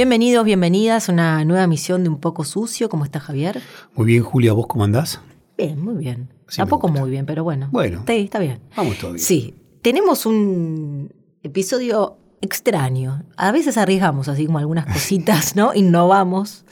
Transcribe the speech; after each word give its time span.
Bienvenidos, 0.00 0.46
bienvenidas 0.46 1.10
a 1.10 1.12
una 1.12 1.44
nueva 1.44 1.66
misión 1.66 2.04
de 2.04 2.08
Un 2.08 2.20
poco 2.20 2.46
sucio. 2.46 2.88
¿Cómo 2.88 3.04
está 3.04 3.20
Javier? 3.20 3.60
Muy 3.94 4.06
bien, 4.06 4.22
Julia, 4.22 4.54
¿vos 4.54 4.66
cómo 4.66 4.84
andás? 4.84 5.20
Bien, 5.58 5.78
muy 5.78 5.96
bien. 5.96 6.32
Sí, 6.48 6.56
Tampoco 6.56 6.88
muy 6.88 7.10
bien, 7.10 7.26
pero 7.26 7.44
bueno. 7.44 7.68
Bueno. 7.70 8.04
Sí, 8.06 8.14
está 8.14 8.38
bien. 8.38 8.60
Vamos 8.74 8.98
bien. 8.98 9.18
Sí, 9.18 9.54
tenemos 9.82 10.24
un 10.24 11.12
episodio 11.42 12.16
extraño. 12.40 13.26
A 13.36 13.52
veces 13.52 13.76
arriesgamos 13.76 14.28
así 14.28 14.46
como 14.46 14.58
algunas 14.58 14.86
cositas, 14.90 15.54
¿no? 15.54 15.74
Innovamos. 15.74 16.64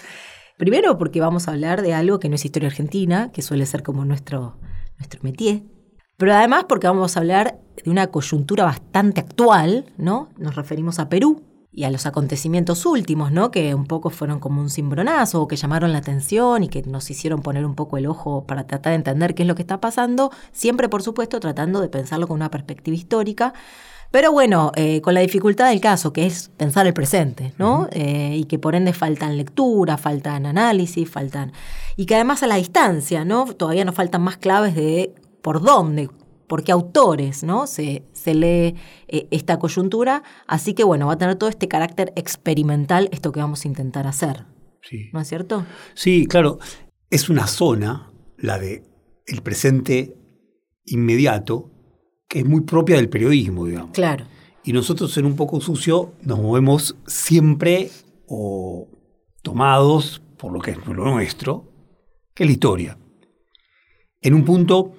Primero 0.57 0.97
porque 0.97 1.21
vamos 1.21 1.49
a 1.49 1.51
hablar 1.51 1.83
de 1.83 1.93
algo 1.93 2.21
que 2.21 2.31
no 2.31 2.37
es 2.37 2.47
historia 2.47 2.71
argentina, 2.71 3.31
que 3.31 3.43
suele 3.43 3.67
ser 3.67 3.83
como 3.83 4.07
nuestro, 4.07 4.57
nuestro 4.97 5.21
métier. 5.23 5.65
Pero 6.17 6.35
además 6.35 6.65
porque 6.67 6.87
vamos 6.87 7.15
a 7.15 7.21
hablar 7.21 7.61
de 7.85 7.91
una 7.91 8.07
coyuntura 8.07 8.65
bastante 8.65 9.21
actual, 9.21 9.93
¿no? 9.99 10.31
Nos 10.39 10.57
referimos 10.57 10.99
a 10.99 11.11
Perú 11.11 11.45
y 11.71 11.85
a 11.85 11.91
los 11.91 12.07
acontecimientos 12.07 12.87
últimos, 12.87 13.31
¿no? 13.31 13.51
Que 13.51 13.75
un 13.75 13.87
poco 13.87 14.11
fueron 14.11 14.41
como 14.41 14.61
un 14.61 14.71
cimbronazo, 14.71 15.43
o 15.43 15.49
que 15.49 15.57
llamaron 15.57 15.93
la 15.93 15.99
atención 15.99 16.63
y 16.65 16.69
que 16.69 16.83
nos 16.83 17.11
hicieron 17.11 17.43
poner 17.43 17.65
un 17.67 17.75
poco 17.75 17.99
el 17.99 18.07
ojo 18.07 18.45
para 18.47 18.67
tratar 18.67 18.93
de 18.93 18.97
entender 18.97 19.35
qué 19.35 19.43
es 19.43 19.49
lo 19.49 19.55
que 19.55 19.63
está 19.63 19.81
pasando, 19.81 20.31
siempre, 20.53 20.89
por 20.89 21.03
supuesto, 21.03 21.41
tratando 21.41 21.81
de 21.81 21.89
pensarlo 21.89 22.27
con 22.27 22.37
una 22.37 22.51
perspectiva 22.51 22.97
histórica. 22.97 23.53
Pero 24.11 24.33
bueno, 24.33 24.73
eh, 24.75 25.03
con 25.03 25.13
la 25.13 25.21
dificultad 25.21 25.69
del 25.69 25.83
caso, 25.83 26.15
que 26.15 26.25
es 26.25 26.49
pensar 26.57 26.87
el 26.87 26.95
presente, 26.95 27.53
¿no? 27.59 27.89
Eh, 27.93 28.37
y 28.37 28.45
que 28.45 28.59
por 28.59 28.75
ende 28.75 28.95
faltan 28.95 29.37
lectura, 29.37 29.99
faltan 29.99 30.47
análisis, 30.47 31.11
faltan. 31.11 31.53
Y 31.97 32.07
que 32.07 32.15
además 32.15 32.43
a 32.43 32.47
la 32.47 32.57
distancia, 32.57 33.27
¿no? 33.27 33.45
Todavía 33.45 33.85
nos 33.85 33.95
faltan 33.95 34.23
más 34.23 34.39
claves 34.39 34.75
de 34.75 35.15
por 35.43 35.61
dónde, 35.61 36.09
por 36.49 36.65
qué 36.65 36.73
autores, 36.73 37.45
¿no? 37.45 37.67
Se, 37.67 38.03
se 38.13 38.35
lee 38.35 38.75
eh, 39.07 39.29
esta 39.31 39.59
coyuntura. 39.59 40.23
Así 40.47 40.75
que 40.75 40.83
bueno, 40.83 41.07
va 41.07 41.13
a 41.13 41.19
tener 41.19 41.37
todo 41.37 41.49
este 41.49 41.69
carácter 41.69 42.13
experimental, 42.17 43.09
esto 43.13 43.31
que 43.31 43.41
vamos 43.41 43.65
a 43.65 43.69
intentar 43.69 44.07
hacer. 44.07 44.47
Sí. 44.83 45.11
¿No 45.13 45.21
es 45.21 45.29
cierto? 45.29 45.65
Sí, 45.95 46.27
claro. 46.27 46.59
Es 47.11 47.29
una 47.29 47.47
zona, 47.47 48.11
la 48.37 48.59
de 48.59 48.83
el 49.27 49.43
presente 49.43 50.15
inmediato, 50.85 51.71
que 52.29 52.41
es 52.41 52.47
muy 52.47 52.63
propia 52.63 52.97
del 52.97 53.09
periodismo, 53.09 53.67
digamos. 53.67 53.93
Claro. 53.93 54.25
Y 54.65 54.73
nosotros 54.73 55.17
en 55.19 55.27
un 55.27 55.37
poco 55.37 55.61
sucio 55.61 56.15
nos 56.23 56.39
movemos 56.39 56.97
siempre 57.07 57.91
o 58.27 58.89
tomados 59.43 60.23
por 60.37 60.53
lo 60.53 60.61
que 60.61 60.73
es 60.73 60.87
lo 60.87 61.05
nuestro, 61.05 61.73
que 62.35 62.45
es 62.45 62.49
la 62.49 62.53
historia. 62.53 62.99
En 64.21 64.35
un 64.35 64.45
punto 64.45 64.95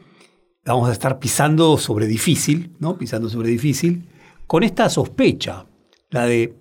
vamos 0.73 0.89
a 0.89 0.93
estar 0.93 1.19
pisando 1.19 1.77
sobre 1.77 2.07
difícil, 2.07 2.75
¿no? 2.79 2.97
Pisando 2.97 3.29
sobre 3.29 3.49
difícil, 3.49 4.07
con 4.47 4.63
esta 4.63 4.89
sospecha, 4.89 5.65
la 6.09 6.25
de 6.25 6.55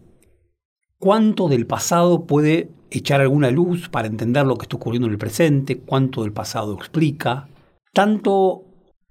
cuánto 0.99 1.49
del 1.49 1.67
pasado 1.67 2.27
puede 2.27 2.71
echar 2.91 3.21
alguna 3.21 3.51
luz 3.51 3.89
para 3.89 4.09
entender 4.09 4.47
lo 4.47 4.57
que 4.57 4.65
está 4.65 4.77
ocurriendo 4.77 5.07
en 5.07 5.13
el 5.13 5.19
presente, 5.19 5.79
cuánto 5.79 6.23
del 6.23 6.33
pasado 6.33 6.75
explica, 6.75 7.49
tanto 7.93 8.65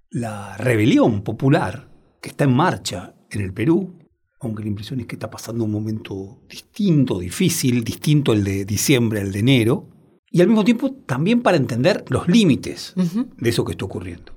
la 0.09 0.57
rebelión 0.57 1.22
popular 1.22 1.89
que 2.22 2.29
está 2.29 2.45
en 2.45 2.55
marcha 2.55 3.16
en 3.29 3.41
el 3.41 3.53
Perú, 3.53 3.93
aunque 4.39 4.63
la 4.63 4.69
impresión 4.69 4.99
es 4.99 5.07
que 5.07 5.16
está 5.16 5.29
pasando 5.29 5.63
un 5.63 5.72
momento 5.72 6.41
distinto, 6.49 7.19
difícil, 7.19 7.83
distinto 7.83 8.33
el 8.33 8.43
de 8.43 8.66
diciembre 8.66 9.22
al 9.22 9.31
de 9.31 9.39
enero, 9.39 9.89
y 10.29 10.41
al 10.41 10.47
mismo 10.47 10.63
tiempo 10.63 10.91
también 10.91 11.41
para 11.41 11.57
entender 11.57 12.03
los 12.09 12.27
límites 12.27 12.93
de 12.95 13.49
eso 13.49 13.63
que 13.66 13.72
está 13.72 13.85
ocurriendo. 13.85 14.36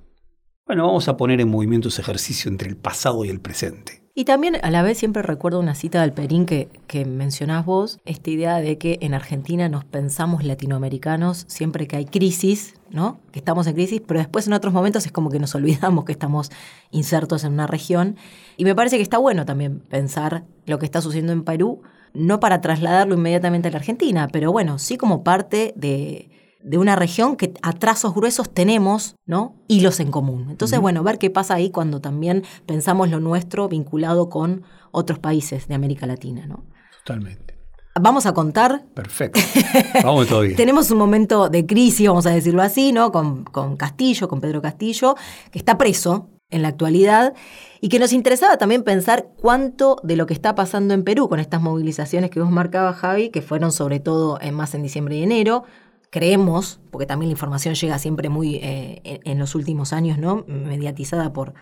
Bueno, 0.70 0.86
vamos 0.86 1.08
a 1.08 1.16
poner 1.16 1.40
en 1.40 1.48
movimiento 1.48 1.88
ese 1.88 2.00
ejercicio 2.00 2.48
entre 2.48 2.68
el 2.68 2.76
pasado 2.76 3.24
y 3.24 3.28
el 3.28 3.40
presente. 3.40 4.04
Y 4.14 4.24
también 4.24 4.56
a 4.62 4.70
la 4.70 4.82
vez 4.82 4.98
siempre 4.98 5.20
recuerdo 5.20 5.58
una 5.58 5.74
cita 5.74 6.00
del 6.00 6.12
Perín 6.12 6.46
que, 6.46 6.68
que 6.86 7.04
mencionás 7.04 7.66
vos, 7.66 7.98
esta 8.04 8.30
idea 8.30 8.60
de 8.60 8.78
que 8.78 8.98
en 9.00 9.12
Argentina 9.12 9.68
nos 9.68 9.84
pensamos 9.84 10.44
latinoamericanos 10.44 11.44
siempre 11.48 11.88
que 11.88 11.96
hay 11.96 12.04
crisis, 12.04 12.74
¿no? 12.88 13.18
Que 13.32 13.40
estamos 13.40 13.66
en 13.66 13.74
crisis, 13.74 14.00
pero 14.06 14.20
después 14.20 14.46
en 14.46 14.52
otros 14.52 14.72
momentos 14.72 15.04
es 15.06 15.10
como 15.10 15.28
que 15.28 15.40
nos 15.40 15.52
olvidamos 15.56 16.04
que 16.04 16.12
estamos 16.12 16.52
insertos 16.92 17.42
en 17.42 17.54
una 17.54 17.66
región. 17.66 18.14
Y 18.56 18.64
me 18.64 18.76
parece 18.76 18.94
que 18.94 19.02
está 19.02 19.18
bueno 19.18 19.44
también 19.44 19.80
pensar 19.80 20.44
lo 20.66 20.78
que 20.78 20.86
está 20.86 21.00
sucediendo 21.00 21.32
en 21.32 21.42
Perú, 21.42 21.82
no 22.14 22.38
para 22.38 22.60
trasladarlo 22.60 23.16
inmediatamente 23.16 23.66
a 23.66 23.70
la 23.72 23.78
Argentina, 23.78 24.28
pero 24.30 24.52
bueno, 24.52 24.78
sí 24.78 24.96
como 24.96 25.24
parte 25.24 25.72
de, 25.74 26.30
de 26.62 26.78
una 26.78 26.96
región 26.96 27.36
que 27.36 27.52
a 27.62 27.72
trazos 27.72 28.14
gruesos 28.14 28.50
tenemos, 28.50 29.16
¿no? 29.26 29.54
Hilos 29.68 30.00
en 30.00 30.10
común. 30.10 30.46
Entonces, 30.50 30.78
bueno, 30.78 31.02
ver 31.02 31.18
qué 31.18 31.30
pasa 31.30 31.54
ahí 31.54 31.70
cuando 31.70 32.00
también 32.00 32.44
pensamos 32.66 33.10
lo 33.10 33.20
nuestro 33.20 33.68
vinculado 33.68 34.28
con 34.28 34.62
otros 34.90 35.18
países 35.18 35.68
de 35.68 35.74
América 35.74 36.06
Latina, 36.06 36.46
¿no? 36.46 36.64
Totalmente. 36.98 37.58
Vamos 38.00 38.26
a 38.26 38.34
contar. 38.34 38.84
Perfecto. 38.94 39.40
Vamos 40.04 40.28
todo 40.28 40.42
bien. 40.42 40.56
Tenemos 40.56 40.90
un 40.90 40.98
momento 40.98 41.48
de 41.48 41.66
crisis, 41.66 42.06
vamos 42.06 42.24
a 42.26 42.30
decirlo 42.30 42.62
así, 42.62 42.92
¿no? 42.92 43.10
Con, 43.10 43.44
con 43.44 43.76
Castillo, 43.76 44.28
con 44.28 44.40
Pedro 44.40 44.62
Castillo, 44.62 45.16
que 45.50 45.58
está 45.58 45.76
preso 45.76 46.28
en 46.50 46.62
la 46.62 46.68
actualidad 46.68 47.34
y 47.80 47.88
que 47.88 47.98
nos 47.98 48.12
interesaba 48.12 48.58
también 48.58 48.82
pensar 48.82 49.28
cuánto 49.40 49.96
de 50.02 50.16
lo 50.16 50.26
que 50.26 50.34
está 50.34 50.54
pasando 50.54 50.94
en 50.94 51.04
Perú 51.04 51.28
con 51.28 51.40
estas 51.40 51.60
movilizaciones 51.60 52.30
que 52.30 52.40
vos 52.40 52.50
marcabas, 52.50 52.96
Javi, 52.96 53.30
que 53.30 53.42
fueron 53.42 53.72
sobre 53.72 54.00
todo 54.00 54.38
en 54.40 54.54
más 54.54 54.74
en 54.74 54.82
diciembre 54.82 55.16
y 55.16 55.22
enero, 55.22 55.64
creemos, 56.10 56.80
porque 56.90 57.06
también 57.06 57.28
la 57.28 57.32
información 57.32 57.74
llega 57.74 57.98
siempre 57.98 58.28
muy 58.28 58.56
eh, 58.56 59.00
en, 59.04 59.20
en 59.24 59.38
los 59.38 59.54
últimos 59.54 59.92
años, 59.92 60.18
¿no? 60.18 60.44
Mediatizada 60.48 61.32
por, 61.32 61.54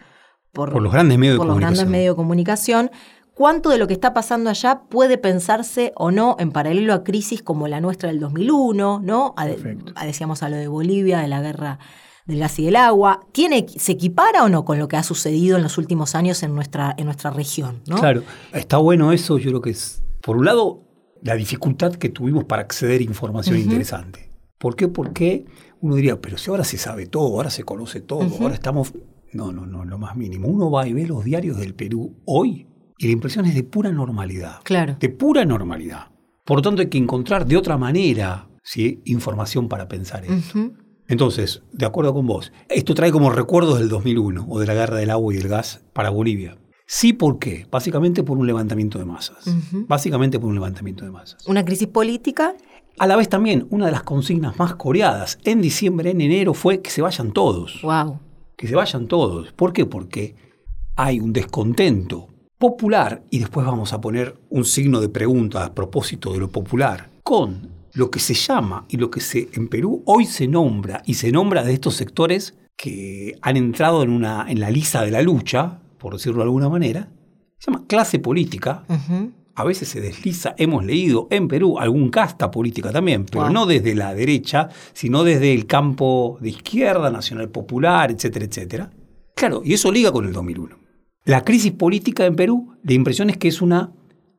Por 0.52 0.80
los 0.82 0.92
grandes 0.92 1.18
medios 1.18 1.34
de 1.34 1.44
grandes 1.44 1.54
comunicación. 1.60 1.90
medios 1.90 2.12
de 2.12 2.16
comunicación. 2.16 2.90
¿Cuánto 3.34 3.70
de 3.70 3.78
lo 3.78 3.86
que 3.86 3.92
está 3.92 4.14
pasando 4.14 4.50
allá 4.50 4.82
puede 4.88 5.16
pensarse 5.16 5.92
o 5.94 6.10
no 6.10 6.34
en 6.40 6.50
paralelo 6.50 6.92
a 6.92 7.04
crisis 7.04 7.40
como 7.42 7.68
la 7.68 7.80
nuestra 7.80 8.08
del 8.08 8.18
2001, 8.18 9.00
¿no? 9.04 9.34
A, 9.36 9.46
a- 9.94 10.06
decíamos 10.06 10.42
a 10.42 10.48
lo 10.48 10.56
de 10.56 10.66
Bolivia, 10.66 11.20
de 11.20 11.28
la 11.28 11.40
guerra 11.40 11.78
del 12.26 12.40
gas 12.40 12.58
y 12.58 12.64
del 12.64 12.76
agua. 12.76 13.20
¿Tiene, 13.32 13.66
¿Se 13.68 13.92
equipara 13.92 14.42
o 14.44 14.48
no 14.48 14.64
con 14.64 14.78
lo 14.78 14.88
que 14.88 14.96
ha 14.96 15.02
sucedido 15.04 15.56
en 15.56 15.62
los 15.62 15.78
últimos 15.78 16.14
años 16.16 16.42
en 16.42 16.54
nuestra, 16.54 16.94
en 16.98 17.04
nuestra 17.04 17.30
región? 17.30 17.80
¿no? 17.86 17.96
Claro, 17.96 18.22
está 18.52 18.78
bueno 18.78 19.12
eso, 19.12 19.38
yo 19.38 19.50
creo 19.50 19.60
que 19.62 19.70
es, 19.70 20.02
por 20.20 20.36
un 20.36 20.44
lado, 20.44 20.82
la 21.22 21.34
dificultad 21.36 21.92
que 21.94 22.08
tuvimos 22.08 22.44
para 22.44 22.62
acceder 22.62 23.00
a 23.00 23.04
información 23.04 23.56
interesante. 23.56 24.27
¿Por 24.58 24.76
qué? 24.76 24.88
Porque 24.88 25.46
uno 25.80 25.94
diría, 25.94 26.20
pero 26.20 26.36
si 26.36 26.50
ahora 26.50 26.64
se 26.64 26.78
sabe 26.78 27.06
todo, 27.06 27.36
ahora 27.36 27.50
se 27.50 27.64
conoce 27.64 28.00
todo, 28.00 28.28
ahora 28.40 28.54
estamos... 28.54 28.92
No, 29.32 29.52
no, 29.52 29.66
no, 29.66 29.84
lo 29.84 29.98
más 29.98 30.16
mínimo. 30.16 30.48
Uno 30.48 30.70
va 30.70 30.88
y 30.88 30.94
ve 30.94 31.06
los 31.06 31.24
diarios 31.24 31.58
del 31.58 31.74
Perú 31.74 32.16
hoy 32.24 32.66
y 32.98 33.06
la 33.06 33.12
impresión 33.12 33.46
es 33.46 33.54
de 33.54 33.62
pura 33.62 33.92
normalidad. 33.92 34.60
Claro. 34.64 34.96
De 34.98 35.08
pura 35.08 35.44
normalidad. 35.44 36.08
Por 36.44 36.58
lo 36.58 36.62
tanto, 36.62 36.82
hay 36.82 36.88
que 36.88 36.98
encontrar 36.98 37.46
de 37.46 37.56
otra 37.56 37.76
manera 37.76 38.48
¿sí? 38.62 39.02
información 39.04 39.68
para 39.68 39.86
pensar. 39.86 40.24
Ujú. 40.24 40.72
Entonces, 41.06 41.62
de 41.72 41.86
acuerdo 41.86 42.12
con 42.12 42.26
vos, 42.26 42.52
esto 42.68 42.94
trae 42.94 43.12
como 43.12 43.30
recuerdos 43.30 43.78
del 43.78 43.88
2001 43.88 44.46
o 44.48 44.58
de 44.58 44.66
la 44.66 44.74
guerra 44.74 44.96
del 44.96 45.10
agua 45.10 45.32
y 45.32 45.38
del 45.38 45.48
gas 45.48 45.82
para 45.92 46.10
Bolivia. 46.10 46.58
Sí, 46.86 47.12
¿por 47.12 47.38
qué? 47.38 47.66
Básicamente 47.70 48.22
por 48.22 48.38
un 48.38 48.46
levantamiento 48.46 48.98
de 48.98 49.04
masas. 49.04 49.44
Básicamente 49.86 50.38
por 50.38 50.48
un 50.48 50.54
levantamiento 50.54 51.04
de 51.04 51.10
masas. 51.10 51.46
Una 51.46 51.62
crisis 51.62 51.88
política. 51.88 52.54
A 52.98 53.06
la 53.06 53.16
vez 53.16 53.28
también, 53.28 53.66
una 53.70 53.86
de 53.86 53.92
las 53.92 54.02
consignas 54.02 54.58
más 54.58 54.74
coreadas 54.74 55.38
en 55.44 55.60
diciembre, 55.60 56.10
en 56.10 56.20
enero, 56.20 56.54
fue 56.54 56.80
que 56.80 56.90
se 56.90 57.02
vayan 57.02 57.32
todos. 57.32 57.80
Wow. 57.82 58.18
Que 58.56 58.66
se 58.66 58.74
vayan 58.74 59.06
todos. 59.06 59.52
¿Por 59.52 59.72
qué? 59.72 59.86
Porque 59.86 60.34
hay 60.96 61.20
un 61.20 61.32
descontento 61.32 62.28
popular, 62.58 63.22
y 63.30 63.38
después 63.38 63.64
vamos 63.64 63.92
a 63.92 64.00
poner 64.00 64.36
un 64.50 64.64
signo 64.64 65.00
de 65.00 65.08
pregunta 65.08 65.64
a 65.64 65.74
propósito 65.74 66.32
de 66.32 66.40
lo 66.40 66.48
popular, 66.48 67.08
con 67.22 67.70
lo 67.92 68.10
que 68.10 68.18
se 68.18 68.34
llama 68.34 68.84
y 68.88 68.96
lo 68.96 69.10
que 69.10 69.20
se 69.20 69.48
en 69.52 69.68
Perú 69.68 70.02
hoy 70.06 70.26
se 70.26 70.48
nombra, 70.48 71.02
y 71.06 71.14
se 71.14 71.30
nombra 71.30 71.62
de 71.62 71.72
estos 71.72 71.94
sectores 71.94 72.58
que 72.76 73.36
han 73.42 73.56
entrado 73.56 74.02
en, 74.02 74.10
una, 74.10 74.46
en 74.48 74.58
la 74.58 74.70
lisa 74.70 75.02
de 75.02 75.12
la 75.12 75.22
lucha, 75.22 75.78
por 75.98 76.14
decirlo 76.14 76.38
de 76.38 76.44
alguna 76.44 76.68
manera, 76.68 77.08
se 77.58 77.70
llama 77.70 77.84
clase 77.86 78.18
política. 78.18 78.84
A 79.58 79.64
veces 79.64 79.88
se 79.88 80.00
desliza, 80.00 80.54
hemos 80.56 80.84
leído 80.84 81.26
en 81.30 81.48
Perú 81.48 81.78
algún 81.78 82.10
casta 82.10 82.48
política 82.50 82.92
también, 82.92 83.24
pero 83.24 83.42
Wow. 83.44 83.52
no 83.52 83.66
desde 83.66 83.94
la 83.96 84.14
derecha, 84.14 84.68
sino 84.92 85.24
desde 85.24 85.52
el 85.52 85.66
campo 85.66 86.38
de 86.40 86.50
izquierda, 86.50 87.10
nacional 87.10 87.48
popular, 87.50 88.12
etcétera, 88.12 88.44
etcétera. 88.44 88.90
Claro, 89.34 89.62
y 89.64 89.72
eso 89.72 89.90
liga 89.90 90.12
con 90.12 90.26
el 90.26 90.32
2001. 90.32 90.76
La 91.24 91.42
crisis 91.44 91.72
política 91.72 92.24
en 92.24 92.36
Perú, 92.36 92.76
la 92.84 92.92
impresión 92.92 93.30
es 93.30 93.36
que 93.36 93.48
es 93.48 93.60
una, 93.60 93.92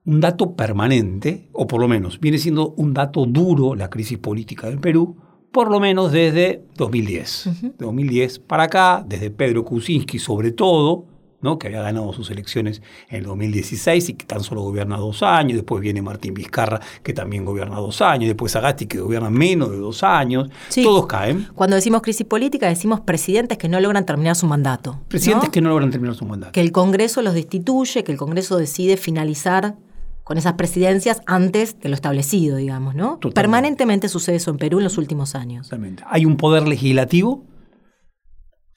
un 0.06 0.22
dato 0.22 0.56
permanente, 0.56 1.50
o 1.52 1.68
por 1.68 1.82
lo 1.82 1.90
menos 1.90 2.20
viene 2.22 2.38
siendo 2.38 2.70
un 2.78 2.94
dato 2.94 3.26
duro 3.26 3.76
la 3.76 3.90
crisis 3.90 4.18
política 4.20 4.70
en 4.70 4.80
Perú, 4.80 5.18
por 5.52 5.70
lo 5.70 5.82
menos 5.82 6.14
desde 6.14 6.64
2010. 6.78 7.74
2010 7.78 8.40
para 8.40 8.64
acá, 8.64 9.04
desde 9.06 9.32
Pedro 9.32 9.66
Kuczynski 9.66 10.18
sobre 10.18 10.52
todo, 10.52 11.08
¿no? 11.42 11.58
que 11.58 11.68
había 11.68 11.82
ganado 11.82 12.12
sus 12.14 12.30
elecciones 12.32 12.82
en 13.10 13.18
el 13.18 13.24
2016 13.24 14.10
y 14.10 14.14
que 14.14 14.26
tan 14.26 14.44
solo 14.44 14.62
gobierna 14.62 14.98
dos 14.98 15.24
años, 15.24 15.54
después 15.56 15.82
viene 15.82 16.02
Martín 16.02 16.34
Vizcarra, 16.34 16.80
que 17.04 17.14
también 17.14 17.46
gobierna 17.46 17.78
dos 17.78 18.02
años, 18.02 18.28
después 18.28 18.52
Sagasti, 18.52 18.86
que 18.88 19.00
gobierna 19.00 19.30
menos 19.30 19.72
de 19.72 19.78
dos 19.78 20.04
años, 20.04 20.50
Sí. 20.70 20.84
todos 20.84 21.08
caen. 21.08 21.48
Cuando 21.56 21.76
decimos 21.76 22.02
crisis 22.02 22.26
política, 22.26 22.68
decimos 22.68 23.00
presidentes 23.02 23.58
que 23.58 23.70
no 23.70 23.80
logran 23.80 24.06
terminar 24.06 24.36
su 24.36 24.48
mandato. 24.48 25.00
Presidentes 25.08 25.50
¿no? 25.50 25.52
que 25.52 25.62
no 25.62 25.70
logran 25.70 25.92
terminar 25.92 26.16
su 26.16 26.26
mandato. 26.26 26.52
que 26.52 26.62
el 26.62 26.72
Congreso 26.72 27.22
los 27.22 27.34
destituye, 27.34 28.04
que 28.04 28.12
el 28.12 28.18
Congreso 28.18 28.58
decide 28.58 28.98
finalizar 28.98 29.76
con 30.24 30.38
esas 30.38 30.54
presidencias 30.54 31.22
antes 31.26 31.80
de 31.80 31.90
lo 31.90 31.96
establecido, 31.96 32.58
digamos, 32.58 32.94
¿no? 32.94 33.14
Totalmente. 33.16 33.34
Permanentemente 33.34 34.10
sucede 34.10 34.36
eso 34.36 34.52
en 34.52 34.58
Perú 34.58 34.78
en 34.78 34.84
los 34.84 35.00
últimos 35.00 35.34
años. 35.34 35.68
Totalmente. 35.70 36.04
Hay 36.08 36.26
un 36.26 36.38
poder 36.38 36.68
legislativo 36.68 37.46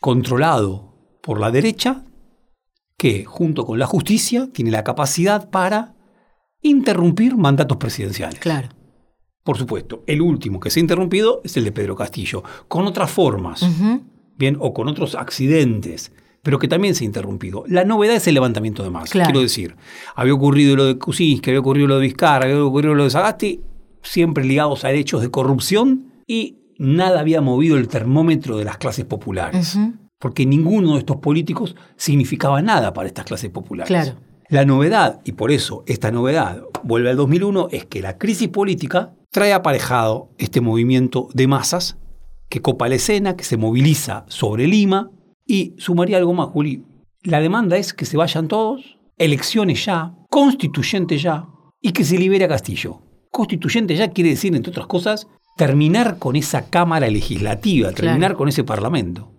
controlado 0.00 0.94
por 1.22 1.38
la 1.40 1.50
derecha 1.50 2.04
que, 2.96 3.24
junto 3.24 3.64
con 3.64 3.78
la 3.78 3.86
justicia, 3.86 4.48
tiene 4.52 4.70
la 4.70 4.84
capacidad 4.84 5.50
para 5.50 5.94
interrumpir 6.60 7.36
mandatos 7.36 7.76
presidenciales. 7.76 8.38
Claro. 8.38 8.68
Por 9.42 9.58
supuesto, 9.58 10.04
el 10.06 10.22
último 10.22 10.60
que 10.60 10.70
se 10.70 10.78
ha 10.78 10.82
interrumpido 10.82 11.40
es 11.42 11.56
el 11.56 11.64
de 11.64 11.72
Pedro 11.72 11.96
Castillo, 11.96 12.44
con 12.68 12.86
otras 12.86 13.10
formas, 13.10 13.66
bien, 14.36 14.56
o 14.60 14.72
con 14.72 14.86
otros 14.86 15.16
accidentes, 15.16 16.12
pero 16.42 16.60
que 16.60 16.68
también 16.68 16.94
se 16.94 17.02
ha 17.02 17.06
interrumpido. 17.06 17.64
La 17.66 17.84
novedad 17.84 18.14
es 18.14 18.26
el 18.28 18.34
levantamiento 18.34 18.84
de. 18.84 18.90
Claro. 18.90 19.26
Quiero 19.26 19.40
decir, 19.40 19.74
había 20.14 20.34
ocurrido 20.34 20.76
lo 20.76 20.84
de 20.84 20.96
Kuczynski, 20.96 21.50
había 21.50 21.60
ocurrido 21.60 21.88
lo 21.88 21.96
de 21.96 22.02
Vizcarra, 22.02 22.44
había 22.44 22.64
ocurrido 22.64 22.94
lo 22.94 23.02
de 23.02 23.10
Sagasti, 23.10 23.60
siempre 24.02 24.44
ligados 24.44 24.84
a 24.84 24.92
hechos 24.92 25.22
de 25.22 25.30
corrupción 25.30 26.12
y 26.26 26.58
nada 26.78 27.20
había 27.20 27.40
movido 27.40 27.76
el 27.76 27.88
termómetro 27.88 28.58
de 28.58 28.64
las 28.64 28.76
clases 28.76 29.04
populares. 29.04 29.76
Porque 30.22 30.46
ninguno 30.46 30.92
de 30.92 31.00
estos 31.00 31.16
políticos 31.16 31.74
significaba 31.96 32.62
nada 32.62 32.92
para 32.92 33.08
estas 33.08 33.24
clases 33.24 33.50
populares. 33.50 33.88
Claro. 33.88 34.20
La 34.48 34.64
novedad, 34.64 35.20
y 35.24 35.32
por 35.32 35.50
eso 35.50 35.82
esta 35.88 36.12
novedad 36.12 36.62
vuelve 36.84 37.10
al 37.10 37.16
2001, 37.16 37.68
es 37.72 37.86
que 37.86 38.00
la 38.00 38.18
crisis 38.18 38.46
política 38.46 39.14
trae 39.32 39.52
aparejado 39.52 40.30
este 40.38 40.60
movimiento 40.60 41.26
de 41.34 41.48
masas 41.48 41.96
que 42.48 42.60
copa 42.60 42.88
la 42.88 42.94
escena, 42.94 43.34
que 43.34 43.42
se 43.42 43.56
moviliza 43.56 44.24
sobre 44.28 44.68
Lima 44.68 45.10
y 45.44 45.74
sumaría 45.78 46.18
algo 46.18 46.34
más, 46.34 46.50
Juli. 46.50 46.84
La 47.24 47.40
demanda 47.40 47.76
es 47.76 47.92
que 47.92 48.04
se 48.04 48.16
vayan 48.16 48.46
todos, 48.46 48.98
elecciones 49.18 49.84
ya, 49.84 50.14
constituyente 50.30 51.18
ya 51.18 51.48
y 51.80 51.90
que 51.90 52.04
se 52.04 52.16
libere 52.16 52.44
a 52.44 52.48
Castillo. 52.48 53.00
Constituyente 53.32 53.96
ya 53.96 54.10
quiere 54.10 54.30
decir, 54.30 54.54
entre 54.54 54.70
otras 54.70 54.86
cosas, 54.86 55.26
terminar 55.56 56.18
con 56.18 56.36
esa 56.36 56.68
Cámara 56.70 57.08
Legislativa, 57.10 57.90
terminar 57.90 58.18
Claro. 58.18 58.36
con 58.36 58.48
ese 58.48 58.62
Parlamento. 58.62 59.32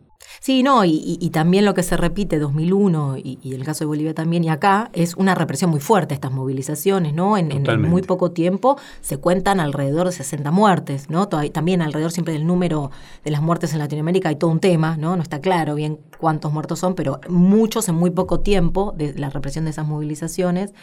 Sí, 0.43 0.61
no, 0.61 0.83
y, 0.83 1.29
también 1.31 1.63
lo 1.63 1.73
que 1.73 1.83
se 1.83 1.95
repite 1.95 2.37
2001 2.37 3.15
y, 3.17 3.39
y 3.41 3.53
el 3.53 3.63
caso 3.63 3.85
de 3.85 3.87
Bolivia 3.87 4.13
también 4.13 4.43
y 4.43 4.49
acá 4.49 4.89
es 4.91 5.15
una 5.15 5.35
represión 5.35 5.71
muy 5.71 5.79
fuerte 5.79 6.13
estas 6.13 6.33
movilizaciones, 6.33 7.13
¿no? 7.13 7.37
En, 7.37 7.49
en- 7.53 7.81
muy 7.83 8.01
poco 8.01 8.31
tiempo 8.31 8.77
se 8.99 9.15
cuentan 9.15 9.61
alrededor 9.61 10.07
de 10.07 10.11
60 10.11 10.51
muertes, 10.51 11.09
¿no? 11.09 11.29
También 11.29 11.81
alrededor 11.81 12.11
siempre 12.11 12.33
del 12.33 12.45
número 12.45 12.91
de 13.23 13.31
las 13.31 13.41
muertes 13.41 13.71
en 13.71 13.79
Latinoamérica 13.79 14.27
hay 14.27 14.35
todo 14.35 14.51
un 14.51 14.59
tema, 14.59 14.97
¿no? 14.97 15.15
No 15.15 15.23
está 15.23 15.39
claro 15.39 15.75
bien 15.75 15.97
cuántos 16.17 16.51
muertos 16.51 16.77
son, 16.79 16.93
pero 16.95 17.21
muchos 17.29 17.87
en 17.87 17.95
muy 17.95 18.09
poco 18.09 18.41
tiempo 18.41 18.93
de 18.97 19.13
la 19.17 19.29
represión 19.29 19.63
de 19.63 19.71
esas 19.71 19.87
movilizaciones. 19.87 20.73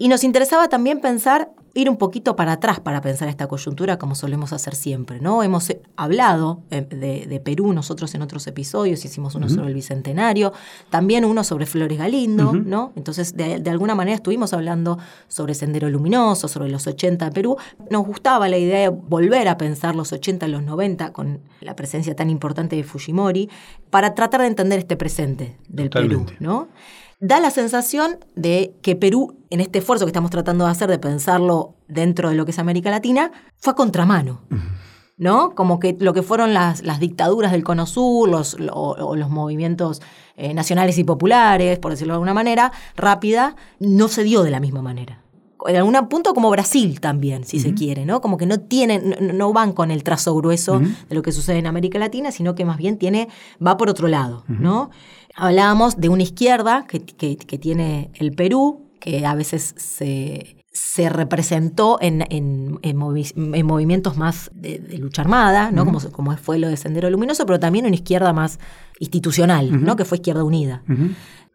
Y 0.00 0.08
nos 0.08 0.24
interesaba 0.24 0.70
también 0.70 0.98
pensar, 1.02 1.50
ir 1.74 1.90
un 1.90 1.98
poquito 1.98 2.34
para 2.34 2.52
atrás 2.52 2.80
para 2.80 3.02
pensar 3.02 3.28
esta 3.28 3.48
coyuntura 3.48 3.98
como 3.98 4.14
solemos 4.14 4.54
hacer 4.54 4.74
siempre, 4.74 5.20
¿no? 5.20 5.42
Hemos 5.42 5.68
eh, 5.68 5.82
hablado 5.94 6.62
eh, 6.70 6.86
de, 6.88 7.26
de 7.26 7.40
Perú 7.40 7.74
nosotros 7.74 8.14
en 8.14 8.22
otros 8.22 8.46
episodios, 8.46 9.04
hicimos 9.04 9.34
uno 9.34 9.50
sobre 9.50 9.68
el 9.68 9.74
Bicentenario, 9.74 10.54
también 10.88 11.26
uno 11.26 11.44
sobre 11.44 11.66
Flores 11.66 11.98
Galindo, 11.98 12.54
¿no? 12.54 12.94
Entonces, 12.96 13.36
de, 13.36 13.60
de 13.60 13.70
alguna 13.70 13.94
manera 13.94 14.14
estuvimos 14.14 14.54
hablando 14.54 14.96
sobre 15.28 15.52
Sendero 15.52 15.90
Luminoso, 15.90 16.48
sobre 16.48 16.70
los 16.70 16.86
80 16.86 17.26
de 17.26 17.32
Perú. 17.32 17.58
Nos 17.90 18.06
gustaba 18.06 18.48
la 18.48 18.56
idea 18.56 18.78
de 18.78 18.88
volver 18.88 19.48
a 19.48 19.58
pensar 19.58 19.94
los 19.94 20.14
80 20.14 20.48
y 20.48 20.50
los 20.50 20.62
90 20.62 21.12
con 21.12 21.40
la 21.60 21.76
presencia 21.76 22.16
tan 22.16 22.30
importante 22.30 22.74
de 22.74 22.84
Fujimori, 22.84 23.50
para 23.90 24.14
tratar 24.14 24.40
de 24.40 24.46
entender 24.46 24.78
este 24.78 24.96
presente 24.96 25.58
del 25.68 25.90
Perú. 25.90 26.24
¿no? 26.38 26.68
Da 27.20 27.38
la 27.38 27.50
sensación 27.50 28.18
de 28.34 28.74
que 28.82 28.96
Perú, 28.96 29.36
en 29.50 29.60
este 29.60 29.80
esfuerzo 29.80 30.06
que 30.06 30.10
estamos 30.10 30.30
tratando 30.30 30.64
de 30.64 30.70
hacer 30.70 30.88
de 30.88 30.98
pensarlo 30.98 31.74
dentro 31.86 32.30
de 32.30 32.34
lo 32.34 32.44
que 32.46 32.50
es 32.52 32.58
América 32.58 32.90
Latina, 32.90 33.30
fue 33.58 33.72
a 33.72 33.76
contramano. 33.76 34.40
¿No? 35.18 35.54
Como 35.54 35.80
que 35.80 35.94
lo 36.00 36.14
que 36.14 36.22
fueron 36.22 36.54
las, 36.54 36.82
las 36.82 36.98
dictaduras 36.98 37.52
del 37.52 37.62
Cono 37.62 37.84
Sur, 37.84 38.26
los, 38.30 38.58
lo- 38.58 38.72
o 38.72 39.16
los 39.16 39.28
movimientos 39.28 40.00
eh, 40.36 40.54
nacionales 40.54 40.96
y 40.96 41.04
populares, 41.04 41.78
por 41.78 41.90
decirlo 41.90 42.12
de 42.12 42.16
alguna 42.16 42.32
manera, 42.32 42.72
rápida, 42.96 43.54
no 43.80 44.08
se 44.08 44.22
dio 44.22 44.42
de 44.42 44.50
la 44.50 44.60
misma 44.60 44.80
manera. 44.80 45.20
En 45.66 45.76
algún 45.76 45.94
punto 46.08 46.32
como 46.34 46.50
Brasil 46.50 47.00
también, 47.00 47.44
si 47.44 47.58
se 47.60 47.74
quiere, 47.74 48.04
¿no? 48.06 48.20
Como 48.20 48.36
que 48.36 48.46
no 48.46 48.60
tienen, 48.60 49.14
no, 49.20 49.32
no 49.32 49.52
van 49.52 49.72
con 49.72 49.90
el 49.90 50.02
trazo 50.02 50.34
grueso 50.34 50.80
de 51.08 51.14
lo 51.14 51.22
que 51.22 51.32
sucede 51.32 51.58
en 51.58 51.66
América 51.66 51.98
Latina, 51.98 52.30
sino 52.32 52.54
que 52.54 52.64
más 52.64 52.78
bien 52.78 52.96
tiene, 52.98 53.28
va 53.64 53.76
por 53.76 53.88
otro 53.90 54.08
lado, 54.08 54.44
¿no? 54.48 54.90
Hablábamos 55.34 55.96
de 55.98 56.08
una 56.08 56.22
izquierda 56.22 56.86
que, 56.88 57.00
que- 57.04 57.36
que 57.36 57.58
tiene 57.58 58.10
el 58.14 58.32
Perú, 58.32 58.90
que 59.00 59.24
a 59.24 59.34
veces 59.34 59.74
se, 59.78 60.56
se 60.72 61.08
representó 61.08 61.98
en, 62.00 62.22
en- 62.30 62.78
en 62.82 62.96
movi- 62.98 63.32
en 63.54 63.66
movimientos 63.66 64.16
más 64.16 64.50
de, 64.54 64.78
de 64.78 64.98
lucha 64.98 65.22
armada, 65.22 65.70
¿no? 65.70 65.84
como, 65.84 66.00
como 66.12 66.36
fue 66.36 66.58
lo 66.58 66.68
de 66.68 66.76
Sendero 66.76 67.08
Luminoso, 67.10 67.46
pero 67.46 67.58
también 67.60 67.86
una 67.86 67.94
izquierda 67.94 68.32
más 68.32 68.58
institucional, 68.98 69.84
¿no? 69.84 69.96
que 69.96 70.04
fue 70.04 70.18
Izquierda 70.18 70.44
Unida. 70.44 70.82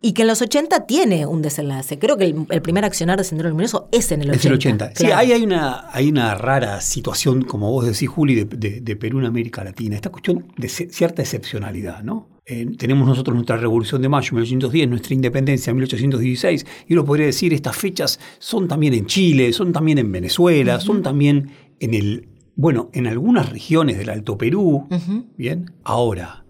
Y 0.01 0.11
que 0.13 0.21
en 0.21 0.27
los 0.27 0.41
80 0.41 0.85
tiene 0.85 1.25
un 1.25 1.41
desenlace. 1.41 1.97
Creo 1.97 2.15
que 2.17 2.25
el, 2.25 2.45
el 2.49 2.61
primer 2.61 2.85
accionar 2.85 3.17
de 3.17 3.23
Sendero 3.23 3.49
Luminoso 3.49 3.87
es 3.91 4.11
en 4.11 4.21
el 4.21 4.29
80. 4.29 4.37
Es 4.39 4.45
el 4.45 4.53
80. 4.53 4.91
Sí, 4.95 5.05
ahí 5.07 5.31
hay 5.31 5.43
una, 5.43 5.89
hay 5.91 6.09
una 6.09 6.35
rara 6.35 6.79
situación, 6.81 7.41
como 7.43 7.71
vos 7.71 7.85
decís, 7.85 8.07
Juli, 8.07 8.35
de, 8.35 8.45
de- 8.45 8.81
de 8.81 8.95
Perú 8.95 9.19
en 9.19 9.25
América 9.25 9.63
Latina. 9.63 9.95
Esta 9.95 10.11
cuestión 10.11 10.47
de 10.57 10.67
cierta 10.69 11.21
excepcionalidad, 11.23 12.03
¿no? 12.03 12.29
Eh, 12.45 12.67
tenemos 12.77 13.07
nosotros 13.07 13.33
nuestra 13.33 13.57
Revolución 13.57 14.03
de 14.03 14.09
Mayo, 14.09 14.29
1810, 14.33 14.87
nuestra 14.87 15.15
independencia, 15.15 15.73
1816, 15.73 16.65
y 16.87 16.93
uno 16.93 17.03
podría 17.03 17.25
decir, 17.25 17.51
estas 17.55 17.75
fechas 17.75 18.19
son 18.37 18.67
también 18.67 18.93
en 18.93 19.07
Chile, 19.07 19.51
son 19.53 19.73
también 19.73 19.97
en 19.97 20.11
Venezuela, 20.11 20.79
son 20.79 21.01
también 21.01 21.49
en 21.79 21.93
el, 21.95 22.29
bueno, 22.55 22.91
en 22.93 23.07
algunas 23.07 23.49
regiones 23.49 23.97
del 23.97 24.09
Alto 24.11 24.37
Perú. 24.37 24.87
Bien, 25.35 25.71
ahora, 25.83 26.45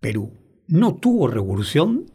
Perú 0.00 0.32
no 0.68 0.94
tuvo 0.94 1.28
revolución 1.28 2.06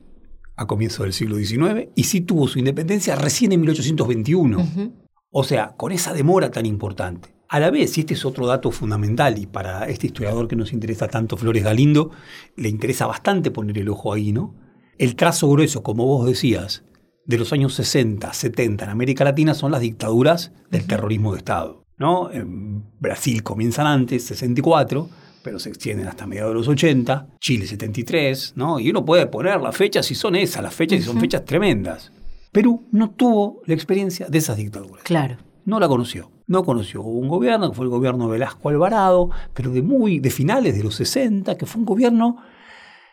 a 0.56 0.68
comienzos 0.68 1.04
del 1.04 1.14
siglo 1.14 1.38
XIX 1.38 1.90
y 1.96 2.04
sí 2.04 2.22
tuvo 2.22 2.48
su 2.48 2.60
independencia 2.60 3.16
recién 3.16 3.52
en 3.52 3.62
1821. 3.62 4.60
Ujú. 4.60 4.94
O 5.32 5.44
sea, 5.44 5.76
con 5.76 5.92
esa 5.92 6.14
demora 6.14 6.52
tan 6.52 6.66
importante. 6.66 7.36
A 7.48 7.60
la 7.60 7.70
vez, 7.70 7.98
y 7.98 8.02
este 8.02 8.16
es 8.16 8.26
otro 8.26 8.48
dato 8.48 8.72
fundamental, 8.72 9.38
y 9.38 9.46
para 9.46 9.88
este 9.88 10.08
historiador 10.08 10.48
que 10.48 10.56
nos 10.56 10.74
interesa 10.74 11.08
tanto, 11.08 11.38
Flores 11.38 11.64
Galindo, 11.64 12.12
le 12.56 12.70
interesa 12.70 13.06
bastante 13.06 13.52
poner 13.52 13.78
el 13.78 13.90
ojo 13.90 14.14
ahí, 14.14 14.32
¿no? 14.32 14.56
El 14.98 15.16
trazo 15.16 15.50
grueso, 15.50 15.84
como 15.84 16.06
vos 16.06 16.26
decías, 16.26 16.84
de 17.26 17.38
los 17.38 17.54
años 17.54 17.74
60, 17.76 18.34
70 18.34 18.86
en 18.86 18.90
América 18.90 19.24
Latina 19.24 19.54
son 19.54 19.72
las 19.72 19.82
dictaduras 19.82 20.54
del 20.72 20.88
terrorismo 20.88 21.34
de 21.34 21.40
Estado. 21.40 21.86
¿no? 21.98 22.32
En 22.32 22.84
Brasil 23.00 23.44
comienzan 23.44 23.88
antes, 23.88 24.26
64, 24.26 25.10
pero 25.46 25.60
se 25.60 25.70
extienden 25.70 26.08
hasta 26.08 26.26
mediados 26.26 26.54
de 26.54 26.56
los 26.56 26.68
80, 26.68 27.28
Chile 27.40 27.68
73, 27.68 28.54
¿no? 28.56 28.80
y 28.80 28.90
uno 28.90 29.06
puede 29.06 29.28
poner 29.28 29.62
las 29.62 29.78
fechas 29.78 30.10
y 30.10 30.16
son 30.16 30.36
esas, 30.36 30.64
las 30.64 30.74
fechas 30.74 31.00
y 31.00 31.04
son 31.04 31.20
fechas 31.20 31.46
tremendas. 31.46 32.12
Perú 32.52 32.88
no 32.92 33.12
tuvo 33.12 33.62
la 33.68 33.76
experiencia 33.76 34.26
de 34.28 34.40
esas 34.40 34.58
dictaduras. 34.58 35.04
Claro. 35.04 35.38
No 35.64 35.80
la 35.80 35.88
conoció. 35.88 36.32
No 36.48 36.64
conoció. 36.64 37.04
Hubo 37.04 37.20
un 37.20 37.28
gobierno, 37.28 37.70
que 37.70 37.76
fue 37.76 37.86
el 37.86 37.92
gobierno 37.92 38.26
de 38.26 38.32
Velasco 38.32 38.70
Alvarado, 38.70 39.30
pero 39.54 39.70
de 39.70 39.84
muy, 39.84 40.20
de 40.20 40.32
finales 40.32 40.76
de 40.76 40.84
los 40.84 40.96
60, 40.96 41.56
que 41.60 41.68
fue 41.68 41.80
un 41.80 41.86
gobierno 41.86 42.38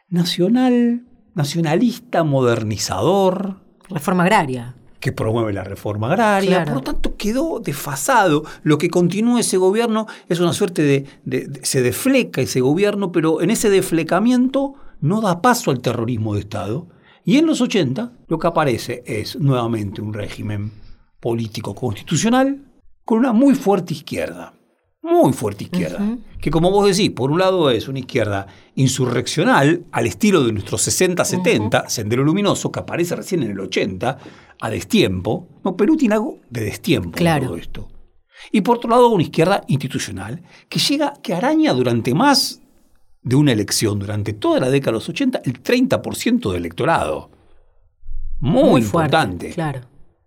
nacional, 0.09 1.05
nacionalista, 1.35 2.25
modernizador, 2.25 3.61
Reforma 3.91 4.23
agraria. 4.23 4.75
Que 5.03 5.11
promueve 5.13 5.53
la 5.53 5.65
reforma 5.65 6.07
agraria, 6.07 6.49
Claro. 6.51 6.65
por 6.67 6.75
lo 6.77 6.81
tanto 6.83 7.17
quedó 7.17 7.59
desfasado. 7.59 8.45
Lo 8.63 8.79
que 8.79 8.89
continúa 8.89 9.41
ese 9.41 9.57
gobierno 9.59 10.07
es 10.29 10.39
una 10.41 10.53
suerte 10.53 10.83
de, 10.83 11.05
de- 11.25 11.49
de- 11.49 11.65
se 11.67 11.83
defleca 11.83 12.41
ese 12.41 12.61
gobierno, 12.61 13.11
pero 13.13 13.43
en 13.43 13.51
ese 13.51 13.69
deflecamiento 13.69 14.75
no 15.01 15.21
da 15.21 15.43
paso 15.43 15.73
al 15.73 15.81
terrorismo 15.81 16.35
de 16.35 16.41
Estado. 16.41 16.87
Y 17.25 17.37
en 17.39 17.47
los 17.47 17.61
80 17.61 18.13
lo 18.29 18.39
que 18.39 18.47
aparece 18.47 19.03
es 19.05 19.37
nuevamente 19.39 20.01
un 20.01 20.15
régimen 20.15 20.71
político 21.21 21.75
constitucional 21.75 22.61
con 23.05 23.19
una 23.19 23.33
muy 23.33 23.55
fuerte 23.57 23.95
izquierda. 23.95 24.55
Muy 25.05 25.33
fuerte 25.33 25.65
izquierda. 25.65 25.99
Que 26.41 26.53
como 26.53 26.71
vos 26.71 26.87
decís, 26.87 27.11
por 27.11 27.33
un 27.33 27.41
lado 27.41 27.71
es 27.71 27.89
una 27.89 27.99
izquierda 27.99 28.47
insurreccional 28.77 29.85
al 29.91 30.07
estilo 30.07 30.45
de 30.45 30.53
nuestros 30.53 30.87
60-70, 30.87 31.89
Sendero 31.89 32.23
Luminoso, 32.23 32.71
que 32.71 32.81
aparece 32.81 33.17
recién 33.17 33.43
en 33.43 33.51
el 33.51 33.59
80, 33.61 34.19
a 34.63 34.71
destiempo. 34.71 35.49
No, 35.65 35.77
Perú 35.77 35.97
tiene 35.97 36.15
algo 36.15 36.39
de 36.49 36.63
destiempo 36.63 37.11
Claro. 37.13 37.47
todo 37.49 37.57
esto. 37.57 37.89
Y 38.51 38.61
por 38.63 38.79
otro 38.79 38.91
lado, 38.91 39.09
una 39.09 39.23
izquierda 39.23 39.63
institucional 39.69 40.43
que 40.69 40.79
llega, 40.79 41.15
que 41.23 41.35
araña 41.35 41.73
durante 41.73 42.15
más 42.15 42.61
de 43.23 43.37
una 43.37 43.53
elección, 43.53 43.99
durante 43.99 44.33
toda 44.33 44.59
la 44.61 44.71
década 44.71 44.93
de 44.93 44.97
los 44.99 45.09
80, 45.09 45.43
el 45.45 45.63
30% 45.63 46.51
del 46.53 46.57
electorado. 46.63 47.31
Muy, 48.41 48.81
importante. 48.81 49.51
Claro. 49.51 49.81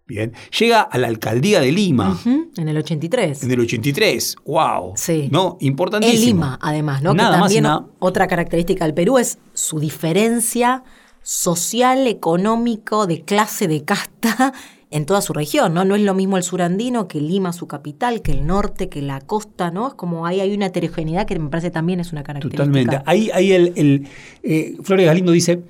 Bien. 0.08 0.34
Llega 0.60 0.82
a 0.82 0.98
la 1.00 1.08
alcaldía 1.08 1.60
de 1.60 1.72
Lima 1.72 2.12
Ujú, 2.12 2.52
En 2.58 2.70
el 2.70 2.78
83. 2.78 3.42
en 3.44 3.52
el 3.52 3.60
83. 3.60 4.36
¡Wow! 4.46 4.94
Sí. 4.96 5.30
¿No? 5.32 5.58
Importantísimo. 5.62 6.20
En 6.22 6.26
Lima, 6.28 6.60
además, 6.62 7.02
¿no? 7.02 7.14
Nada 7.14 7.32
que 7.32 7.40
más 7.40 7.48
también 7.48 7.64
nada- 7.64 7.88
otra 8.00 8.28
característica 8.28 8.86
del 8.86 8.94
Perú 8.94 9.18
es 9.18 9.40
su 9.54 9.80
diferencia 9.80 10.84
social, 11.26 12.06
económico, 12.06 13.08
de 13.08 13.24
clase, 13.24 13.68
de 13.68 13.84
casta 13.84 14.54
en 14.92 15.08
toda 15.08 15.22
su 15.22 15.34
región, 15.34 15.74
¿no? 15.74 15.84
No 15.84 15.96
es 15.96 16.04
lo 16.04 16.14
mismo 16.14 16.38
el 16.38 16.44
surandino 16.44 17.08
que 17.08 17.20
Lima, 17.20 17.52
su 17.52 17.68
capital, 17.68 18.22
que 18.22 18.32
el 18.32 18.46
norte, 18.46 18.90
que 18.90 19.02
la 19.02 19.20
costa, 19.22 19.72
¿no? 19.72 19.88
Es 19.88 19.94
como 19.96 20.28
ahí 20.28 20.40
hay 20.40 20.54
una 20.54 20.68
heterogeneidad 20.68 21.26
que 21.26 21.38
me 21.40 21.50
parece 21.50 21.72
también 21.72 22.00
es 22.00 22.12
una 22.12 22.22
característica. 22.22 22.64
Totalmente. 22.64 23.02
Ahí, 23.08 23.32
ahí 23.34 23.52
el, 23.52 23.74
el, 23.76 24.08
eh, 24.44 24.78
Flores 24.84 25.08
Galindo 25.08 25.32
dice, 25.32 25.64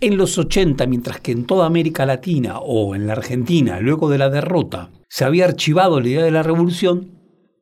en 0.00 0.16
los 0.16 0.38
80, 0.38 0.86
mientras 0.86 1.20
que 1.20 1.32
en 1.32 1.44
toda 1.44 1.66
América 1.66 2.06
Latina 2.06 2.58
o 2.58 2.94
en 2.94 3.06
la 3.06 3.12
Argentina, 3.12 3.80
luego 3.80 4.08
de 4.08 4.16
la 4.16 4.30
derrota, 4.30 4.90
se 5.08 5.26
había 5.26 5.44
archivado 5.44 6.00
la 6.00 6.08
idea 6.08 6.24
de 6.24 6.30
la 6.30 6.42
revolución, 6.42 7.10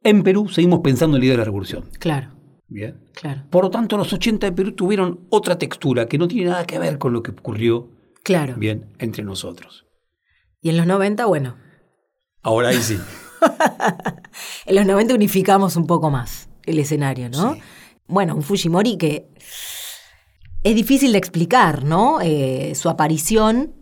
en 0.04 0.22
Perú 0.22 0.48
seguimos 0.48 0.80
pensando 0.80 1.16
en 1.16 1.20
la 1.20 1.26
idea 1.26 1.34
de 1.34 1.38
la 1.38 1.44
revolución. 1.44 1.84
Claro, 1.98 2.28
Bien. 2.70 3.00
claro, 3.14 3.42
Por 3.50 3.64
lo 3.64 3.70
tanto, 3.70 3.96
los 3.96 4.12
80 4.12 4.46
de 4.46 4.52
Perú 4.52 4.72
tuvieron 4.72 5.26
otra 5.28 5.58
textura 5.58 6.06
que 6.06 6.18
no 6.18 6.28
tiene 6.28 6.50
nada 6.50 6.64
que 6.64 6.78
ver 6.78 6.98
con 6.98 7.12
lo 7.12 7.22
que 7.22 7.32
ocurrió 7.32 7.90
claro. 8.22 8.54
bien 8.56 8.94
entre 8.98 9.24
nosotros. 9.24 9.86
Y 10.62 10.70
en 10.70 10.76
los 10.76 10.86
90, 10.86 11.26
bueno, 11.26 11.56
Ahora 12.42 12.68
ahí 12.68 12.80
sí. 12.80 12.98
En 14.66 14.76
los 14.76 14.86
90 14.86 15.14
unificamos 15.14 15.76
un 15.76 15.86
poco 15.86 16.10
más 16.10 16.48
el 16.64 16.78
escenario, 16.78 17.28
¿no? 17.28 17.54
Sí. 17.54 17.60
Bueno, 18.06 18.34
un 18.34 18.42
Fujimori 18.42 18.96
que 18.96 19.28
es 20.62 20.74
difícil 20.74 21.12
de 21.12 21.18
explicar, 21.18 21.84
¿no? 21.84 22.20
Eh, 22.20 22.74
su 22.74 22.88
aparición, 22.88 23.74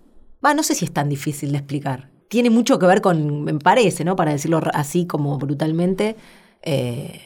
va, 0.45 0.55
no 0.55 0.63
sé 0.63 0.75
si 0.75 0.85
es 0.85 0.93
tan 0.93 1.09
difícil 1.09 1.53
de 1.53 1.59
explicar. 1.59 2.11
Tiene 2.29 2.51
mucho 2.51 2.79
que 2.79 2.87
ver 2.87 3.01
con, 3.01 3.43
me 3.43 3.55
parece, 3.55 4.05
¿no? 4.05 4.17
Para 4.17 4.33
decirlo 4.33 4.61
así 4.75 5.07
como 5.07 5.39
brutalmente, 5.39 6.17
eh, 6.63 7.21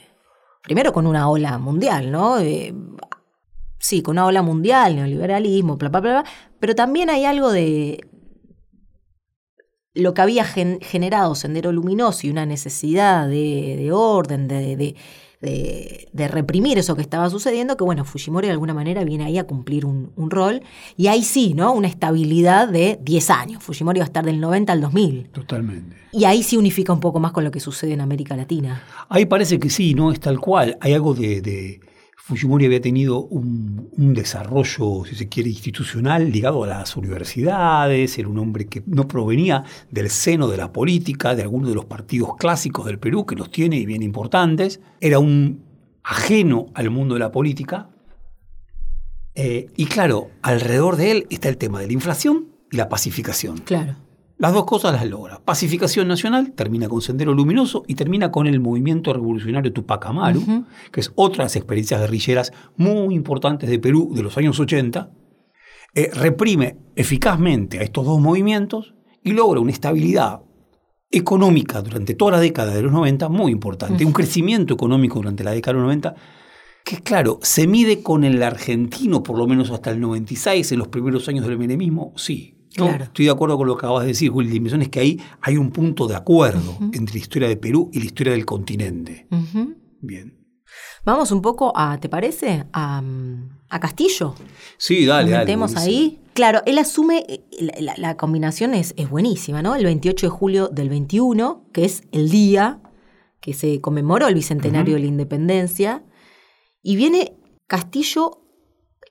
primero 0.63 0.93
con 0.93 1.07
una 1.07 1.29
ola 1.29 1.59
mundial, 1.59 2.11
¿no? 2.11 2.39
Eh, 2.39 2.75
sí, 3.79 4.03
con 4.03 4.13
una 4.15 4.27
ola 4.27 4.43
mundial, 4.43 4.97
neoliberalismo, 4.97 5.77
bla, 5.77 5.89
bla, 5.89 6.01
bla, 6.01 6.11
bla, 6.23 6.31
pero 6.61 6.75
también 6.75 7.11
hay 7.11 7.25
algo 7.25 7.51
de, 7.51 8.01
lo 9.95 10.15
que 10.15 10.23
había 10.23 10.45
gen- 10.45 10.81
generado 10.81 11.35
Sendero 11.35 11.73
Luminoso 11.73 12.27
y 12.27 12.31
una 12.31 12.47
necesidad 12.47 13.29
de, 13.29 13.77
de 13.79 13.93
orden, 13.93 14.49
de, 14.49 14.77
de- 14.77 14.97
de- 15.43 16.09
de 16.13 16.29
reprimir 16.29 16.79
eso 16.79 16.95
que 16.97 17.03
estaba 17.03 17.29
sucediendo, 17.29 17.77
que 17.77 17.85
bueno, 17.85 18.05
Fujimori 18.05 18.47
de 18.47 18.53
alguna 18.53 18.73
manera 18.75 19.05
viene 19.05 19.25
ahí 19.25 19.39
a 19.39 19.45
cumplir 19.45 19.85
un, 19.85 20.11
un 20.17 20.31
rol. 20.31 20.63
Y 20.97 21.09
ahí 21.09 21.23
sí, 21.25 21.53
¿no? 21.55 21.73
Una 21.73 21.89
estabilidad 21.89 22.69
de 22.69 22.99
10 23.03 23.29
años. 23.31 23.63
Fujimori 23.63 23.99
va 24.01 24.05
a 24.05 24.07
estar 24.07 24.25
del 24.25 24.41
90 24.41 24.73
al 24.73 24.81
2000. 24.81 25.29
Totalmente. 25.31 25.97
Y 26.13 26.25
ahí 26.25 26.43
sí 26.43 26.57
unifica 26.57 26.93
un 26.93 27.01
poco 27.01 27.19
más 27.21 27.33
con 27.33 27.43
lo 27.45 27.51
que 27.51 27.61
sucede 27.61 27.93
en 27.93 28.01
América 28.01 28.37
Latina. 28.37 28.83
Ahí 29.09 29.27
parece 29.27 29.59
que 29.59 29.69
sí, 29.69 29.95
¿no? 29.95 30.13
Es 30.13 30.21
tal 30.21 30.39
cual. 30.41 30.77
Hay 30.81 30.93
algo 30.95 31.13
de. 31.15 31.41
de- 31.43 31.81
Fujimori 32.25 32.67
había 32.67 32.81
tenido 32.81 33.25
un, 33.25 34.15
desarrollo, 34.15 35.05
si 35.05 35.17
se 35.17 35.29
quiere, 35.29 35.51
institucional 35.51 36.31
ligado 36.31 36.63
a 36.63 36.69
las 36.69 36.97
universidades. 36.97 38.17
Era 38.17 38.29
un 38.29 38.39
hombre 38.39 38.69
que 38.69 38.85
no 38.87 39.09
provenía 39.09 39.65
del 39.91 40.09
seno 40.09 40.47
de 40.47 40.57
la 40.57 40.73
política, 40.73 41.35
de 41.35 41.43
alguno 41.43 41.69
de 41.69 41.75
los 41.75 41.87
partidos 41.87 42.37
clásicos 42.39 42.87
del 42.87 43.01
Perú, 43.01 43.27
que 43.27 43.35
los 43.35 43.51
tiene 43.51 43.77
y 43.77 43.87
bien 43.87 44.05
importantes. 44.05 44.79
Era 45.01 45.19
un 45.19 45.65
ajeno 46.05 46.67
al 46.75 46.91
mundo 46.91 47.15
de 47.15 47.21
la 47.21 47.33
política. 47.33 47.91
Eh, 49.35 49.67
y 49.77 49.87
claro, 49.87 50.31
alrededor 50.43 50.95
de 50.95 51.11
él 51.11 51.27
está 51.29 51.49
el 51.49 51.57
tema 51.57 51.81
de 51.81 51.89
la 51.89 51.93
inflación 51.95 52.51
y 52.71 52.77
la 52.77 52.89
pacificación. 52.89 53.59
Claro. 53.59 53.97
Las 54.43 54.55
dos 54.55 54.65
cosas 54.65 54.93
las 54.93 55.07
logra. 55.07 55.39
Pacificación 55.45 56.09
nacional, 56.09 56.51
termina 56.51 56.89
con 56.89 57.01
Sendero 57.01 57.33
Luminoso 57.33 57.85
y 57.87 57.95
termina 57.95 58.33
con 58.33 58.49
el 58.49 58.59
movimiento 58.59 59.13
revolucionario 59.13 59.73
Tupac 59.73 60.05
Amaru, 60.05 60.65
que 60.91 60.99
es 60.99 61.13
otra 61.15 61.45
de 61.45 61.45
las 61.45 61.55
experiencias 61.55 62.01
guerrilleras 62.01 62.53
muy 62.77 63.15
importantes 63.15 63.71
de 63.71 63.79
Perú 63.79 64.11
de 64.13 64.25
los 64.25 64.37
años 64.37 64.59
80. 64.59 65.13
Eh, 65.95 66.11
reprime 66.13 66.77
eficazmente 66.97 67.79
a 67.79 67.83
estos 67.83 68.05
dos 68.05 68.21
movimientos 68.21 68.97
y 69.23 69.31
logra 69.31 69.61
una 69.61 69.71
estabilidad 69.71 70.41
económica 71.09 71.81
durante 71.81 72.15
toda 72.15 72.33
la 72.33 72.41
década 72.41 72.75
de 72.75 72.83
los 72.83 72.91
90 72.91 73.29
muy 73.29 73.53
importante. 73.53 74.05
Un 74.05 74.13
crecimiento 74.13 74.75
económico 74.75 75.21
durante 75.21 75.45
la 75.45 75.53
década 75.53 75.75
de 75.75 75.79
los 75.83 75.87
90 75.87 76.15
que, 76.85 76.97
claro, 76.97 77.39
se 77.43 77.69
mide 77.69 78.03
con 78.03 78.25
el 78.25 78.43
argentino 78.43 79.23
por 79.23 79.39
lo 79.39 79.47
menos 79.47 79.71
hasta 79.71 79.93
el 79.93 80.01
96, 80.01 80.73
en 80.73 80.81
los 80.81 80.89
primeros 80.89 81.29
años 81.29 81.47
del 81.47 81.59
menemismo, 81.59 82.13
sí. 82.17 82.52
Estoy 83.05 83.25
de 83.27 83.31
acuerdo 83.31 83.57
con 83.57 83.67
lo 83.67 83.77
que 83.77 83.87
acabas 83.87 84.03
de 84.03 84.09
decir, 84.09 84.31
Juli. 84.31 84.49
La 84.49 84.55
impresión 84.57 84.83
es 84.83 84.89
que 84.89 85.01
ahí 85.01 85.21
hay 85.41 85.57
un 85.57 85.71
punto 85.71 86.07
de 86.07 86.17
acuerdo 86.17 86.79
entre 86.93 87.15
la 87.15 87.21
historia 87.21 87.49
de 87.49 87.57
Perú 87.57 87.91
y 87.93 87.99
la 88.01 88.05
historia 88.07 88.33
del 88.33 88.45
continente. 88.47 89.27
Bien. 90.01 90.39
Vamos 91.05 91.33
un 91.33 91.43
poco 91.43 91.73
a, 91.77 91.99
¿te 92.01 92.09
parece? 92.09 92.65
A, 92.73 93.03
a 93.69 93.81
Castillo. 93.81 94.35
Sí, 94.79 95.05
dale, 95.05 95.31
Nos 95.57 95.75
dale. 95.75 95.87
ahí. 95.87 96.19
Claro, 96.33 96.63
él 96.65 96.79
asume, 96.79 97.27
eh, 97.29 97.45
la, 97.81 97.95
la- 97.99 98.17
combinación 98.17 98.73
es, 98.73 98.95
es 98.97 99.11
buenísima, 99.11 99.63
¿no? 99.63 99.75
El 99.75 99.85
28 99.85 100.27
de 100.27 100.31
julio 100.31 100.69
del 100.69 100.89
21, 100.89 101.67
que 101.73 101.85
es 101.85 102.05
el 102.13 102.31
día 102.31 102.81
que 103.41 103.53
se 103.53 103.81
conmemoró 103.81 104.29
el 104.29 104.35
bicentenario 104.35 104.95
de 104.95 105.01
la 105.01 105.07
independencia, 105.07 106.05
y 106.83 106.97
viene 106.97 107.37
Castillo, 107.67 108.42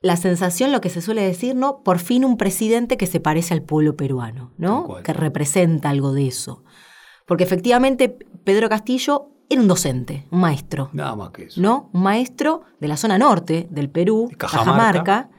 la 0.02 0.16
sensación, 0.16 0.72
lo 0.72 0.80
que 0.80 0.90
se 0.90 1.00
suele 1.00 1.22
decir, 1.22 1.54
¿no? 1.54 1.82
Por 1.82 2.00
fin 2.00 2.24
un 2.24 2.36
presidente 2.36 2.96
que 2.96 3.06
se 3.06 3.20
parece 3.20 3.54
al 3.54 3.62
pueblo 3.62 3.96
peruano, 3.96 4.52
¿no? 4.58 4.96
Que 5.04 5.12
representa 5.12 5.90
algo 5.90 6.12
de 6.12 6.26
eso. 6.26 6.64
Porque 7.26 7.44
efectivamente 7.44 8.18
Pedro 8.44 8.68
Castillo 8.68 9.30
era 9.48 9.60
un 9.60 9.68
docente, 9.68 10.26
un 10.30 10.40
maestro. 10.40 10.90
Nada 10.92 11.14
más 11.14 11.30
que 11.30 11.44
eso. 11.44 11.60
¿no? 11.60 11.90
Un 11.92 12.02
maestro 12.02 12.62
de 12.80 12.88
la 12.88 12.96
zona 12.96 13.18
norte 13.18 13.68
del 13.70 13.90
Perú, 13.90 14.28
De 14.30 14.36
Cajamarca. 14.36 15.04
Cajamarca, 15.04 15.30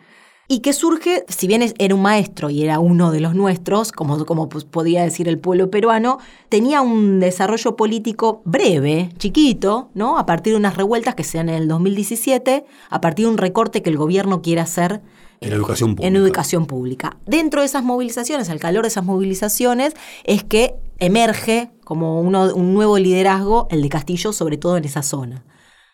y 0.48 0.60
que 0.60 0.74
surge, 0.74 1.24
si 1.30 1.48
bien 1.48 1.64
era 1.78 1.96
un 1.96 2.02
maestro 2.02 2.50
y 2.50 2.64
era 2.64 2.80
uno 2.80 3.12
de 3.12 3.20
los 3.22 3.34
nuestros, 3.34 3.92
como, 3.92 4.26
como 4.26 4.50
pues, 4.50 4.66
podía 4.66 5.04
decir 5.04 5.28
el 5.30 5.40
pueblo 5.40 5.72
peruano, 5.72 6.20
tenía 6.50 6.82
un 6.82 7.20
desarrollo 7.20 7.76
político 7.76 8.42
breve, 8.46 9.10
chiquito, 9.18 9.90
¿no? 9.94 10.18
A 10.18 10.26
partir 10.26 10.54
de 10.54 10.58
unas 10.58 10.76
revueltas 10.76 11.16
que 11.16 11.24
se 11.24 11.38
dan 11.38 11.50
en 11.50 11.56
el 11.56 11.68
2017, 11.68 12.66
a 12.90 13.02
partir 13.02 13.26
de 13.26 13.32
un 13.32 13.38
recorte 13.38 13.82
que 13.82 13.90
el 13.90 13.98
gobierno 13.98 14.42
quiere 14.42 14.62
hacer 14.62 15.02
En 15.40 15.54
educación 15.54 15.96
pública. 15.96 16.08
en 16.08 16.16
educación 16.18 16.66
pública. 16.66 17.18
Dentro 17.26 17.62
de 17.62 17.66
esas 17.68 17.84
movilizaciones, 17.84 18.50
al 18.50 18.60
calor 18.60 18.84
de 18.84 18.90
esas 18.90 19.06
movilizaciones, 19.06 19.94
es 20.26 20.44
que 20.44 20.76
emerge 21.00 21.72
como 21.86 22.22
uno- 22.22 22.54
un 22.54 22.74
nuevo 22.74 22.98
liderazgo, 22.98 23.68
el 23.72 23.82
de 23.82 23.90
Castillo, 23.90 24.34
sobre 24.34 24.58
todo 24.58 24.78
en 24.78 24.86
esa 24.86 25.04
zona. 25.04 25.44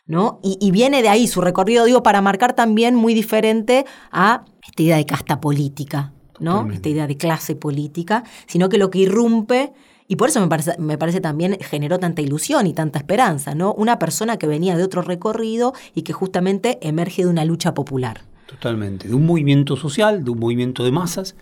¿No? 0.09 0.39
Y, 0.43 0.57
y 0.59 0.71
viene 0.71 1.01
de 1.03 1.07
ahí 1.07 1.27
su 1.27 1.39
recorrido, 1.39 1.85
digo, 1.85 2.03
para 2.03 2.19
marcar 2.19 2.53
también 2.53 2.95
muy 2.95 3.13
diferente 3.13 3.85
a 4.11 4.43
esta 4.67 4.83
idea 4.83 4.97
de 4.97 5.05
casta 5.05 5.39
política, 5.39 6.13
¿no? 6.39 6.51
Totalmente. 6.51 6.75
Esta 6.75 6.89
idea 6.89 7.07
de 7.07 7.15
clase 7.15 7.55
política, 7.55 8.23
sino 8.47 8.69
que 8.69 8.79
lo 8.79 8.89
que 8.89 8.99
irrumpe, 8.99 9.71
y 10.07 10.15
por 10.15 10.29
eso 10.29 10.41
me 10.41 10.47
parece, 10.47 10.75
me 10.79 10.97
parece 10.97 11.21
también 11.21 11.59
generó 11.61 11.99
tanta 11.99 12.23
ilusión 12.23 12.65
y 12.65 12.73
tanta 12.73 12.97
esperanza, 12.97 13.53
¿no? 13.53 13.71
Una 13.73 13.99
persona 13.99 14.37
que 14.37 14.47
venía 14.47 14.75
de 14.75 14.83
otro 14.83 15.03
recorrido 15.03 15.73
y 15.93 16.01
que 16.01 16.11
justamente 16.11 16.79
emerge 16.81 17.23
de 17.23 17.29
una 17.29 17.45
lucha 17.45 17.75
popular. 17.75 18.21
Totalmente. 18.47 19.07
De 19.07 19.13
un 19.13 19.27
movimiento 19.27 19.77
social, 19.77 20.23
de 20.23 20.31
un 20.31 20.39
movimiento 20.39 20.83
de 20.83 20.91
masas. 20.91 21.35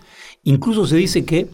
Incluso 0.44 0.86
se 0.86 0.98
dice 0.98 1.24
que 1.24 1.48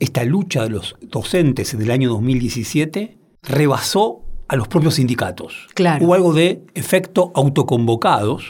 esta 0.00 0.24
lucha 0.24 0.64
de 0.64 0.70
los 0.70 0.96
docentes 1.00 1.74
en 1.74 1.82
el 1.82 1.92
año 1.92 2.08
2017 2.10 3.16
rebasó 3.44 4.25
a 4.48 4.56
los 4.56 4.68
propios 4.68 4.94
sindicatos. 4.94 5.66
Claro. 5.74 6.04
Hubo 6.04 6.14
algo 6.14 6.32
de 6.32 6.62
efecto 6.74 7.32
autoconvocados 7.34 8.44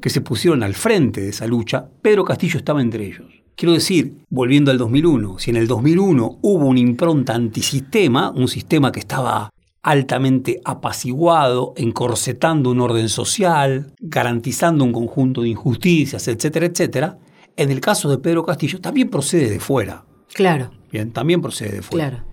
que 0.00 0.10
se 0.10 0.20
pusieron 0.20 0.62
al 0.62 0.74
frente 0.74 1.20
de 1.22 1.30
esa 1.30 1.46
lucha. 1.46 1.88
Pedro 2.02 2.24
Castillo 2.24 2.58
estaba 2.58 2.82
entre 2.82 3.06
ellos. 3.06 3.26
Quiero 3.56 3.72
decir, 3.72 4.18
volviendo 4.30 4.70
al 4.70 4.78
2001, 4.78 5.38
si 5.38 5.50
en 5.50 5.56
el 5.56 5.66
2001 5.66 6.38
hubo 6.42 6.66
una 6.66 6.78
impronta 6.78 7.34
antisistema, 7.34 8.30
un 8.30 8.46
sistema 8.46 8.92
que 8.92 9.00
estaba 9.00 9.50
altamente 9.82 10.60
apaciguado, 10.64 11.72
encorsetando 11.76 12.70
un 12.70 12.80
orden 12.80 13.08
social, 13.08 13.94
garantizando 14.00 14.84
un 14.84 14.92
conjunto 14.92 15.42
de 15.42 15.48
injusticias, 15.48 16.28
etcétera, 16.28 16.66
etcétera, 16.66 17.18
en 17.56 17.70
el 17.70 17.80
caso 17.80 18.08
de 18.10 18.18
Pedro 18.18 18.44
Castillo 18.44 18.80
también 18.80 19.08
procede 19.08 19.50
de 19.50 19.60
fuera. 19.60 20.04
Claro, 20.34 20.70
Bien, 20.92 21.10
también 21.10 21.40
procede 21.40 21.72
de 21.76 21.82
fuera. 21.82 22.10
claro. 22.10 22.24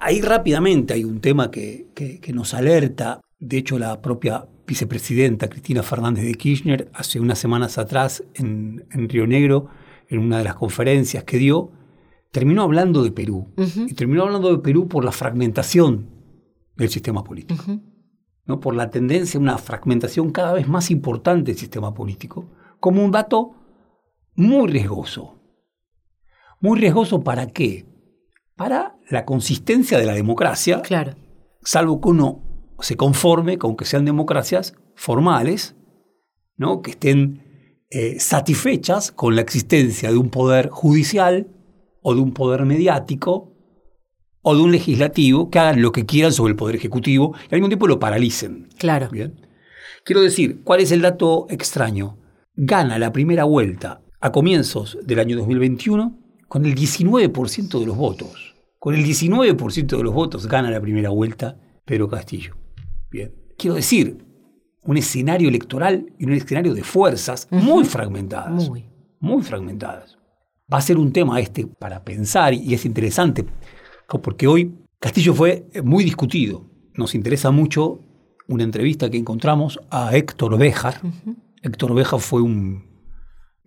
Ahí 0.00 0.20
rápidamente 0.20 0.94
hay 0.94 1.04
un 1.04 1.20
tema 1.20 1.50
que, 1.50 1.88
nos 2.32 2.54
alerta. 2.54 3.20
De 3.38 3.58
hecho, 3.58 3.78
la 3.78 4.00
propia 4.00 4.46
vicepresidenta 4.66 5.48
Cristina 5.48 5.82
Fernández 5.82 6.24
de 6.24 6.34
Kirchner, 6.34 6.90
hace 6.92 7.20
unas 7.20 7.38
semanas 7.38 7.78
atrás 7.78 8.22
en, 8.34 8.84
Río 8.90 9.26
Negro, 9.26 9.68
en 10.08 10.18
una 10.18 10.38
de 10.38 10.44
las 10.44 10.54
conferencias 10.54 11.24
que 11.24 11.38
dio, 11.38 11.70
terminó 12.30 12.62
hablando 12.62 13.02
de 13.02 13.10
Perú. 13.10 13.48
Y 13.56 13.94
terminó 13.94 14.24
hablando 14.24 14.50
de 14.50 14.58
Perú 14.58 14.88
por 14.88 15.04
la 15.04 15.12
fragmentación 15.12 16.08
del 16.76 16.90
sistema 16.90 17.24
político. 17.24 17.64
¿no? 18.44 18.60
Por 18.60 18.74
la 18.74 18.90
tendencia 18.90 19.38
a 19.38 19.42
una 19.42 19.58
fragmentación 19.58 20.30
cada 20.30 20.52
vez 20.52 20.68
más 20.68 20.90
importante 20.90 21.52
del 21.52 21.58
sistema 21.58 21.94
político, 21.94 22.50
como 22.80 23.04
un 23.04 23.10
dato 23.10 23.54
muy 24.34 24.68
riesgoso. 24.68 25.38
Muy 26.60 26.78
riesgoso 26.78 27.22
para 27.22 27.46
qué? 27.48 27.86
Para 28.58 28.96
la 29.08 29.24
consistencia 29.24 29.98
de 29.98 30.04
la 30.04 30.14
democracia. 30.14 30.82
Claro. 30.82 31.14
Salvo 31.62 32.00
que 32.00 32.08
uno 32.08 32.42
se 32.80 32.96
conforme 32.96 33.56
con 33.56 33.76
que 33.76 33.84
sean 33.84 34.04
democracias 34.04 34.74
formales, 34.96 35.76
¿no? 36.56 36.82
que 36.82 36.90
estén 36.90 37.76
eh, 37.90 38.18
satisfechas 38.18 39.12
con 39.12 39.36
la 39.36 39.42
existencia 39.42 40.10
de 40.10 40.18
un 40.18 40.28
poder 40.28 40.70
judicial 40.70 41.46
o 42.02 42.14
de 42.16 42.20
un 42.20 42.32
poder 42.34 42.64
mediático 42.64 43.54
o 44.42 44.56
de 44.56 44.62
un 44.62 44.72
legislativo 44.72 45.50
que 45.50 45.60
hagan 45.60 45.80
lo 45.80 45.92
que 45.92 46.04
quieran 46.04 46.32
sobre 46.32 46.50
el 46.50 46.56
poder 46.56 46.74
ejecutivo 46.74 47.34
y 47.42 47.54
al 47.54 47.60
mismo 47.60 47.68
tiempo 47.68 47.86
lo 47.86 48.00
paralicen. 48.00 48.68
Claro. 48.76 49.08
Bien. 49.10 49.40
Quiero 50.04 50.20
decir, 50.20 50.62
¿cuál 50.64 50.80
es 50.80 50.90
el 50.90 51.02
dato 51.02 51.46
extraño? 51.48 52.18
Gana 52.56 52.98
la 52.98 53.12
primera 53.12 53.44
vuelta 53.44 54.02
a 54.20 54.32
comienzos 54.32 54.98
del 55.04 55.20
año 55.20 55.36
2021 55.36 56.27
con 56.48 56.64
el 56.64 56.74
19% 56.74 57.78
de 57.78 57.86
los 57.86 57.96
votos. 57.96 58.54
Con 58.78 58.94
el 58.94 59.04
19% 59.04 59.96
de 59.96 60.02
los 60.02 60.14
votos 60.14 60.46
gana 60.46 60.70
la 60.70 60.80
primera 60.80 61.10
vuelta 61.10 61.58
Pedro 61.84 62.08
Castillo. 62.08 62.56
Bien. 63.10 63.32
Quiero 63.56 63.74
decir, 63.76 64.24
un 64.84 64.96
escenario 64.96 65.48
electoral 65.48 66.12
y 66.18 66.24
un 66.24 66.32
escenario 66.32 66.74
de 66.74 66.82
fuerzas 66.82 67.48
muy 67.50 67.84
fragmentadas. 67.84 68.68
Muy. 68.68 68.86
Muy 69.20 69.42
fragmentadas. 69.42 70.16
Va 70.72 70.78
a 70.78 70.82
ser 70.82 70.96
un 70.96 71.12
tema 71.12 71.40
este 71.40 71.66
para 71.66 72.04
pensar 72.04 72.54
y 72.54 72.72
es 72.74 72.84
interesante 72.84 73.44
porque 74.22 74.46
hoy 74.46 74.74
Castillo 74.98 75.34
fue 75.34 75.66
muy 75.84 76.04
discutido. 76.04 76.64
Nos 76.94 77.14
interesa 77.14 77.50
mucho 77.50 78.00
una 78.46 78.64
entrevista 78.64 79.10
que 79.10 79.18
encontramos 79.18 79.78
a 79.90 80.16
Héctor 80.16 80.56
Béjar. 80.56 81.00
Héctor 81.62 81.94
Béjar 81.94 82.20
fue 82.20 82.40
un 82.40 82.87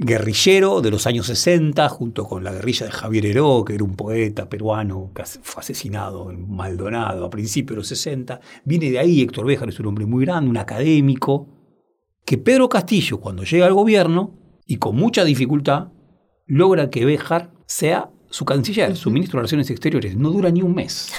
guerrillero 0.03 0.81
de 0.81 0.89
los 0.89 1.05
años 1.05 1.27
60, 1.27 1.87
junto 1.89 2.25
con 2.25 2.43
la 2.43 2.51
guerrilla 2.51 2.87
de 2.87 2.91
Javier 2.91 3.25
Heró, 3.27 3.63
que 3.63 3.75
era 3.75 3.83
un 3.83 3.95
poeta 3.95 4.49
peruano 4.49 5.11
que 5.13 5.23
fue 5.25 5.61
asesinado 5.61 6.31
en 6.31 6.49
Maldonado 6.49 7.25
a 7.25 7.29
principios 7.29 7.75
de 7.75 7.79
los 7.81 7.87
60. 7.87 8.41
Viene 8.65 8.89
de 8.89 8.97
ahí, 8.97 9.21
Héctor 9.21 9.45
Béjar 9.45 9.69
es 9.69 9.79
un 9.79 9.85
hombre 9.85 10.07
muy 10.07 10.25
grande, 10.25 10.49
un 10.49 10.57
académico, 10.57 11.47
que 12.25 12.39
Pedro 12.39 12.67
Castillo, 12.67 13.19
cuando 13.19 13.43
llega 13.43 13.67
al 13.67 13.73
gobierno, 13.73 14.39
y 14.65 14.77
con 14.77 14.95
mucha 14.95 15.23
dificultad, 15.23 15.89
logra 16.47 16.89
que 16.89 17.05
Béjar 17.05 17.51
sea 17.67 18.09
su 18.31 18.43
canciller, 18.43 18.95
su 18.95 19.11
ministro 19.11 19.37
de 19.37 19.41
Relaciones 19.41 19.69
Exteriores. 19.69 20.15
No 20.15 20.31
dura 20.31 20.49
ni 20.49 20.63
un 20.63 20.73
mes. 20.73 21.11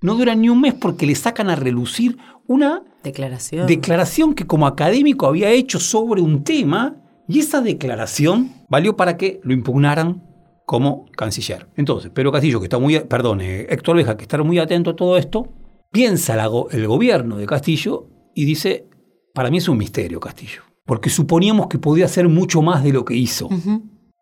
No 0.00 0.16
dura 0.16 0.34
ni 0.34 0.48
un 0.48 0.60
mes 0.60 0.74
porque 0.74 1.06
le 1.06 1.14
sacan 1.14 1.50
a 1.50 1.56
relucir 1.56 2.16
una 2.46 2.82
declaración, 3.04 3.66
declaración 3.66 4.34
que 4.34 4.46
como 4.46 4.66
académico 4.66 5.26
había 5.26 5.50
hecho 5.50 5.78
sobre 5.78 6.20
un 6.20 6.42
tema 6.44 6.96
y 7.28 7.40
esa 7.40 7.60
declaración 7.60 8.52
valió 8.68 8.96
para 8.96 9.16
que 9.16 9.40
lo 9.44 9.52
impugnaran 9.52 10.22
como 10.64 11.06
canciller. 11.12 11.68
Entonces, 11.76 12.10
Pedro 12.10 12.32
Castillo, 12.32 12.58
que 12.58 12.66
está 12.66 12.78
muy, 12.78 12.98
perdón, 13.00 13.40
eh, 13.42 13.66
Héctor 13.68 13.96
Leja, 13.96 14.16
que 14.16 14.22
está 14.22 14.42
muy 14.42 14.58
atento 14.58 14.90
a 14.90 14.96
todo 14.96 15.16
esto, 15.18 15.48
piensa 15.92 16.34
el 16.70 16.86
gobierno 16.86 17.36
de 17.36 17.46
Castillo 17.46 18.08
y 18.34 18.44
dice, 18.44 18.88
para 19.34 19.50
mí 19.50 19.58
es 19.58 19.68
un 19.68 19.78
misterio 19.78 20.20
Castillo, 20.20 20.62
porque 20.84 21.10
suponíamos 21.10 21.68
que 21.68 21.78
podía 21.78 22.06
hacer 22.06 22.28
mucho 22.28 22.62
más 22.62 22.82
de 22.82 22.92
lo 22.92 23.04
que 23.04 23.14
hizo. 23.14 23.48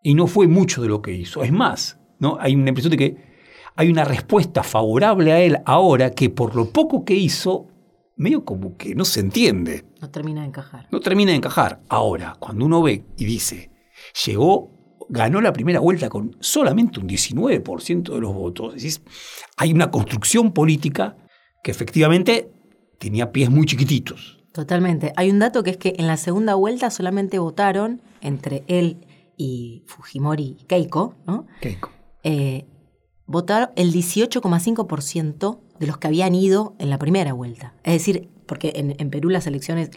Y 0.03 0.15
no 0.15 0.27
fue 0.27 0.47
mucho 0.47 0.83
de 0.83 0.89
lo 0.89 1.03
que 1.03 1.13
hizo. 1.13 1.43
Es 1.43 1.53
más, 1.53 1.99
¿no? 2.19 2.39
hay 2.41 2.55
una 2.55 2.69
impresión 2.69 2.91
de 2.91 2.97
que 2.97 3.17
hay 3.77 3.91
una 3.91 4.05
respuesta 4.05 4.63
favorable 4.63 5.33
a 5.33 5.41
él 5.41 5.59
ahora 5.65 6.11
que 6.11 6.31
por 6.31 6.57
lo 6.57 6.71
poco 6.71 7.05
que 7.05 7.15
hizo 7.15 7.69
medio 8.17 8.45
como 8.45 8.77
que 8.77 8.95
no 8.95 9.05
se 9.05 9.21
entiende. 9.21 9.85
No 10.01 10.11
termina 10.11 10.41
de 10.43 10.49
encajar. 10.49 10.89
No 10.91 11.01
termina 11.01 11.31
de 11.31 11.37
encajar. 11.37 11.81
Ahora, 11.89 12.37
cuando 12.39 12.65
uno 12.65 12.83
ve 12.83 13.05
y 13.17 13.25
dice, 13.25 13.71
llegó, 14.25 14.71
ganó 15.09 15.41
la 15.41 15.53
primera 15.53 15.81
vuelta 15.81 16.09
con 16.09 16.37
solamente 16.41 17.01
un 17.01 17.09
19% 17.09 18.15
de 18.15 18.21
los 18.21 18.35
votos, 18.35 18.75
decís, 18.75 19.03
hay 19.57 19.73
una 19.73 19.91
construcción 19.91 20.53
política 20.53 21.17
que 21.63 21.71
efectivamente 21.71 22.51
tenía 22.99 23.33
pies 23.33 23.51
muy 23.51 23.67
chiquititos. 23.67 24.39
Totalmente. 24.53 25.13
Hay 25.17 25.31
un 25.31 25.39
dato 25.39 25.63
que 25.63 25.71
es 25.71 25.77
que 25.77 25.95
en 25.99 26.07
la 26.07 26.17
segunda 26.17 26.55
vuelta 26.55 26.91
solamente 26.91 27.39
votaron 27.39 28.01
entre 28.23 28.65
él 28.69 29.07
y 29.37 29.85
Fujimori 29.87 30.57
y 30.61 30.65
Keiko, 30.65 31.15
¿no? 31.27 31.47
Keiko. 31.61 31.91
Eh, 32.23 32.67
votaron 33.27 33.69
el 33.77 33.93
18,5% 33.93 35.61
de 35.79 35.87
los 35.87 35.99
que 35.99 36.07
habían 36.09 36.35
ido 36.35 36.75
en 36.79 36.91
la 36.91 36.99
primera 36.99 37.33
vuelta. 37.33 37.75
Es 37.85 37.95
decir, 37.95 38.31
porque 38.47 38.73
en, 38.77 39.11
Perú 39.11 39.29
las 39.29 39.47
elecciones, 39.47 39.91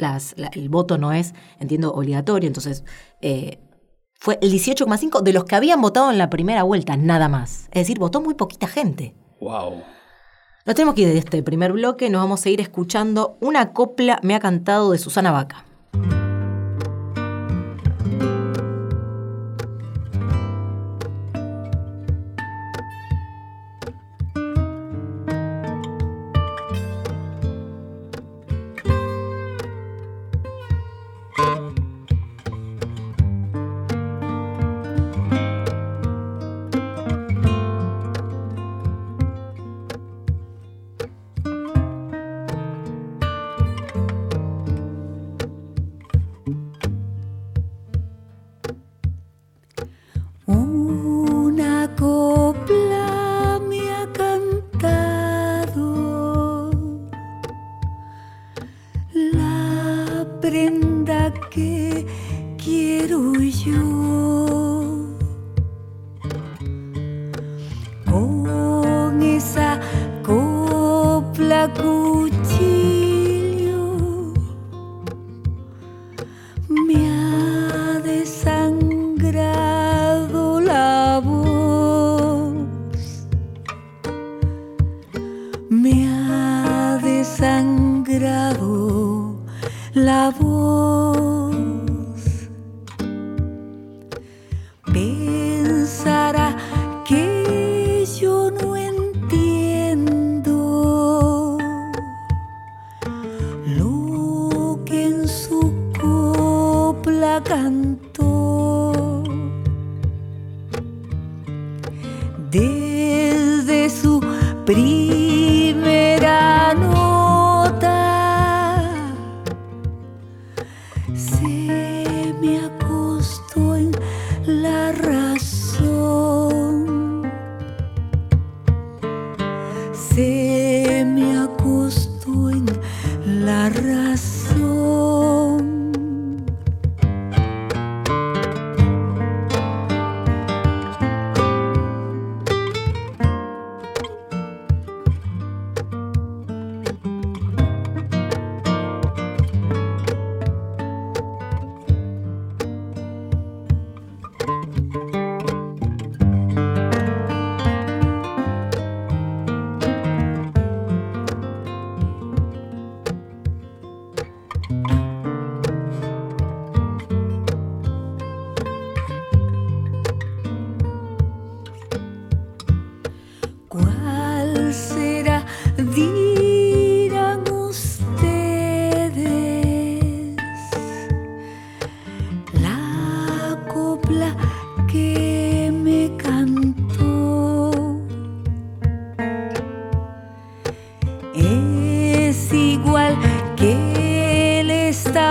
el 0.53 0.69
voto 0.69 0.97
no 0.97 1.11
es, 1.11 1.33
entiendo, 1.59 1.91
obligatorio, 1.93 2.47
entonces 2.47 2.83
eh, 3.21 3.59
fue 4.13 4.37
el 4.41 4.51
18,5% 4.51 5.21
de 5.21 5.33
los 5.33 5.45
que 5.45 5.55
habían 5.55 5.81
votado 5.81 6.11
en 6.11 6.17
la 6.17 6.29
primera 6.29 6.63
vuelta, 6.63 6.97
nada 6.97 7.29
más. 7.29 7.67
Es 7.71 7.81
decir, 7.81 7.99
votó 7.99 8.21
muy 8.21 8.33
poquita 8.33 8.67
gente. 8.67 9.15
¡Wow! 9.39 9.83
Nos 10.65 10.75
tenemos 10.75 10.93
que 10.95 11.01
ir 11.03 11.07
de 11.07 11.17
este 11.17 11.41
primer 11.41 11.71
bloque, 11.71 12.09
nos 12.09 12.21
vamos 12.21 12.45
a 12.45 12.49
ir 12.49 12.59
escuchando 12.59 13.37
una 13.39 13.71
copla 13.73 14.19
me 14.23 14.35
ha 14.35 14.39
cantado 14.39 14.91
de 14.91 14.97
Susana 14.97 15.31
Vaca. 15.31 15.65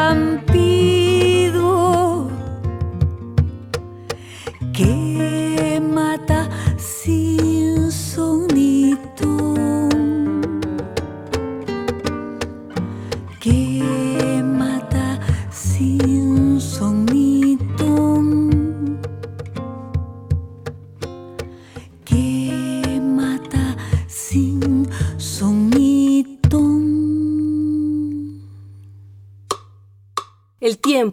cantar. 0.09 0.58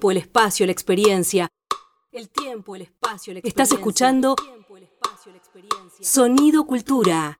Tiempo, 0.06 0.12
el 0.12 0.18
espacio, 0.18 0.66
la 0.66 0.72
experiencia. 0.72 1.48
El 2.12 2.30
tiempo, 2.30 2.76
el 2.76 2.84
espacio, 2.84 3.34
la 3.34 3.40
experiencia. 3.40 3.64
Estás 3.64 3.72
escuchando 3.72 4.36
Sonido 6.02 6.66
Cultura. 6.66 7.40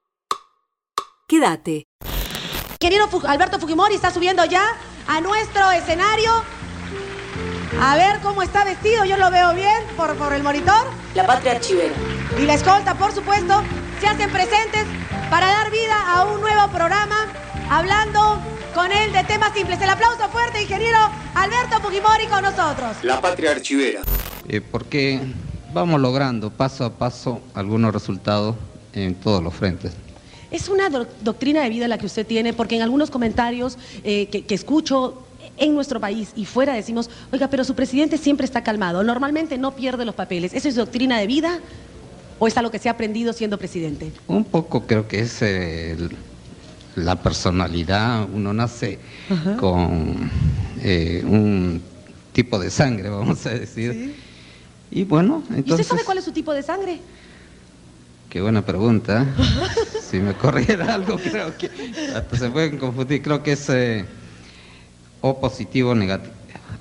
Quédate. 1.28 1.88
Querido 2.80 3.08
Alberto 3.28 3.60
Fujimori 3.60 3.96
está 3.96 4.12
subiendo 4.12 4.46
ya 4.46 4.66
a 5.08 5.22
nuestro 5.22 5.72
escenario. 5.72 6.32
A 7.82 7.96
ver 7.96 8.22
cómo 8.22 8.42
está 8.42 8.64
vestido, 8.64 9.06
yo 9.06 9.18
lo 9.18 9.30
veo 9.30 9.54
bien 9.54 9.84
por, 9.98 10.16
por 10.16 10.34
el 10.34 10.42
monitor. 10.42 10.88
La 11.14 11.26
patria 11.26 11.54
archivera. 11.54 11.94
Y 12.40 12.46
la 12.46 12.56
escolta, 12.56 12.98
por 12.98 13.12
supuesto, 13.12 13.62
se 14.00 14.08
hacen 14.08 14.32
presentes 14.32 14.86
para 15.30 15.48
dar 15.48 15.72
vida 15.72 16.16
a 16.16 16.26
un 16.26 16.42
nuevo 16.42 16.68
programa 16.72 17.28
hablando 17.70 18.40
con 18.76 18.92
él 18.92 19.14
de 19.14 19.24
temas 19.24 19.54
simples. 19.54 19.82
El 19.82 19.90
aplauso 19.90 20.28
fuerte, 20.30 20.62
ingeniero 20.62 21.00
Alberto 21.34 21.80
Fujimori 21.80 22.28
con 22.28 22.44
nosotros. 22.44 22.98
La 23.04 23.22
patria 23.22 23.52
archivera. 23.52 24.02
Eh, 24.50 24.60
porque 24.60 25.22
vamos 25.74 26.02
logrando 26.02 26.52
paso 26.52 26.84
a 26.84 26.92
paso 26.92 27.40
algunos 27.54 27.94
resultados 27.94 28.56
en 28.94 29.16
todos 29.16 29.42
los 29.42 29.54
frentes. 29.54 29.94
Es 30.52 30.68
una 30.68 30.90
doctrina 30.90 31.64
de 31.64 31.70
vida 31.70 31.88
la 31.88 31.98
que 31.98 32.06
usted 32.06 32.28
tiene, 32.28 32.54
porque 32.54 32.76
en 32.76 32.82
algunos 32.82 33.10
comentarios 33.10 33.78
eh, 34.04 34.28
que, 34.28 34.46
que 34.46 34.56
escucho 34.56 35.26
en 35.58 35.74
nuestro 35.74 36.02
país 36.02 36.34
y 36.36 36.44
fuera 36.46 36.74
decimos, 36.74 37.10
oiga, 37.32 37.50
pero 37.50 37.64
su 37.64 37.76
presidente 37.76 38.18
siempre 38.18 38.46
está 38.46 38.62
calmado, 38.62 39.04
normalmente 39.04 39.58
no 39.58 39.74
pierde 39.74 40.04
los 40.04 40.16
papeles. 40.16 40.54
¿Eso 40.54 40.68
es 40.68 40.76
doctrina 40.76 41.18
de 41.18 41.28
vida 41.28 41.60
o 42.40 42.48
es 42.48 42.58
algo 42.58 42.72
que 42.72 42.80
se 42.80 42.90
ha 42.90 42.92
aprendido 42.92 43.32
siendo 43.32 43.58
presidente? 43.58 44.12
Un 44.28 44.44
poco 44.44 44.86
creo 44.86 45.08
que 45.08 45.20
es 45.20 45.42
el 45.42 46.12
la 46.96 47.16
personalidad, 47.22 48.28
uno 48.32 48.54
nace 48.54 49.00
con 49.60 50.30
eh, 50.82 51.24
un 51.26 51.82
tipo 52.32 52.60
de 52.60 52.70
sangre, 52.70 53.10
vamos 53.10 53.46
a 53.46 53.52
decir. 53.52 54.16
Y 54.92 55.04
bueno, 55.04 55.44
entonces... 55.50 55.68
¿Y 55.68 55.72
usted 55.74 55.84
sabe 55.88 56.04
cuál 56.04 56.18
es 56.20 56.26
su 56.26 56.32
tipo 56.32 56.54
de 56.54 56.64
sangre? 56.64 57.00
Qué 58.30 58.42
buena 58.42 58.66
pregunta. 58.66 59.26
si 60.10 60.20
me 60.20 60.34
corriera 60.34 60.94
algo, 60.94 61.18
creo 61.18 61.58
que 61.58 61.70
hasta 62.16 62.38
se 62.38 62.50
pueden 62.50 62.78
confundir. 62.78 63.22
Creo 63.22 63.42
que 63.42 63.54
es 63.54 63.70
eh, 63.70 64.06
O 65.22 65.40
positivo 65.40 65.96
negativo. 65.96 66.34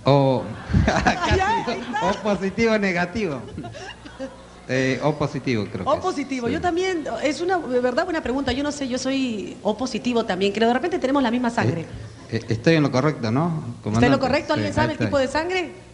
O, 0.04 0.42
o 2.02 2.12
positivo 2.22 2.76
negativo. 2.78 3.40
Eh, 4.68 4.98
o 5.02 5.14
positivo, 5.14 5.66
creo. 5.70 5.84
O 5.86 6.00
positivo, 6.00 6.48
yo 6.48 6.60
también, 6.60 7.04
es 7.22 7.40
una 7.40 7.58
de 7.58 7.80
verdad 7.80 8.04
buena 8.04 8.22
pregunta, 8.22 8.52
yo 8.52 8.62
no 8.62 8.72
sé, 8.72 8.88
yo 8.88 8.98
soy 8.98 9.56
O 9.62 9.76
positivo 9.76 10.24
también, 10.24 10.52
creo, 10.52 10.68
de 10.68 10.74
repente 10.74 10.98
tenemos 10.98 11.22
la 11.22 11.30
misma 11.30 11.50
sangre. 11.50 11.82
Eh, 11.82 12.36
eh, 12.38 12.44
estoy 12.48 12.76
en 12.76 12.82
lo 12.82 12.90
correcto, 12.90 13.30
¿no? 13.30 13.62
¿Está 13.84 14.06
en 14.06 14.12
lo 14.12 14.20
correcto? 14.20 14.54
¿Alguien 14.54 14.72
sabe 14.72 14.92
el 14.92 14.98
tipo 14.98 15.18
de 15.18 15.28
sangre? 15.28 15.84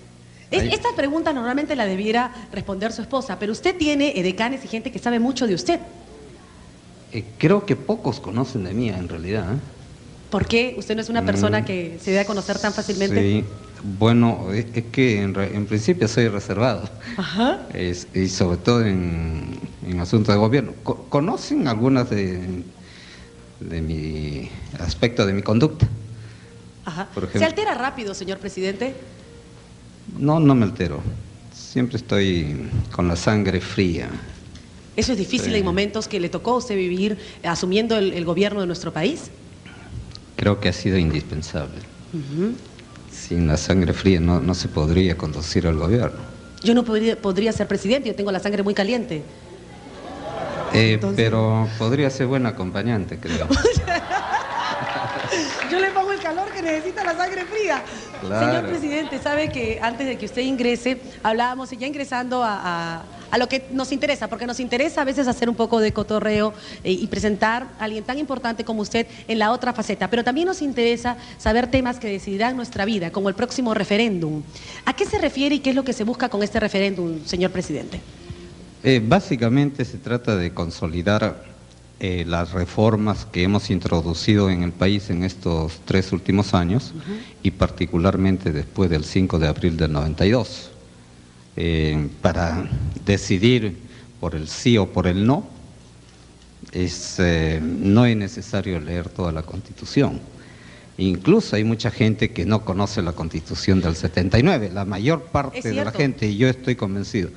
esta 0.52 0.88
pregunta 0.96 1.32
normalmente 1.32 1.76
la 1.76 1.86
debiera 1.86 2.32
responder 2.52 2.92
su 2.92 3.02
esposa, 3.02 3.38
pero 3.38 3.52
usted 3.52 3.76
tiene 3.76 4.18
edecanes 4.18 4.64
y 4.64 4.68
gente 4.68 4.90
que 4.90 4.98
sabe 4.98 5.20
mucho 5.20 5.46
de 5.46 5.54
usted. 5.54 5.80
creo 7.38 7.64
que 7.66 7.76
pocos 7.76 8.18
conocen 8.20 8.64
de 8.64 8.74
mí, 8.74 8.88
en 8.88 9.08
realidad. 9.08 9.46
¿Por 10.30 10.46
qué? 10.46 10.74
¿Usted 10.76 10.94
no 10.94 11.02
es 11.02 11.08
una 11.08 11.24
persona 11.24 11.60
mm, 11.60 11.64
que 11.64 11.98
se 12.00 12.12
dé 12.12 12.20
a 12.20 12.24
conocer 12.24 12.58
tan 12.58 12.72
fácilmente? 12.72 13.20
Sí, 13.20 13.44
bueno, 13.82 14.52
es, 14.52 14.66
que 14.92 15.22
en, 15.22 15.66
principio 15.66 16.08
soy 16.08 16.28
reservado. 16.28 16.88
Ajá. 17.16 17.66
y 18.14 18.28
sobre 18.28 18.56
todo 18.58 18.84
en, 18.84 19.58
asuntos 20.00 20.34
de 20.34 20.38
gobierno. 20.38 20.72
¿Conocen 20.82 21.68
algunas 21.68 22.08
de, 22.10 22.62
de 23.60 23.82
mi 23.82 24.48
aspecto 24.78 25.26
de 25.26 25.32
mi 25.32 25.42
conducta? 25.42 25.88
Ajá. 26.84 27.08
¿Se 27.32 27.44
altera 27.44 27.74
rápido, 27.74 28.14
señor 28.14 28.38
presidente? 28.38 28.94
No, 30.18 30.40
no 30.40 30.54
me 30.54 30.64
altero. 30.64 31.00
Siempre 31.52 31.96
estoy 31.96 32.68
con 32.90 33.08
la 33.08 33.16
sangre 33.16 33.60
fría. 33.60 34.08
¿Eso 34.96 35.12
es 35.12 35.18
difícil? 35.18 35.54
¿Hay 35.54 35.62
momentos 35.62 36.08
que 36.08 36.20
le 36.20 36.28
tocó 36.28 36.52
a 36.52 36.56
usted 36.56 36.76
vivir 36.76 37.18
asumiendo 37.44 37.96
el 37.96 38.24
gobierno 38.24 38.60
de 38.60 38.66
nuestro 38.66 38.92
país? 38.92 39.30
creo 40.40 40.58
que 40.58 40.70
ha 40.70 40.72
sido 40.72 40.96
indispensable. 40.96 41.82
Sin 43.30 43.46
la 43.46 43.56
sangre 43.56 43.92
fría 43.92 44.18
no, 44.18 44.54
se 44.56 44.66
podría 44.66 45.16
conducir 45.16 45.64
al 45.68 45.76
gobierno. 45.76 46.18
Yo 46.64 46.74
no 46.74 46.82
podría, 46.82 47.52
ser 47.52 47.68
presidente, 47.68 48.08
yo 48.08 48.16
tengo 48.16 48.32
la 48.32 48.40
sangre 48.40 48.64
muy 48.64 48.74
caliente. 48.74 49.22
Eh, 50.74 50.98
pero 51.14 51.68
podría 51.78 52.10
ser 52.10 52.26
buen 52.26 52.44
acompañante, 52.46 53.20
creo. 53.20 53.46
yo 55.70 55.78
le 55.78 55.92
pongo 55.92 56.10
el 56.10 56.18
calor 56.18 56.50
que 56.50 56.60
necesita 56.60 57.04
la 57.04 57.16
sangre 57.16 57.44
fría. 57.44 57.84
Señor 58.20 58.66
presidente, 58.66 59.20
sabe 59.20 59.52
que 59.52 59.78
antes 59.80 60.08
de 60.08 60.18
que 60.18 60.26
usted 60.26 60.42
ingrese, 60.42 61.00
hablábamos 61.22 61.72
y 61.72 61.76
ya 61.76 61.86
ingresando 61.86 62.42
a 62.42 62.58
a 62.64 63.02
lo 63.38 63.48
que 63.48 63.64
nos 63.72 63.92
interesa, 63.92 64.28
porque 64.28 64.46
nos 64.46 64.60
interesa 64.60 65.02
a 65.02 65.04
veces 65.04 65.28
hacer 65.28 65.48
un 65.48 65.54
poco 65.54 65.80
de 65.80 65.92
cotorreo 65.92 66.52
eh, 66.84 66.92
y 66.92 67.06
presentar 67.06 67.68
a 67.78 67.84
alguien 67.84 68.04
tan 68.04 68.18
importante 68.18 68.64
como 68.64 68.82
usted 68.82 69.06
en 69.28 69.38
la 69.38 69.52
otra 69.52 69.72
faceta, 69.72 70.08
pero 70.10 70.24
también 70.24 70.46
nos 70.46 70.62
interesa 70.62 71.16
saber 71.38 71.70
temas 71.70 71.98
que 71.98 72.08
decidirán 72.08 72.56
nuestra 72.56 72.84
vida, 72.84 73.10
como 73.10 73.28
el 73.28 73.34
próximo 73.34 73.74
referéndum. 73.74 74.42
¿A 74.84 74.94
qué 74.94 75.04
se 75.06 75.18
refiere 75.18 75.56
y 75.56 75.58
qué 75.60 75.70
es 75.70 75.76
lo 75.76 75.84
que 75.84 75.92
se 75.92 76.04
busca 76.04 76.28
con 76.28 76.42
este 76.42 76.60
referéndum, 76.60 77.24
señor 77.24 77.50
presidente? 77.50 78.00
Eh, 78.82 79.02
básicamente 79.04 79.84
se 79.84 79.98
trata 79.98 80.36
de 80.36 80.54
consolidar 80.54 81.44
eh, 82.02 82.24
las 82.26 82.52
reformas 82.52 83.26
que 83.26 83.42
hemos 83.42 83.68
introducido 83.68 84.48
en 84.48 84.62
el 84.62 84.72
país 84.72 85.10
en 85.10 85.22
estos 85.22 85.80
tres 85.84 86.12
últimos 86.12 86.54
años 86.54 86.94
y 87.42 87.50
particularmente 87.50 88.52
después 88.52 88.88
del 88.88 89.04
5 89.04 89.38
de 89.38 89.46
abril 89.46 89.76
del 89.76 89.92
92. 89.92 90.70
Eh, 91.62 92.08
para 92.22 92.70
decidir 93.04 93.76
por 94.18 94.34
el 94.34 94.48
sí 94.48 94.78
o 94.78 94.86
por 94.90 95.06
el 95.06 95.26
no, 95.26 95.46
es, 96.72 97.16
eh, 97.18 97.60
no 97.62 98.06
es 98.06 98.16
necesario 98.16 98.80
leer 98.80 99.10
toda 99.10 99.30
la 99.30 99.42
Constitución. 99.42 100.20
Incluso 100.96 101.56
hay 101.56 101.64
mucha 101.64 101.90
gente 101.90 102.30
que 102.30 102.46
no 102.46 102.64
conoce 102.64 103.02
la 103.02 103.12
Constitución 103.12 103.82
del 103.82 103.94
79, 103.94 104.70
la 104.72 104.86
mayor 104.86 105.24
parte 105.24 105.60
de 105.60 105.84
la 105.84 105.92
gente, 105.92 106.28
y 106.28 106.38
yo 106.38 106.48
estoy 106.48 106.76
convencido. 106.76 107.28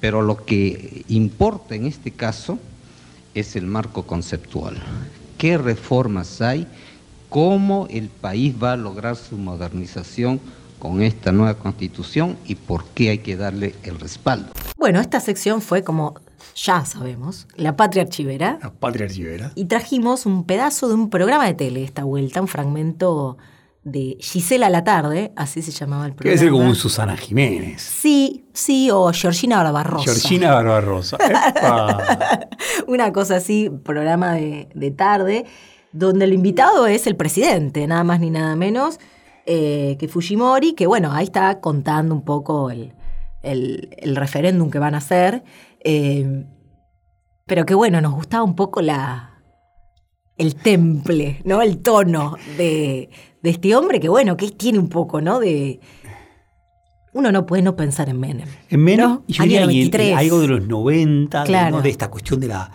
Pero 0.00 0.22
lo 0.22 0.46
que 0.46 1.04
importa 1.08 1.74
en 1.74 1.84
este 1.84 2.12
caso 2.12 2.58
es 3.34 3.56
el 3.56 3.66
marco 3.66 4.06
conceptual. 4.06 4.82
¿Qué 5.36 5.58
reformas 5.58 6.40
hay? 6.40 6.66
¿Cómo 7.28 7.88
el 7.90 8.08
país 8.08 8.54
va 8.54 8.72
a 8.72 8.76
lograr 8.78 9.16
su 9.16 9.36
modernización? 9.36 10.40
Con 10.86 11.02
esta 11.02 11.32
nueva 11.32 11.54
constitución 11.54 12.36
y 12.46 12.54
por 12.54 12.84
qué 12.84 13.10
hay 13.10 13.18
que 13.18 13.36
darle 13.36 13.74
el 13.82 13.98
respaldo. 13.98 14.52
Bueno, 14.76 15.00
esta 15.00 15.18
sección 15.18 15.60
fue 15.60 15.82
como 15.82 16.14
ya 16.54 16.84
sabemos, 16.84 17.48
la 17.56 17.76
patria 17.76 18.04
archivera. 18.04 18.60
La 18.62 18.72
patria 18.72 19.06
archivera. 19.06 19.50
Y 19.56 19.64
trajimos 19.64 20.26
un 20.26 20.44
pedazo 20.44 20.86
de 20.86 20.94
un 20.94 21.10
programa 21.10 21.44
de 21.44 21.54
tele 21.54 21.82
esta 21.82 22.04
vuelta, 22.04 22.40
un 22.40 22.46
fragmento 22.46 23.36
de 23.82 24.16
Gisela 24.20 24.70
La 24.70 24.84
Tarde, 24.84 25.32
así 25.34 25.60
se 25.60 25.72
llamaba 25.72 26.06
el 26.06 26.12
programa. 26.12 26.22
Quiere 26.22 26.38
ser 26.38 26.50
como 26.50 26.70
un 26.70 26.76
Susana 26.76 27.16
Jiménez. 27.16 27.82
Sí, 27.82 28.46
sí, 28.52 28.88
o 28.92 29.10
Georgina 29.12 29.60
Barbarosa. 29.64 30.04
Georgina 30.04 30.52
Barbarosa. 30.52 31.18
Una 32.86 33.12
cosa 33.12 33.36
así, 33.36 33.70
programa 33.82 34.34
de, 34.34 34.68
de 34.72 34.90
tarde, 34.92 35.46
donde 35.90 36.26
el 36.26 36.32
invitado 36.32 36.86
es 36.86 37.08
el 37.08 37.16
presidente, 37.16 37.88
nada 37.88 38.04
más 38.04 38.20
ni 38.20 38.30
nada 38.30 38.54
menos 38.54 39.00
eh, 39.46 39.96
que 39.98 40.08
Fujimori, 40.08 40.74
que 40.74 40.86
bueno, 40.86 41.12
ahí 41.12 41.24
está 41.24 41.60
contando 41.60 42.14
un 42.14 42.24
poco 42.24 42.70
el, 42.70 42.92
el, 43.42 44.16
referéndum 44.16 44.70
que 44.70 44.78
van 44.78 44.94
a 44.94 44.98
hacer. 44.98 45.44
Eh, 45.80 46.44
pero 47.46 47.64
que 47.64 47.74
bueno, 47.74 48.00
nos 48.00 48.12
gustaba 48.12 48.42
un 48.42 48.56
poco 48.56 48.82
la, 48.82 49.40
el 50.36 50.56
temple, 50.56 51.40
¿no? 51.44 51.62
El 51.62 51.78
tono 51.78 52.36
de, 52.56 53.08
de 53.42 53.50
este 53.50 53.74
hombre 53.76 54.00
que, 54.00 54.08
bueno, 54.08 54.36
que 54.36 54.50
tiene 54.50 54.78
un 54.78 54.88
poco, 54.88 55.20
¿no? 55.20 55.38
De. 55.38 55.80
Uno 57.12 57.32
no 57.32 57.46
puede 57.46 57.62
no 57.62 57.76
pensar 57.76 58.08
en 58.10 58.20
Menem. 58.20 58.48
En 58.68 58.82
Menem, 58.82 59.20
y 59.26 59.32
yo 59.32 59.66
diría 59.66 60.18
algo 60.18 60.40
de 60.40 60.48
los 60.48 60.66
90, 60.66 61.44
de 61.44 61.88
esta 61.88 62.10
cuestión 62.10 62.40
de 62.40 62.48
la 62.48 62.70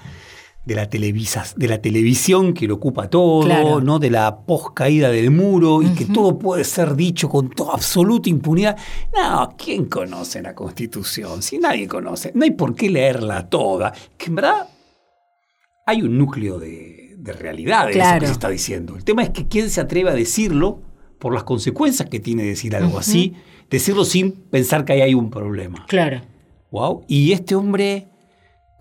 de 0.64 0.76
la, 0.76 0.86
de 0.86 1.68
la 1.68 1.82
televisión 1.82 2.54
que 2.54 2.68
lo 2.68 2.76
ocupa 2.76 3.10
todo, 3.10 3.82
¿no? 3.82 3.98
de 3.98 4.12
la 4.12 4.42
poscaída 4.42 5.10
del 5.10 5.32
muro 5.32 5.82
y 5.82 5.90
que 5.90 6.06
todo 6.06 6.38
puede 6.38 6.64
ser 6.64 6.96
dicho 6.96 7.28
con 7.30 7.50
toda 7.50 7.74
absoluta 7.74 8.30
impunidad. 8.30 8.78
No, 9.16 9.56
¿quién 9.58 9.86
conoce 9.86 10.42
la 10.42 10.54
Constitución? 10.54 11.42
Si 11.42 11.58
nadie 11.58 11.88
conoce, 11.88 12.32
no 12.36 12.44
hay 12.44 12.52
por 12.52 12.76
qué 12.76 12.90
leerla 12.90 13.50
toda. 13.50 13.92
Que 14.18 14.28
en 14.28 14.36
verdad 14.36 14.70
hay 15.86 16.04
un 16.04 16.18
núcleo 16.18 16.60
de, 16.60 17.18
realidad 17.40 17.88
de 17.88 18.00
eso 18.00 18.20
que 18.20 18.26
se 18.28 18.32
está 18.32 18.50
diciendo. 18.50 18.96
El 18.96 19.04
tema 19.04 19.24
es 19.24 19.32
que 19.32 19.48
quién 19.48 19.70
se 19.70 19.82
atreve 19.82 20.12
a 20.12 20.14
decirlo 20.14 20.82
por 21.18 21.34
las 21.34 21.44
consecuencias 21.44 22.08
que 22.10 22.20
tiene 22.20 22.44
decir 22.44 22.76
algo 22.76 23.00
así, 23.00 23.34
decirlo 23.70 24.06
sin 24.06 24.32
pensar 24.32 24.86
que 24.86 24.94
ahí 24.94 25.02
hay 25.02 25.14
un 25.16 25.32
problema. 25.32 25.86
Claro. 25.88 26.22
Wow. 26.72 27.04
Y 27.08 27.32
este 27.32 27.56
hombre 27.56 28.11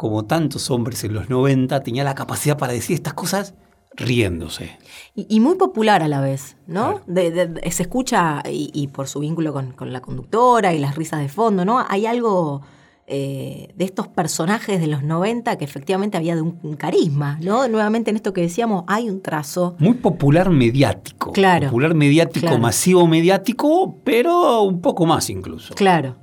como 0.00 0.24
tantos 0.24 0.70
hombres 0.70 1.04
en 1.04 1.12
los 1.12 1.28
90, 1.28 1.82
tenía 1.82 2.04
la 2.04 2.14
capacidad 2.14 2.56
para 2.56 2.72
decir 2.72 2.94
estas 2.94 3.12
cosas 3.12 3.52
riéndose. 3.94 4.78
Y, 5.14 5.40
muy 5.40 5.56
popular 5.56 6.02
a 6.02 6.08
la 6.08 6.22
vez, 6.22 6.56
¿no? 6.66 7.02
se 7.14 7.82
escucha, 7.82 8.42
y, 8.50 8.88
por 8.94 9.08
su 9.08 9.20
vínculo 9.20 9.52
con, 9.52 9.92
la 9.92 10.00
conductora 10.00 10.72
y 10.72 10.78
las 10.78 10.96
risas 10.96 11.20
de 11.20 11.28
fondo, 11.28 11.66
¿no? 11.66 11.84
Hay 11.86 12.06
algo 12.06 12.62
eh, 13.08 13.74
de 13.76 13.84
estos 13.84 14.08
personajes 14.08 14.80
de 14.80 14.86
los 14.86 15.02
90 15.02 15.58
que 15.58 15.66
efectivamente 15.66 16.16
había 16.16 16.34
de 16.34 16.40
un, 16.40 16.76
carisma, 16.78 17.38
¿no? 17.42 17.68
Nuevamente 17.68 18.08
en 18.08 18.16
esto 18.16 18.32
que 18.32 18.40
decíamos, 18.40 18.84
hay 18.86 19.10
un 19.10 19.20
trazo. 19.20 19.76
Muy 19.78 19.96
popular 19.96 20.48
mediático. 20.48 21.32
Claro. 21.32 21.66
Popular 21.66 21.94
mediático, 21.94 22.56
masivo 22.56 23.06
mediático, 23.06 23.96
pero 24.02 24.62
un 24.62 24.80
poco 24.80 25.04
más 25.04 25.28
incluso. 25.28 25.74
Claro. 25.74 26.16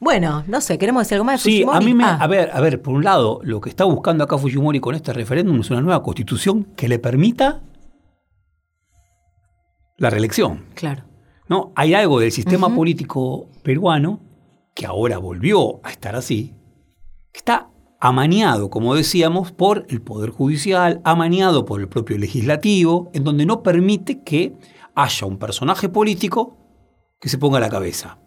Bueno, 0.00 0.44
no 0.46 0.62
sé, 0.62 0.78
queremos 0.78 1.02
decir 1.02 1.16
algo 1.16 1.26
más 1.26 1.44
de 1.44 1.50
Fujimori. 1.50 1.78
Sí, 1.78 1.84
a 1.84 1.86
mí 1.86 1.94
me. 1.94 2.04
Ah. 2.04 2.16
A 2.18 2.26
ver, 2.26 2.50
a 2.54 2.60
ver, 2.60 2.80
por 2.80 2.94
un 2.94 3.04
lado, 3.04 3.40
lo 3.42 3.60
que 3.60 3.68
está 3.68 3.84
buscando 3.84 4.24
acá 4.24 4.38
Fujimori 4.38 4.80
con 4.80 4.94
este 4.94 5.12
referéndum 5.12 5.60
es 5.60 5.70
una 5.70 5.82
nueva 5.82 6.02
constitución 6.02 6.64
que 6.74 6.88
le 6.88 6.98
permita 6.98 7.60
la 9.98 10.08
reelección. 10.08 10.64
Claro. 10.74 11.04
¿No? 11.48 11.72
Hay 11.76 11.92
algo 11.92 12.18
del 12.18 12.32
sistema 12.32 12.74
político 12.74 13.50
peruano 13.62 14.20
que 14.74 14.86
ahora 14.86 15.18
volvió 15.18 15.84
a 15.84 15.90
estar 15.90 16.16
así, 16.16 16.54
que 17.32 17.38
está 17.38 17.68
amañado, 18.00 18.70
como 18.70 18.94
decíamos, 18.94 19.52
por 19.52 19.84
el 19.90 20.00
Poder 20.00 20.30
Judicial, 20.30 21.02
amañado 21.04 21.66
por 21.66 21.80
el 21.80 21.88
propio 21.88 22.16
legislativo, 22.16 23.10
en 23.12 23.24
donde 23.24 23.44
no 23.44 23.62
permite 23.62 24.22
que 24.22 24.54
haya 24.94 25.26
un 25.26 25.38
personaje 25.38 25.90
político 25.90 26.56
que 27.20 27.28
se 27.28 27.36
ponga 27.36 27.58
a 27.58 27.60
la 27.60 27.68
cabeza. 27.68 28.18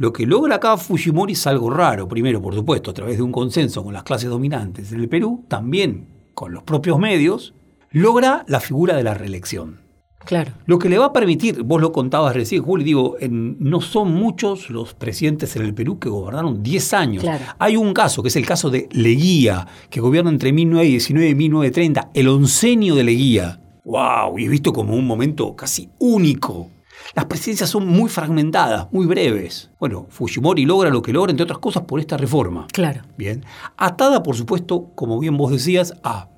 Lo 0.00 0.14
que 0.14 0.24
logra 0.24 0.54
acá 0.54 0.78
Fujimori 0.78 1.34
es 1.34 1.46
algo 1.46 1.68
raro. 1.68 2.08
Primero, 2.08 2.40
por 2.40 2.54
supuesto, 2.54 2.90
a 2.90 2.94
través 2.94 3.18
de 3.18 3.22
un 3.22 3.30
consenso 3.30 3.84
con 3.84 3.92
las 3.92 4.02
clases 4.02 4.30
dominantes 4.30 4.90
en 4.92 5.00
el 5.00 5.10
Perú, 5.10 5.44
también 5.46 6.06
con 6.32 6.54
los 6.54 6.62
propios 6.62 6.98
medios, 6.98 7.52
logra 7.90 8.46
la 8.48 8.60
figura 8.60 8.96
de 8.96 9.02
la 9.02 9.12
reelección. 9.12 9.82
Claro. 10.24 10.52
Lo 10.64 10.78
que 10.78 10.88
le 10.88 10.96
va 10.96 11.04
a 11.04 11.12
permitir, 11.12 11.64
vos 11.64 11.82
lo 11.82 11.92
contabas 11.92 12.34
recién, 12.34 12.62
Julio, 12.62 12.86
digo, 12.86 13.16
no 13.28 13.82
son 13.82 14.14
muchos 14.14 14.70
los 14.70 14.94
presidentes 14.94 15.54
en 15.56 15.66
el 15.66 15.74
Perú 15.74 15.98
que 15.98 16.08
gobernaron 16.08 16.62
10 16.62 16.94
años. 16.94 17.24
Hay 17.58 17.76
un 17.76 17.92
caso, 17.92 18.22
que 18.22 18.28
es 18.28 18.36
el 18.36 18.46
caso 18.46 18.70
de 18.70 18.88
Leguía, 18.92 19.66
que 19.90 20.00
gobierna 20.00 20.30
entre 20.30 20.50
1919 20.50 21.28
y 21.28 21.34
1930, 21.34 22.10
el 22.14 22.28
oncenio 22.28 22.94
de 22.94 23.04
Leguía. 23.04 23.60
¡Wow! 23.84 24.38
Y 24.38 24.44
es 24.44 24.50
visto 24.50 24.72
como 24.72 24.94
un 24.94 25.06
momento 25.06 25.54
casi 25.54 25.90
único 25.98 26.70
las 27.14 27.24
presidencias 27.26 27.70
son 27.70 27.86
muy 27.86 28.08
fragmentadas, 28.08 28.88
muy 28.92 29.06
breves. 29.06 29.70
Bueno, 29.78 30.06
Fujimori 30.08 30.64
logra 30.64 30.90
lo 30.90 31.02
que 31.02 31.12
logra, 31.12 31.30
entre 31.30 31.44
otras 31.44 31.58
cosas, 31.58 31.82
por 31.84 32.00
esta 32.00 32.16
reforma. 32.16 32.66
Claro. 32.72 33.02
Bien. 33.16 33.44
Atada, 33.76 34.22
por 34.22 34.36
supuesto, 34.36 34.92
como 34.94 35.18
bien 35.18 35.36
vos 35.36 35.52
decías, 35.52 35.94
a 36.02 36.28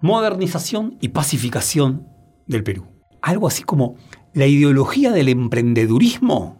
modernización 0.00 0.96
y 1.00 1.08
pacificación 1.08 2.06
del 2.46 2.64
Perú. 2.64 2.86
Algo 3.22 3.46
así 3.46 3.62
como 3.62 3.96
la 4.32 4.46
ideología 4.46 5.12
del 5.12 5.28
emprendedurismo 5.28 6.58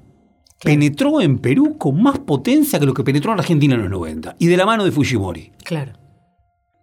penetró 0.62 1.20
en 1.20 1.38
Perú 1.38 1.76
con 1.78 2.02
más 2.02 2.18
potencia 2.18 2.78
que 2.78 2.86
lo 2.86 2.94
que 2.94 3.04
penetró 3.04 3.32
en 3.32 3.38
Argentina 3.38 3.74
en 3.74 3.82
los 3.82 3.90
90, 3.90 4.36
y 4.38 4.46
de 4.46 4.56
la 4.56 4.66
mano 4.66 4.84
de 4.84 4.92
Fujimori. 4.92 5.52
Claro. 5.64 5.92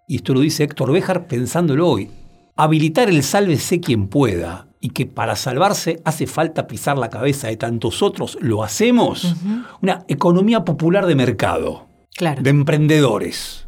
Y 0.08 0.16
esto 0.18 0.34
lo 0.34 0.40
dice 0.40 0.64
Héctor 0.64 0.92
Béjar 0.92 1.28
pensándolo 1.28 1.88
hoy. 1.88 2.10
Habilitar 2.56 3.10
el 3.10 3.22
sálvese 3.22 3.80
quien 3.80 4.08
pueda 4.08 4.67
y 4.80 4.90
que 4.90 5.06
para 5.06 5.36
salvarse 5.36 6.02
hace 6.06 6.28
falta 6.28 6.68
pisar 6.68 6.98
la 6.98 7.10
cabeza 7.10 7.48
de 7.48 7.58
tantos 7.58 8.02
otros, 8.02 8.38
lo 8.42 8.64
hacemos. 8.64 9.36
Una 9.82 10.06
economía 10.08 10.64
popular 10.64 11.06
de 11.06 11.16
mercado, 11.16 11.88
claro. 12.16 12.42
de 12.42 12.50
emprendedores. 12.50 13.68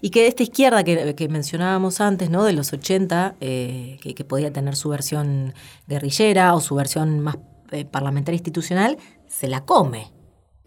Y 0.00 0.10
que 0.10 0.28
esta 0.28 0.42
izquierda 0.42 0.84
que, 0.84 1.28
mencionábamos 1.28 2.00
antes, 2.00 2.30
¿no? 2.30 2.44
De 2.44 2.52
los 2.52 2.72
80, 2.72 3.36
eh, 3.40 3.98
que, 4.00 4.24
podía 4.24 4.52
tener 4.52 4.76
su 4.76 4.88
versión 4.90 5.54
guerrillera 5.88 6.54
o 6.54 6.60
su 6.60 6.76
versión 6.76 7.20
más 7.20 7.38
eh, 7.72 7.84
parlamentaria 7.84 8.36
institucional, 8.36 8.96
se 9.26 9.48
la 9.48 9.64
come 9.64 10.12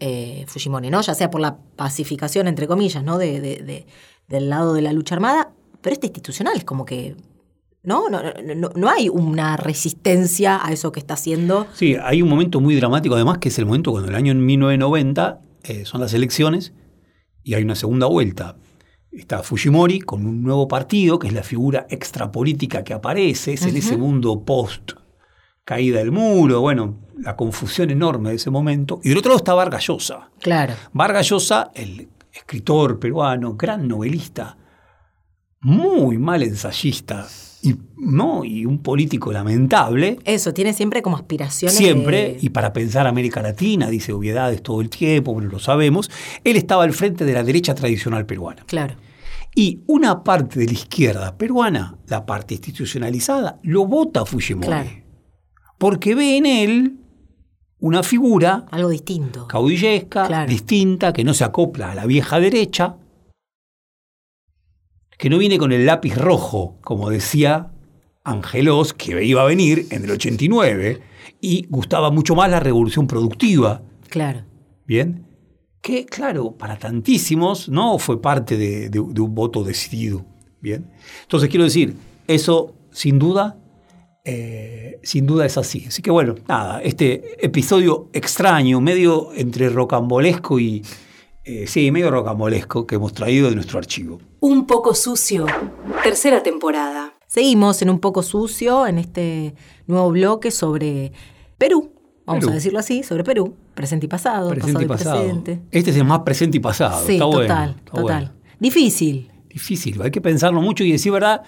eh, 0.00 0.44
Fujimori, 0.48 0.90
¿no? 0.90 1.00
Ya 1.00 1.14
sea 1.14 1.30
por 1.30 1.40
la 1.40 1.56
pacificación, 1.76 2.46
entre 2.46 2.66
comillas, 2.66 3.02
¿no? 3.02 3.18
de, 3.18 3.86
del 4.28 4.50
lado 4.50 4.74
de 4.74 4.82
la 4.82 4.92
lucha 4.92 5.14
armada, 5.14 5.52
pero 5.80 5.94
esta 5.94 6.06
institucional 6.06 6.56
es 6.56 6.64
como 6.64 6.84
que 6.84 7.16
¿no? 7.82 8.08
No, 8.08 8.22
no, 8.22 8.70
no, 8.74 8.88
hay 8.88 9.08
una 9.08 9.56
resistencia 9.56 10.64
a 10.64 10.72
eso 10.72 10.92
que 10.92 11.00
está 11.00 11.14
haciendo. 11.14 11.66
Sí, 11.72 11.96
hay 12.02 12.22
un 12.22 12.28
momento 12.28 12.60
muy 12.60 12.74
dramático 12.76 13.14
además, 13.14 13.38
que 13.38 13.48
es 13.48 13.58
el 13.58 13.66
momento 13.66 13.90
cuando 13.90 14.10
el 14.10 14.14
año 14.14 14.34
1990 14.34 15.40
eh, 15.64 15.84
son 15.84 16.00
las 16.00 16.14
elecciones 16.14 16.72
y 17.42 17.54
hay 17.54 17.62
una 17.62 17.74
segunda 17.74 18.06
vuelta. 18.06 18.56
Está 19.10 19.42
Fujimori 19.42 20.00
con 20.00 20.26
un 20.26 20.42
nuevo 20.42 20.68
partido, 20.68 21.18
que 21.18 21.26
es 21.26 21.34
la 21.34 21.42
figura 21.42 21.86
extrapolítica 21.90 22.82
que 22.82 22.94
aparece, 22.94 23.52
es 23.52 23.66
en 23.66 23.76
ese 23.76 23.96
mundo 23.96 24.42
post 24.44 24.92
caída 25.64 25.98
del 25.98 26.10
muro, 26.10 26.60
bueno, 26.60 26.98
la 27.18 27.36
confusión 27.36 27.90
enorme 27.90 28.30
de 28.30 28.36
ese 28.36 28.50
momento. 28.50 29.00
Y 29.04 29.10
del 29.10 29.18
otro 29.18 29.30
lado 29.30 29.38
está 29.38 29.54
Vargas 29.54 29.86
Llosa. 29.86 30.30
Claro. 30.40 30.74
Vargas 30.92 31.28
Llosa, 31.28 31.70
el 31.74 32.08
escritor 32.32 32.98
peruano, 32.98 33.54
gran 33.54 33.86
novelista, 33.86 34.56
muy 35.60 36.18
mal 36.18 36.42
ensayista, 36.42 37.28
y, 37.62 37.76
¿no? 37.96 38.44
y 38.44 38.66
un 38.66 38.78
político 38.78 39.32
lamentable. 39.32 40.18
Eso, 40.24 40.52
tiene 40.52 40.72
siempre 40.72 41.00
como 41.00 41.16
aspiraciones. 41.16 41.76
Siempre, 41.76 42.36
y 42.40 42.50
para 42.50 42.72
pensar 42.72 43.06
América 43.06 43.40
Latina, 43.40 43.88
dice 43.88 44.12
obviedades 44.12 44.62
todo 44.62 44.80
el 44.80 44.90
tiempo, 44.90 45.32
bueno, 45.32 45.48
lo 45.48 45.60
sabemos. 45.60 46.10
Él 46.42 46.56
estaba 46.56 46.82
al 46.82 46.92
frente 46.92 47.24
de 47.24 47.32
la 47.32 47.44
derecha 47.44 47.74
tradicional 47.74 48.26
peruana. 48.26 48.64
Claro. 48.66 48.96
Y 49.54 49.80
una 49.86 50.24
parte 50.24 50.58
de 50.58 50.66
la 50.66 50.72
izquierda 50.72 51.36
peruana, 51.36 51.98
la 52.08 52.26
parte 52.26 52.54
institucionalizada, 52.54 53.60
lo 53.62 53.86
vota 53.86 54.22
a 54.22 54.26
Fujimori. 54.26 54.66
Claro. 54.66 54.90
Porque 55.78 56.14
ve 56.14 56.36
en 56.36 56.46
él 56.46 56.96
una 57.78 58.02
figura. 58.02 58.66
Algo 58.70 58.88
distinto. 58.88 59.46
Caudillesca, 59.46 60.46
distinta, 60.46 61.12
que 61.12 61.22
no 61.22 61.34
se 61.34 61.44
acopla 61.44 61.92
a 61.92 61.94
la 61.94 62.06
vieja 62.06 62.40
derecha 62.40 62.96
que 65.18 65.30
no 65.30 65.38
viene 65.38 65.58
con 65.58 65.72
el 65.72 65.86
lápiz 65.86 66.16
rojo, 66.16 66.78
como 66.82 67.10
decía 67.10 67.72
Angelos, 68.24 68.92
que 68.92 69.24
iba 69.24 69.42
a 69.42 69.46
venir 69.46 69.86
en 69.90 70.04
el 70.04 70.10
89, 70.12 71.00
y 71.40 71.66
gustaba 71.68 72.10
mucho 72.10 72.34
más 72.34 72.50
la 72.50 72.60
revolución 72.60 73.06
productiva. 73.06 73.82
Claro. 74.08 74.44
Bien. 74.86 75.26
Que, 75.80 76.06
claro, 76.06 76.52
para 76.52 76.78
tantísimos 76.78 77.68
no 77.68 77.98
fue 77.98 78.22
parte 78.22 78.56
de, 78.56 79.00
un 79.00 79.34
voto 79.34 79.64
decidido. 79.64 80.24
Bien. 80.60 80.90
Entonces, 81.22 81.48
quiero 81.48 81.64
decir, 81.64 81.96
eso 82.28 82.74
sin 82.92 83.18
duda 83.18 83.58
eh, 84.24 85.00
sin 85.02 85.26
duda 85.26 85.46
es 85.46 85.58
así. 85.58 85.84
Así 85.88 86.00
que 86.00 86.10
bueno, 86.10 86.36
nada, 86.46 86.80
este 86.82 87.44
episodio 87.44 88.08
extraño, 88.12 88.80
medio 88.80 89.32
entre 89.34 89.68
rocambolesco 89.68 90.60
y, 90.60 90.84
eh, 91.44 91.66
sí, 91.66 91.90
medio 91.90 92.10
rocambolesco 92.10 92.86
que 92.86 92.94
hemos 92.94 93.12
traído 93.12 93.48
de 93.48 93.56
nuestro 93.56 93.78
archivo. 93.78 94.20
Un 94.42 94.66
poco 94.66 94.96
sucio, 94.96 95.46
tercera 96.02 96.42
temporada. 96.42 97.14
Seguimos 97.28 97.80
en 97.80 97.90
Un 97.90 98.00
poco 98.00 98.24
sucio, 98.24 98.88
en 98.88 98.98
este 98.98 99.54
nuevo 99.86 100.10
bloque 100.10 100.50
sobre 100.50 101.12
Perú, 101.58 101.92
vamos 102.26 102.48
a 102.48 102.50
decirlo 102.50 102.80
así, 102.80 103.04
sobre 103.04 103.22
Perú, 103.22 103.54
presente 103.72 104.06
y 104.06 104.08
pasado, 104.08 104.50
presente 104.50 104.84
pasado 104.88 105.20
y 105.20 105.28
presente. 105.28 105.62
Este 105.70 105.92
es 105.92 105.96
el 105.96 106.04
más 106.06 106.22
presente 106.22 106.56
y 106.56 106.60
pasado. 106.60 107.06
Sí, 107.06 107.20
total, 107.20 107.76
total. 107.84 108.32
Difícil. 108.58 109.30
Difícil, 109.48 110.02
hay 110.02 110.10
que 110.10 110.20
pensarlo 110.20 110.60
mucho 110.60 110.82
y 110.82 110.90
decir 110.90 111.12
verdad, 111.12 111.44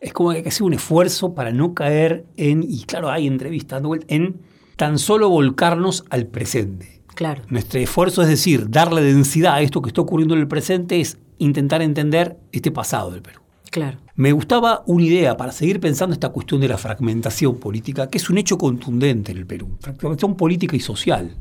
es 0.00 0.12
como 0.12 0.30
que 0.30 0.36
hay 0.36 0.42
que 0.44 0.50
hacer 0.50 0.62
un 0.62 0.74
esfuerzo 0.74 1.34
para 1.34 1.50
no 1.50 1.74
caer 1.74 2.26
en, 2.36 2.62
y 2.62 2.84
claro, 2.84 3.10
hay 3.10 3.26
entrevistas 3.26 3.82
en 4.06 4.40
tan 4.76 5.00
solo 5.00 5.30
volcarnos 5.30 6.04
al 6.10 6.26
presente. 6.26 7.02
Claro. 7.16 7.42
Nuestro 7.48 7.80
esfuerzo 7.80 8.22
es 8.22 8.28
decir, 8.28 8.70
darle 8.70 9.02
densidad 9.02 9.54
a 9.54 9.62
esto 9.62 9.82
que 9.82 9.88
está 9.88 10.00
ocurriendo 10.00 10.34
en 10.34 10.42
el 10.42 10.48
presente 10.48 11.00
es 11.00 11.18
intentar 11.38 11.82
entender 11.82 12.38
este 12.52 12.70
pasado 12.70 13.10
del 13.10 13.22
Perú. 13.22 13.40
Claro. 13.70 13.98
Me 14.14 14.32
gustaba 14.32 14.82
una 14.86 15.04
idea 15.04 15.36
para 15.36 15.52
seguir 15.52 15.80
pensando 15.80 16.14
esta 16.14 16.30
cuestión 16.30 16.60
de 16.60 16.68
la 16.68 16.78
fragmentación 16.78 17.58
política, 17.58 18.08
que 18.08 18.18
es 18.18 18.30
un 18.30 18.38
hecho 18.38 18.56
contundente 18.56 19.32
en 19.32 19.38
el 19.38 19.46
Perú. 19.46 19.76
Fragmentación 19.80 20.36
política 20.36 20.76
y 20.76 20.80
social. 20.80 21.36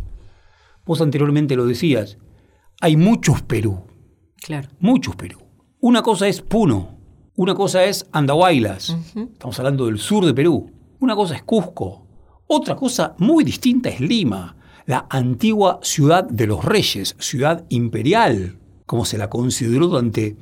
Vos 0.86 1.02
anteriormente 1.02 1.56
lo 1.56 1.66
decías, 1.66 2.18
hay 2.82 2.98
muchos 2.98 3.42
Perú. 3.42 3.86
Claro. 4.38 4.70
Muchos 4.80 5.16
Perú. 5.16 5.40
Una 5.80 6.02
cosa 6.02 6.28
es 6.28 6.42
Puno, 6.42 6.98
una 7.36 7.56
cosa 7.56 7.84
es 7.84 8.08
Andahuaylas, 8.12 8.96
estamos 9.16 9.58
hablando 9.60 9.86
del 9.86 10.00
sur 10.00 10.26
de 10.26 10.34
Perú. 10.34 10.72
Una 11.00 11.16
cosa 11.16 11.36
es 11.36 11.44
Cusco, 11.44 12.08
otra 12.48 12.76
cosa 12.76 13.16
muy 13.18 13.44
distinta 13.44 13.90
es 13.90 14.00
Lima, 14.00 14.56
la 14.86 15.08
antigua 15.10 15.80
ciudad 15.82 16.24
de 16.24 16.48
los 16.48 16.64
reyes, 16.64 17.16
ciudad 17.20 17.66
imperial, 17.70 18.58
como 18.86 19.06
se 19.06 19.18
la 19.18 19.30
consideró 19.30 19.88
durante 19.88 20.36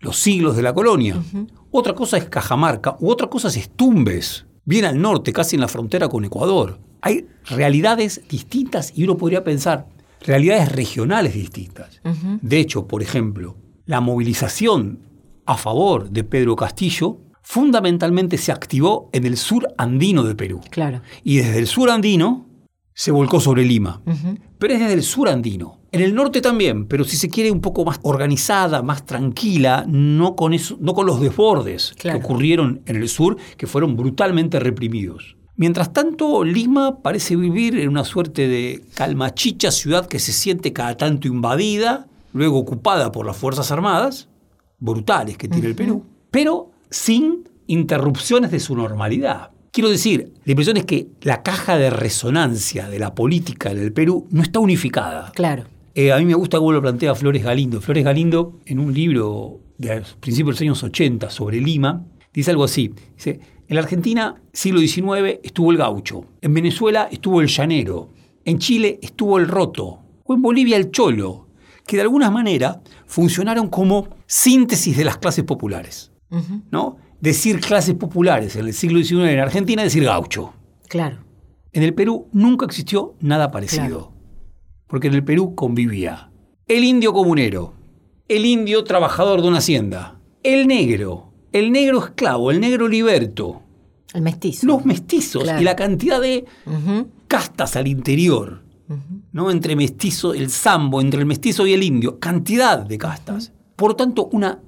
los 0.00 0.18
siglos 0.18 0.56
de 0.56 0.62
la 0.62 0.74
colonia. 0.74 1.22
Otra 1.70 1.94
cosa 1.94 2.16
es 2.16 2.24
Cajamarca, 2.26 2.96
u 3.00 3.10
otra 3.10 3.28
cosa 3.28 3.48
es 3.48 3.70
Tumbes, 3.70 4.46
bien 4.64 4.84
al 4.84 5.00
norte, 5.00 5.32
casi 5.32 5.56
en 5.56 5.60
la 5.60 5.68
frontera 5.68 6.08
con 6.08 6.24
Ecuador. 6.24 6.78
Hay 7.00 7.26
realidades 7.44 8.22
distintas 8.28 8.92
y 8.94 9.04
uno 9.04 9.16
podría 9.16 9.44
pensar, 9.44 9.86
realidades 10.20 10.72
regionales 10.72 11.34
distintas. 11.34 12.00
De 12.40 12.58
hecho, 12.58 12.86
por 12.86 13.02
ejemplo, 13.02 13.56
la 13.84 14.00
movilización 14.00 15.00
a 15.44 15.56
favor 15.56 16.10
de 16.10 16.24
Pedro 16.24 16.56
Castillo 16.56 17.20
fundamentalmente 17.42 18.38
se 18.38 18.50
activó 18.50 19.08
en 19.12 19.24
el 19.24 19.36
sur 19.36 19.72
andino 19.78 20.24
de 20.24 20.34
Perú. 20.34 20.60
Claro. 20.70 21.00
Y 21.22 21.36
desde 21.36 21.60
el 21.60 21.68
sur 21.68 21.90
andino 21.90 22.46
se 22.92 23.12
volcó 23.12 23.38
sobre 23.38 23.64
Lima. 23.64 24.02
Pero 24.58 24.74
es 24.74 24.80
desde 24.80 24.94
el 24.94 25.02
sur 25.02 25.28
andino. 25.28 25.78
En 25.92 26.00
el 26.00 26.14
norte 26.14 26.40
también, 26.40 26.86
pero 26.86 27.04
si 27.04 27.16
se 27.16 27.28
quiere 27.28 27.50
un 27.50 27.60
poco 27.60 27.84
más 27.84 27.98
organizada, 28.02 28.82
más 28.82 29.06
tranquila, 29.06 29.84
no 29.88 30.36
con, 30.36 30.52
eso, 30.52 30.76
no 30.80 30.94
con 30.94 31.06
los 31.06 31.20
desbordes 31.20 31.94
que 31.98 32.12
ocurrieron 32.12 32.82
en 32.86 32.96
el 32.96 33.08
sur, 33.08 33.36
que 33.56 33.66
fueron 33.66 33.96
brutalmente 33.96 34.60
reprimidos. 34.60 35.36
Mientras 35.56 35.94
tanto, 35.94 36.44
Lima 36.44 37.00
parece 37.00 37.34
vivir 37.34 37.78
en 37.78 37.88
una 37.88 38.04
suerte 38.04 38.46
de 38.46 38.84
calmachicha 38.94 39.70
ciudad 39.70 40.06
que 40.06 40.18
se 40.18 40.32
siente 40.32 40.74
cada 40.74 40.98
tanto 40.98 41.28
invadida, 41.28 42.06
luego 42.34 42.58
ocupada 42.58 43.10
por 43.10 43.24
las 43.24 43.38
Fuerzas 43.38 43.70
Armadas, 43.72 44.28
brutales 44.78 45.38
que 45.38 45.48
tiene 45.48 45.68
el 45.68 45.74
Perú, 45.74 46.04
pero 46.30 46.72
sin 46.90 47.48
interrupciones 47.66 48.50
de 48.50 48.60
su 48.60 48.76
normalidad. 48.76 49.50
Quiero 49.76 49.90
decir, 49.90 50.32
la 50.46 50.52
impresión 50.52 50.78
es 50.78 50.86
que 50.86 51.08
la 51.20 51.42
caja 51.42 51.76
de 51.76 51.90
resonancia 51.90 52.88
de 52.88 52.98
la 52.98 53.14
política 53.14 53.70
en 53.70 53.76
el 53.76 53.92
Perú 53.92 54.26
no 54.30 54.40
está 54.40 54.58
unificada. 54.58 55.32
Claro. 55.34 55.64
Eh, 55.94 56.12
a 56.12 56.16
mí 56.16 56.24
me 56.24 56.32
gusta 56.32 56.56
cómo 56.56 56.72
lo 56.72 56.80
plantea 56.80 57.14
Flores 57.14 57.44
Galindo. 57.44 57.82
Flores 57.82 58.02
Galindo, 58.02 58.58
en 58.64 58.78
un 58.78 58.94
libro 58.94 59.60
de 59.76 60.02
principios 60.18 60.58
de 60.58 60.64
los 60.64 60.80
años 60.80 60.82
80 60.82 61.28
sobre 61.28 61.60
Lima, 61.60 62.06
dice 62.32 62.52
algo 62.52 62.64
así. 62.64 62.90
Dice, 63.16 63.38
en 63.68 63.76
la 63.76 63.82
Argentina, 63.82 64.36
siglo 64.50 64.80
XIX, 64.80 65.40
estuvo 65.42 65.70
el 65.70 65.76
gaucho. 65.76 66.24
En 66.40 66.54
Venezuela 66.54 67.10
estuvo 67.12 67.42
el 67.42 67.48
llanero. 67.48 68.14
En 68.46 68.58
Chile 68.58 68.98
estuvo 69.02 69.36
el 69.36 69.46
roto. 69.46 69.98
O 70.24 70.32
en 70.32 70.40
Bolivia 70.40 70.78
el 70.78 70.90
cholo. 70.90 71.48
Que 71.86 71.96
de 71.96 72.02
alguna 72.02 72.30
manera 72.30 72.80
funcionaron 73.04 73.68
como 73.68 74.08
síntesis 74.24 74.96
de 74.96 75.04
las 75.04 75.18
clases 75.18 75.44
populares. 75.44 76.12
¿no? 76.70 76.96
Decir 77.20 77.60
clases 77.60 77.94
populares 77.94 78.56
en 78.56 78.66
el 78.66 78.74
siglo 78.74 79.02
XIX 79.02 79.30
en 79.30 79.38
Argentina 79.40 79.82
es 79.82 79.92
decir 79.92 80.04
gaucho. 80.04 80.52
Claro. 80.88 81.18
En 81.72 81.82
el 81.82 81.94
Perú 81.94 82.28
nunca 82.32 82.66
existió 82.66 83.14
nada 83.20 83.50
parecido. 83.50 84.12
Porque 84.86 85.08
en 85.08 85.14
el 85.14 85.24
Perú 85.24 85.54
convivía 85.54 86.30
el 86.68 86.82
indio 86.82 87.12
comunero, 87.12 87.74
el 88.28 88.44
indio 88.44 88.82
trabajador 88.82 89.40
de 89.40 89.48
una 89.48 89.58
hacienda, 89.58 90.18
el 90.42 90.66
negro, 90.66 91.32
el 91.52 91.70
negro 91.70 92.04
esclavo, 92.04 92.50
el 92.50 92.60
negro 92.60 92.88
liberto. 92.88 93.62
El 94.12 94.22
mestizo. 94.22 94.66
Los 94.66 94.84
mestizos 94.84 95.48
y 95.60 95.64
la 95.64 95.76
cantidad 95.76 96.20
de 96.20 96.44
castas 97.28 97.76
al 97.76 97.86
interior. 97.86 98.62
¿no? 99.32 99.50
Entre 99.50 99.76
mestizo, 99.76 100.34
el 100.34 100.50
sambo, 100.50 101.00
entre 101.00 101.20
el 101.20 101.26
mestizo 101.26 101.66
y 101.66 101.72
el 101.72 101.82
indio. 101.82 102.18
Cantidad 102.18 102.78
de 102.78 102.98
castas. 102.98 103.52
Por 103.76 103.90
lo 103.90 103.96
tanto, 103.96 104.28
una 104.32 104.60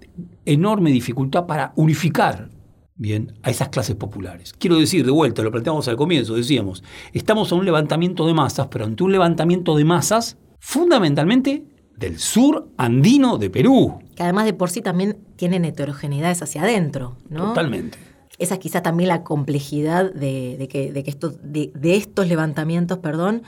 enorme 0.48 0.90
dificultad 0.90 1.46
para 1.46 1.72
unificar 1.76 2.50
bien 2.96 3.34
a 3.42 3.50
esas 3.50 3.68
clases 3.68 3.96
populares. 3.96 4.52
Quiero 4.52 4.78
decir, 4.78 5.04
de 5.04 5.12
vuelta, 5.12 5.42
lo 5.42 5.50
planteamos 5.50 5.86
al 5.88 5.96
comienzo, 5.96 6.34
decíamos, 6.34 6.82
estamos 7.12 7.52
en 7.52 7.58
un 7.58 7.64
levantamiento 7.64 8.26
de 8.26 8.34
masas, 8.34 8.66
pero 8.68 8.84
ante 8.84 9.04
un 9.04 9.12
levantamiento 9.12 9.76
de 9.76 9.84
masas 9.84 10.36
fundamentalmente 10.58 11.64
del 11.96 12.18
sur 12.18 12.68
andino 12.76 13.38
de 13.38 13.50
Perú. 13.50 13.98
Que 14.16 14.24
además 14.24 14.44
de 14.46 14.52
por 14.52 14.70
sí 14.70 14.82
también 14.82 15.18
tienen 15.36 15.64
heterogeneidades 15.64 16.42
hacia 16.42 16.62
adentro, 16.62 17.16
¿no? 17.28 17.48
Totalmente. 17.48 17.98
Esa 18.38 18.54
es 18.54 18.60
quizá 18.60 18.82
también 18.82 19.08
la 19.08 19.24
complejidad 19.24 20.12
de, 20.12 20.68
que, 20.70 20.92
de, 20.92 21.02
que 21.02 21.70
de 21.74 21.96
estos 21.96 22.28
levantamientos, 22.28 22.98
perdón, 22.98 23.42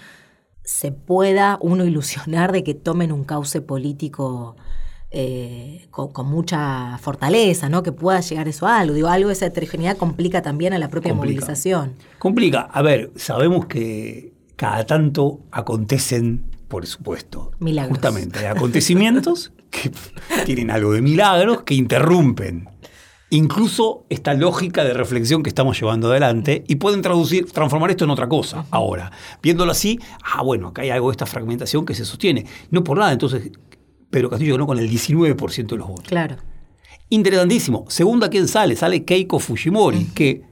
se 0.64 0.92
pueda 0.92 1.58
uno 1.60 1.84
ilusionar 1.84 2.52
de 2.52 2.64
que 2.64 2.74
tomen 2.74 3.12
un 3.12 3.24
cauce 3.24 3.60
político 3.60 4.56
eh, 5.12 5.88
con, 5.90 6.27
mucha 6.27 6.96
fortaleza, 6.99 7.68
¿no? 7.68 7.83
Que 7.83 7.92
pueda 7.92 8.20
llegar 8.20 8.46
eso 8.46 8.66
a 8.66 8.79
algo. 8.79 8.94
Digo, 8.94 9.09
algo 9.09 9.29
de 9.29 9.35
esa 9.35 9.46
heterogeneidad 9.46 9.96
complica 9.96 10.42
también 10.42 10.73
a 10.73 10.79
la 10.79 10.88
propia 10.88 11.14
movilización. 11.14 11.94
Complica. 12.18 12.61
A 12.61 12.83
ver, 12.83 13.11
sabemos 13.16 13.66
que 13.66 14.33
cada 14.57 14.87
tanto 14.87 15.40
acontecen, 15.51 16.44
por 16.68 16.87
supuesto, 16.87 17.51
milagros. 17.59 17.99
justamente 17.99 18.46
acontecimientos 18.46 19.53
que 19.70 19.90
tienen 20.44 20.70
algo 20.70 20.92
de 20.92 21.03
milagros 21.03 21.62
que 21.62 21.75
interrumpen 21.75 22.68
incluso 23.31 24.05
esta 24.09 24.35
lógica 24.35 24.85
de 24.85 24.92
reflexión 24.92 25.42
que 25.42 25.49
estamos 25.49 25.81
llevando 25.81 26.11
adelante 26.11 26.64
y 26.66 26.77
pueden 26.77 27.01
traducir, 27.01 27.51
transformar 27.51 27.90
esto 27.90 28.05
en 28.05 28.11
otra 28.11 28.29
cosa. 28.29 28.66
Ahora, 28.70 29.11
viéndolo 29.42 29.73
así, 29.73 29.99
ah, 30.35 30.42
bueno, 30.42 30.68
acá 30.68 30.83
hay 30.83 30.90
algo 30.90 31.09
de 31.09 31.12
esta 31.12 31.27
fragmentación 31.27 31.87
que 31.87 31.94
se 31.94 32.05
sostiene. 32.05 32.44
No 32.70 32.85
por 32.85 32.99
nada, 32.99 33.12
entonces 33.12 33.53
Pedro 34.11 34.31
Castillo 34.31 34.55
ganó 34.55 34.66
con 34.66 34.79
el 34.79 34.90
19% 34.90 35.66
de 35.66 35.77
los 35.77 35.88
votos. 35.88 36.09
Claro. 36.09 36.37
Interesantísimo. 37.09 37.87
Segunda, 37.88 38.29
¿quién 38.29 38.49
sale? 38.49 38.77
Sale 38.77 39.05
Keiko 39.05 39.38
Fujimori, 39.38 40.07
que 40.14 40.51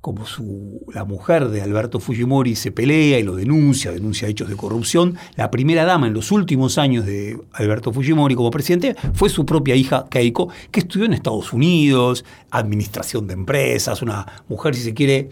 como 0.00 0.24
su, 0.24 0.80
la 0.94 1.04
mujer 1.04 1.48
de 1.48 1.60
Alberto 1.60 2.00
Fujimori 2.00 2.56
se 2.56 2.72
pelea 2.72 3.18
y 3.18 3.22
lo 3.22 3.36
denuncia, 3.36 3.92
denuncia 3.92 4.28
hechos 4.28 4.48
de 4.48 4.56
corrupción, 4.56 5.16
la 5.36 5.50
primera 5.50 5.84
dama 5.84 6.06
en 6.06 6.14
los 6.14 6.32
últimos 6.32 6.78
años 6.78 7.04
de 7.04 7.38
Alberto 7.52 7.92
Fujimori 7.92 8.34
como 8.34 8.50
presidente 8.50 8.96
fue 9.12 9.28
su 9.28 9.44
propia 9.44 9.74
hija 9.74 10.06
Keiko, 10.10 10.48
que 10.70 10.80
estudió 10.80 11.04
en 11.04 11.12
Estados 11.12 11.52
Unidos, 11.52 12.24
administración 12.50 13.26
de 13.26 13.34
empresas, 13.34 14.00
una 14.00 14.26
mujer, 14.48 14.74
si 14.74 14.82
se 14.82 14.94
quiere, 14.94 15.28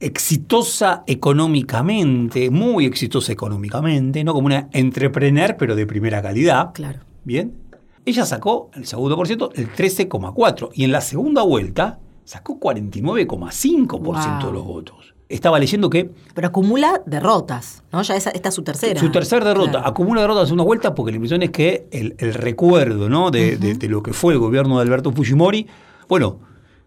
exitosa 0.00 1.04
económicamente, 1.06 2.50
muy 2.50 2.86
exitosa 2.86 3.32
económicamente, 3.32 4.24
no 4.24 4.32
como 4.32 4.46
una 4.46 4.68
entrepreneur, 4.72 5.56
pero 5.58 5.76
de 5.76 5.86
primera 5.86 6.22
calidad. 6.22 6.72
Claro. 6.72 7.00
Bien. 7.22 7.54
Ella 8.06 8.24
sacó 8.24 8.70
el 8.74 8.86
segundo 8.86 9.14
por 9.14 9.26
ciento 9.26 9.52
el 9.54 9.70
13,4 9.70 10.70
y 10.74 10.84
en 10.84 10.92
la 10.92 11.02
segunda 11.02 11.42
vuelta 11.42 11.98
sacó 12.24 12.58
49,5% 12.58 14.46
de 14.46 14.52
los 14.52 14.64
votos. 14.64 15.14
Estaba 15.28 15.58
leyendo 15.60 15.90
que... 15.90 16.10
Pero 16.34 16.48
acumula 16.48 17.02
derrotas, 17.06 17.84
¿no? 17.92 18.02
Ya 18.02 18.16
esta 18.16 18.30
es 18.30 18.54
su 18.54 18.62
tercera. 18.62 18.98
Su 18.98 19.12
tercera 19.12 19.44
derrota. 19.44 19.86
Acumula 19.86 20.22
derrotas 20.22 20.42
en 20.42 20.46
segunda 20.46 20.64
vuelta 20.64 20.94
porque 20.94 21.12
la 21.12 21.16
impresión 21.16 21.42
es 21.42 21.50
que 21.50 21.86
el, 21.92 22.34
recuerdo 22.34 23.08
¿no? 23.08 23.30
de, 23.30 23.56
de 23.56 23.88
lo 23.88 24.02
que 24.02 24.12
fue 24.12 24.32
el 24.32 24.40
gobierno 24.40 24.76
de 24.76 24.82
Alberto 24.82 25.12
Fujimori, 25.12 25.68
bueno, 26.08 26.40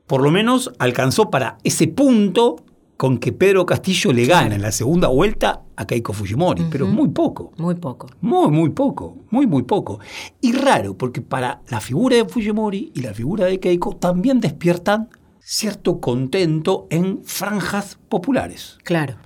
por 0.08 0.22
lo 0.22 0.32
menos 0.32 0.74
alcanzó 0.80 1.30
para 1.30 1.58
ese 1.64 1.88
punto 1.88 2.58
con 3.04 3.18
que 3.18 3.34
Pedro 3.34 3.66
Castillo 3.66 4.14
le 4.14 4.26
gana 4.26 4.56
en 4.56 4.62
la 4.62 4.72
segunda 4.72 5.10
vuelta 5.10 5.64
a 5.76 5.86
Keiko 5.86 6.14
Fujimori, 6.14 6.64
pero 6.72 6.88
muy 6.88 7.10
poco. 7.10 7.52
Muy 7.58 7.76
poco. 7.76 8.08
Muy, 8.22 8.50
muy 8.50 8.70
poco, 8.70 9.18
muy, 9.30 9.46
muy 9.46 9.64
poco. 9.64 10.00
Y 10.40 10.54
raro, 10.54 10.98
porque 10.98 11.20
para 11.20 11.62
la 11.68 11.82
figura 11.82 12.16
de 12.16 12.24
Fujimori 12.24 12.94
y 12.96 13.02
la 13.02 13.14
figura 13.14 13.48
de 13.48 13.60
Keiko 13.60 13.98
también 13.98 14.40
despiertan 14.40 15.10
cierto 15.42 16.00
contento 16.00 16.88
en 16.90 17.20
franjas 17.26 18.00
populares. 18.08 18.78
Claro. 18.84 19.18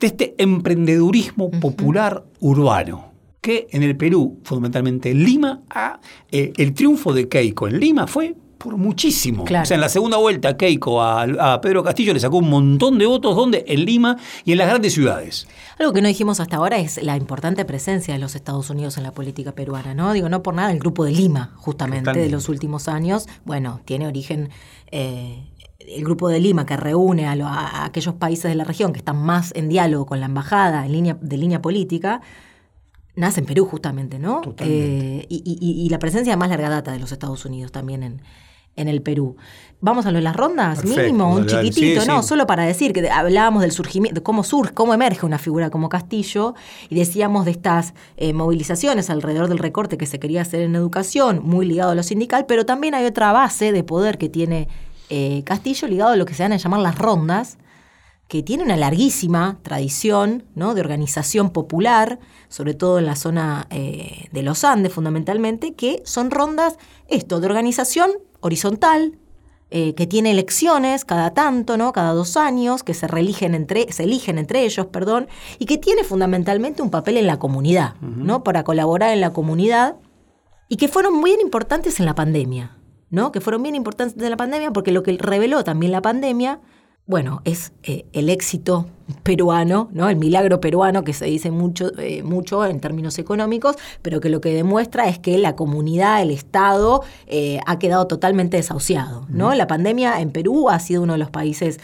De 0.00 0.06
este 0.06 0.34
emprendedurismo 0.38 1.50
popular 1.50 2.24
urbano 2.40 3.12
que 3.42 3.66
en 3.70 3.82
el 3.82 3.98
Perú, 3.98 4.40
fundamentalmente 4.44 5.10
en 5.10 5.22
Lima, 5.22 5.62
eh, 6.30 6.54
el 6.56 6.72
triunfo 6.72 7.12
de 7.12 7.28
Keiko 7.28 7.68
en 7.68 7.80
Lima 7.80 8.06
fue 8.06 8.34
por 8.58 8.76
muchísimo. 8.76 9.44
O 9.44 9.46
sea, 9.46 9.74
en 9.74 9.80
la 9.80 9.88
segunda 9.88 10.16
vuelta, 10.16 10.56
Keiko 10.56 11.02
a, 11.02 11.60
Pedro 11.60 11.82
Castillo 11.82 12.14
le 12.14 12.20
sacó 12.20 12.38
un 12.38 12.50
montón 12.50 12.98
de 12.98 13.06
votos, 13.06 13.36
donde 13.36 13.64
En 13.68 13.84
Lima 13.84 14.16
y 14.44 14.52
en 14.52 14.58
las 14.58 14.68
grandes 14.68 14.94
ciudades. 14.94 15.46
Algo 15.78 15.92
que 15.92 16.02
no 16.02 16.08
dijimos 16.08 16.40
hasta 16.40 16.56
ahora 16.56 16.78
es 16.78 17.02
la 17.02 17.16
importante 17.16 17.64
presencia 17.64 18.14
de 18.14 18.20
los 18.20 18.34
Estados 18.34 18.70
Unidos 18.70 18.96
en 18.96 19.02
la 19.02 19.12
política 19.12 19.52
peruana, 19.52 19.94
¿no? 19.94 20.12
Digo, 20.12 20.28
no 20.28 20.42
por 20.42 20.54
nada, 20.54 20.72
el 20.72 20.78
grupo 20.78 21.04
de 21.04 21.12
Lima, 21.12 21.52
justamente, 21.56 22.18
de 22.18 22.30
los 22.30 22.48
últimos 22.48 22.88
años, 22.88 23.28
bueno, 23.44 23.80
tiene 23.84 24.06
origen... 24.06 24.50
Eh, 24.90 25.42
el 25.78 26.02
grupo 26.02 26.28
de 26.28 26.40
Lima 26.40 26.66
que 26.66 26.76
reúne 26.76 27.26
a, 27.26 27.84
aquellos 27.84 28.14
países 28.14 28.50
de 28.50 28.56
la 28.56 28.64
región 28.64 28.92
que 28.92 28.98
están 28.98 29.18
más 29.18 29.52
en 29.54 29.68
diálogo 29.68 30.06
con 30.06 30.18
la 30.18 30.26
embajada 30.26 30.84
en 30.84 30.92
línea, 30.92 31.16
de 31.20 31.36
línea 31.36 31.62
política, 31.62 32.22
nace 33.16 33.40
en 33.40 33.46
Perú 33.46 33.64
justamente, 33.64 34.18
¿no? 34.18 34.42
Eh, 34.58 35.26
y, 35.28 35.88
la 35.90 35.98
presencia 35.98 36.36
más 36.36 36.50
larga 36.50 36.68
data 36.68 36.92
de 36.92 36.98
los 36.98 37.10
Estados 37.12 37.44
Unidos 37.44 37.72
también 37.72 38.02
en, 38.02 38.22
en 38.76 38.88
el 38.88 39.02
Perú. 39.02 39.36
Vamos 39.80 40.06
a 40.06 40.10
lo 40.10 40.18
de 40.18 40.22
las 40.22 40.36
rondas, 40.36 40.84
mínimo, 40.84 41.34
un 41.34 41.46
chiquitito, 41.46 42.04
¿no? 42.06 42.22
Solo 42.22 42.46
para 42.46 42.64
decir 42.64 42.92
que 42.92 43.10
hablábamos 43.10 43.62
del 43.62 43.72
surgimiento, 43.72 44.20
de 44.20 44.22
cómo 44.22 44.44
surge, 44.44 44.72
cómo 44.72 44.94
emerge 44.94 45.26
una 45.26 45.38
figura 45.38 45.70
como 45.70 45.88
Castillo, 45.88 46.54
y 46.88 46.94
decíamos 46.94 47.44
de 47.44 47.50
estas 47.50 47.94
eh, 48.16 48.32
movilizaciones 48.32 49.10
alrededor 49.10 49.48
del 49.48 49.58
recorte 49.58 49.98
que 49.98 50.06
se 50.06 50.18
quería 50.18 50.42
hacer 50.42 50.60
en 50.60 50.74
educación, 50.74 51.40
muy 51.42 51.66
ligado 51.66 51.90
a 51.90 51.94
lo 51.94 52.02
sindical, 52.02 52.46
pero 52.46 52.64
también 52.64 52.94
hay 52.94 53.06
otra 53.06 53.32
base 53.32 53.72
de 53.72 53.82
poder 53.82 54.18
que 54.18 54.28
tiene 54.28 54.68
eh, 55.08 55.42
Castillo 55.44 55.88
ligado 55.88 56.12
a 56.12 56.16
lo 56.16 56.24
que 56.24 56.34
se 56.34 56.42
van 56.42 56.52
a 56.52 56.56
llamar 56.56 56.80
las 56.80 56.98
rondas, 56.98 57.58
que 58.28 58.42
tiene 58.42 58.64
una 58.64 58.76
larguísima 58.76 59.58
tradición 59.62 60.44
¿no? 60.54 60.74
de 60.74 60.80
organización 60.80 61.50
popular, 61.50 62.18
sobre 62.48 62.74
todo 62.74 62.98
en 62.98 63.06
la 63.06 63.16
zona 63.16 63.66
eh, 63.70 64.28
de 64.32 64.42
los 64.42 64.64
Andes 64.64 64.92
fundamentalmente, 64.92 65.74
que 65.74 66.02
son 66.04 66.30
rondas, 66.30 66.76
esto, 67.08 67.40
de 67.40 67.46
organización 67.46 68.10
horizontal, 68.40 69.18
eh, 69.70 69.94
que 69.94 70.06
tiene 70.06 70.30
elecciones 70.30 71.04
cada 71.04 71.34
tanto, 71.34 71.76
¿no? 71.76 71.92
Cada 71.92 72.12
dos 72.12 72.36
años, 72.36 72.84
que 72.84 72.94
se, 72.94 73.08
religen 73.08 73.52
entre, 73.52 73.92
se 73.92 74.04
eligen 74.04 74.38
entre 74.38 74.64
ellos, 74.64 74.86
perdón, 74.86 75.26
y 75.58 75.66
que 75.66 75.76
tiene 75.76 76.04
fundamentalmente 76.04 76.82
un 76.82 76.90
papel 76.90 77.16
en 77.16 77.26
la 77.26 77.40
comunidad, 77.40 77.96
¿no? 78.00 78.44
Para 78.44 78.62
colaborar 78.62 79.12
en 79.12 79.20
la 79.20 79.32
comunidad, 79.32 79.96
y 80.68 80.76
que 80.76 80.86
fueron 80.86 81.14
muy 81.14 81.32
importantes 81.32 81.98
en 81.98 82.06
la 82.06 82.14
pandemia, 82.14 82.76
¿no? 83.10 83.32
Que 83.32 83.40
fueron 83.40 83.62
bien 83.64 83.74
importantes 83.74 84.22
en 84.22 84.30
la 84.30 84.36
pandemia, 84.36 84.72
porque 84.72 84.92
lo 84.92 85.02
que 85.02 85.16
reveló 85.18 85.64
también 85.64 85.90
la 85.90 86.02
pandemia 86.02 86.60
bueno, 87.06 87.40
es 87.44 87.72
eh, 87.84 88.04
el 88.12 88.28
éxito 88.28 88.86
peruano, 89.22 89.88
¿no? 89.92 90.08
El 90.08 90.16
milagro 90.16 90.60
peruano 90.60 91.04
que 91.04 91.12
se 91.12 91.26
dice 91.26 91.52
mucho, 91.52 91.96
eh, 91.98 92.24
mucho 92.24 92.66
en 92.66 92.80
términos 92.80 93.20
económicos, 93.20 93.76
pero 94.02 94.20
que 94.20 94.28
lo 94.28 94.40
que 94.40 94.52
demuestra 94.52 95.08
es 95.08 95.20
que 95.20 95.38
la 95.38 95.54
comunidad, 95.54 96.20
el 96.20 96.32
Estado, 96.32 97.04
eh, 97.28 97.60
ha 97.64 97.78
quedado 97.78 98.08
totalmente 98.08 98.56
desahuciado, 98.56 99.24
¿no? 99.28 99.54
La 99.54 99.68
pandemia 99.68 100.20
en 100.20 100.32
Perú 100.32 100.68
ha 100.68 100.80
sido 100.80 101.02
uno 101.02 101.12
de 101.12 101.20
los 101.20 101.30
países, 101.30 101.78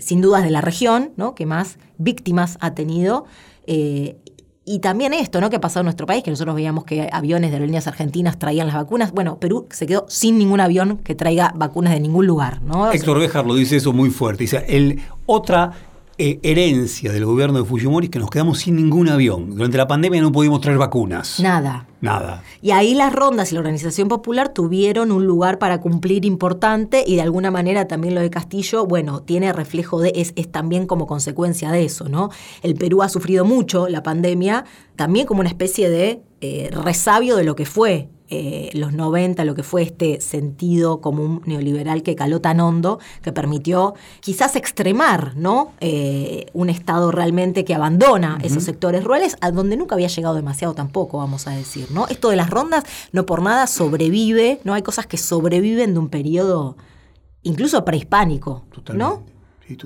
sin 0.00 0.20
dudas, 0.20 0.42
de 0.42 0.50
la 0.50 0.62
región, 0.62 1.12
¿no? 1.16 1.34
Que 1.34 1.46
más 1.46 1.78
víctimas 1.98 2.56
ha 2.60 2.74
tenido. 2.74 3.26
Y 4.70 4.78
también 4.78 5.12
esto, 5.12 5.40
¿no? 5.40 5.50
Que 5.50 5.56
ha 5.56 5.60
pasado 5.60 5.80
en 5.80 5.86
nuestro 5.86 6.06
país, 6.06 6.22
que 6.22 6.30
nosotros 6.30 6.54
veíamos 6.54 6.84
que 6.84 7.08
aviones 7.10 7.50
de 7.50 7.56
aerolíneas 7.56 7.88
argentinas 7.88 8.38
traían 8.38 8.68
las 8.68 8.76
vacunas. 8.76 9.10
Bueno, 9.10 9.40
Perú 9.40 9.66
se 9.68 9.84
quedó 9.84 10.06
sin 10.08 10.38
ningún 10.38 10.60
avión 10.60 10.98
que 10.98 11.16
traiga 11.16 11.52
vacunas 11.56 11.92
de 11.92 11.98
ningún 11.98 12.28
lugar, 12.28 12.62
¿no? 12.62 12.92
Héctor 12.92 13.18
Béjar 13.18 13.44
lo 13.44 13.56
dice 13.56 13.74
eso 13.74 13.92
muy 13.92 14.10
fuerte. 14.10 14.44
Dice, 14.44 14.64
el, 14.68 15.00
otra 15.26 15.72
eh, 16.22 16.38
herencia 16.42 17.12
del 17.12 17.24
gobierno 17.24 17.60
de 17.60 17.64
Fujimori 17.64 18.08
es 18.08 18.10
que 18.10 18.18
nos 18.18 18.28
quedamos 18.28 18.58
sin 18.58 18.76
ningún 18.76 19.08
avión. 19.08 19.56
Durante 19.56 19.78
la 19.78 19.88
pandemia 19.88 20.20
no 20.20 20.30
pudimos 20.30 20.60
traer 20.60 20.76
vacunas. 20.76 21.40
Nada. 21.40 21.86
Nada. 22.02 22.42
Y 22.60 22.72
ahí 22.72 22.94
las 22.94 23.14
rondas 23.14 23.50
y 23.50 23.54
la 23.54 23.60
organización 23.60 24.08
popular 24.08 24.50
tuvieron 24.50 25.12
un 25.12 25.26
lugar 25.26 25.58
para 25.58 25.80
cumplir 25.80 26.26
importante 26.26 27.04
y 27.06 27.16
de 27.16 27.22
alguna 27.22 27.50
manera 27.50 27.88
también 27.88 28.14
lo 28.14 28.20
de 28.20 28.28
Castillo, 28.28 28.84
bueno, 28.84 29.22
tiene 29.22 29.50
reflejo 29.54 29.98
de, 29.98 30.12
es, 30.14 30.34
es 30.36 30.52
también 30.52 30.86
como 30.86 31.06
consecuencia 31.06 31.70
de 31.72 31.86
eso, 31.86 32.10
¿no? 32.10 32.28
El 32.62 32.74
Perú 32.74 33.02
ha 33.02 33.08
sufrido 33.08 33.46
mucho 33.46 33.88
la 33.88 34.02
pandemia, 34.02 34.66
también 34.96 35.26
como 35.26 35.40
una 35.40 35.48
especie 35.48 35.88
de 35.88 36.20
eh, 36.42 36.68
resabio 36.70 37.36
de 37.36 37.44
lo 37.44 37.56
que 37.56 37.64
fue 37.64 38.10
eh, 38.32 38.70
los 38.74 38.92
90, 38.92 39.44
lo 39.44 39.56
que 39.56 39.64
fue 39.64 39.82
este 39.82 40.20
sentido 40.20 41.00
común 41.00 41.42
neoliberal 41.46 42.04
que 42.04 42.14
caló 42.14 42.40
tan 42.40 42.60
hondo, 42.60 43.00
que 43.22 43.32
permitió 43.32 43.94
quizás 44.20 44.54
extremar 44.54 45.36
¿no? 45.36 45.72
Eh, 45.80 46.46
un 46.52 46.70
Estado 46.70 47.10
realmente 47.10 47.64
que 47.64 47.74
abandona 47.74 48.38
esos 48.42 48.62
sectores 48.62 49.02
rurales, 49.02 49.36
a 49.40 49.50
donde 49.50 49.76
nunca 49.76 49.96
había 49.96 50.06
llegado 50.06 50.36
demasiado 50.36 50.74
tampoco, 50.74 51.18
vamos 51.18 51.48
a 51.48 51.50
decir. 51.50 51.88
¿no? 51.90 52.06
Esto 52.06 52.30
de 52.30 52.36
las 52.36 52.50
rondas 52.50 52.84
no 53.10 53.26
por 53.26 53.42
nada 53.42 53.66
sobrevive, 53.66 54.60
¿no? 54.62 54.74
hay 54.74 54.82
cosas 54.82 55.08
que 55.08 55.16
sobreviven 55.16 55.94
de 55.94 55.98
un 55.98 56.08
periodo 56.08 56.76
incluso 57.42 57.84
prehispánico. 57.84 58.64
¿no? 58.94 59.24
Sí, 59.66 59.76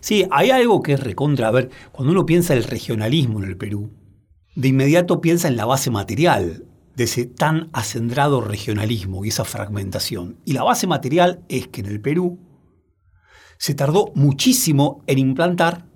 sí, 0.00 0.26
hay 0.30 0.50
algo 0.50 0.82
que 0.82 0.92
es 0.92 1.00
recontra. 1.00 1.48
A 1.48 1.52
ver, 1.52 1.70
cuando 1.90 2.12
uno 2.12 2.26
piensa 2.26 2.52
el 2.52 2.64
regionalismo 2.64 3.42
en 3.42 3.48
el 3.48 3.56
Perú, 3.56 3.90
de 4.54 4.68
inmediato 4.68 5.22
piensa 5.22 5.48
en 5.48 5.56
la 5.56 5.64
base 5.64 5.90
material 5.90 6.64
de 6.96 7.04
ese 7.04 7.26
tan 7.26 7.70
acendrado 7.72 8.40
regionalismo 8.40 9.24
y 9.24 9.28
esa 9.28 9.44
fragmentación. 9.44 10.38
Y 10.44 10.52
la 10.52 10.62
base 10.62 10.86
material 10.86 11.44
es 11.48 11.68
que 11.68 11.80
en 11.80 11.86
el 11.86 12.00
Perú 12.00 12.38
se 13.58 13.74
tardó 13.74 14.12
muchísimo 14.14 15.02
en 15.06 15.18
implantar, 15.18 15.86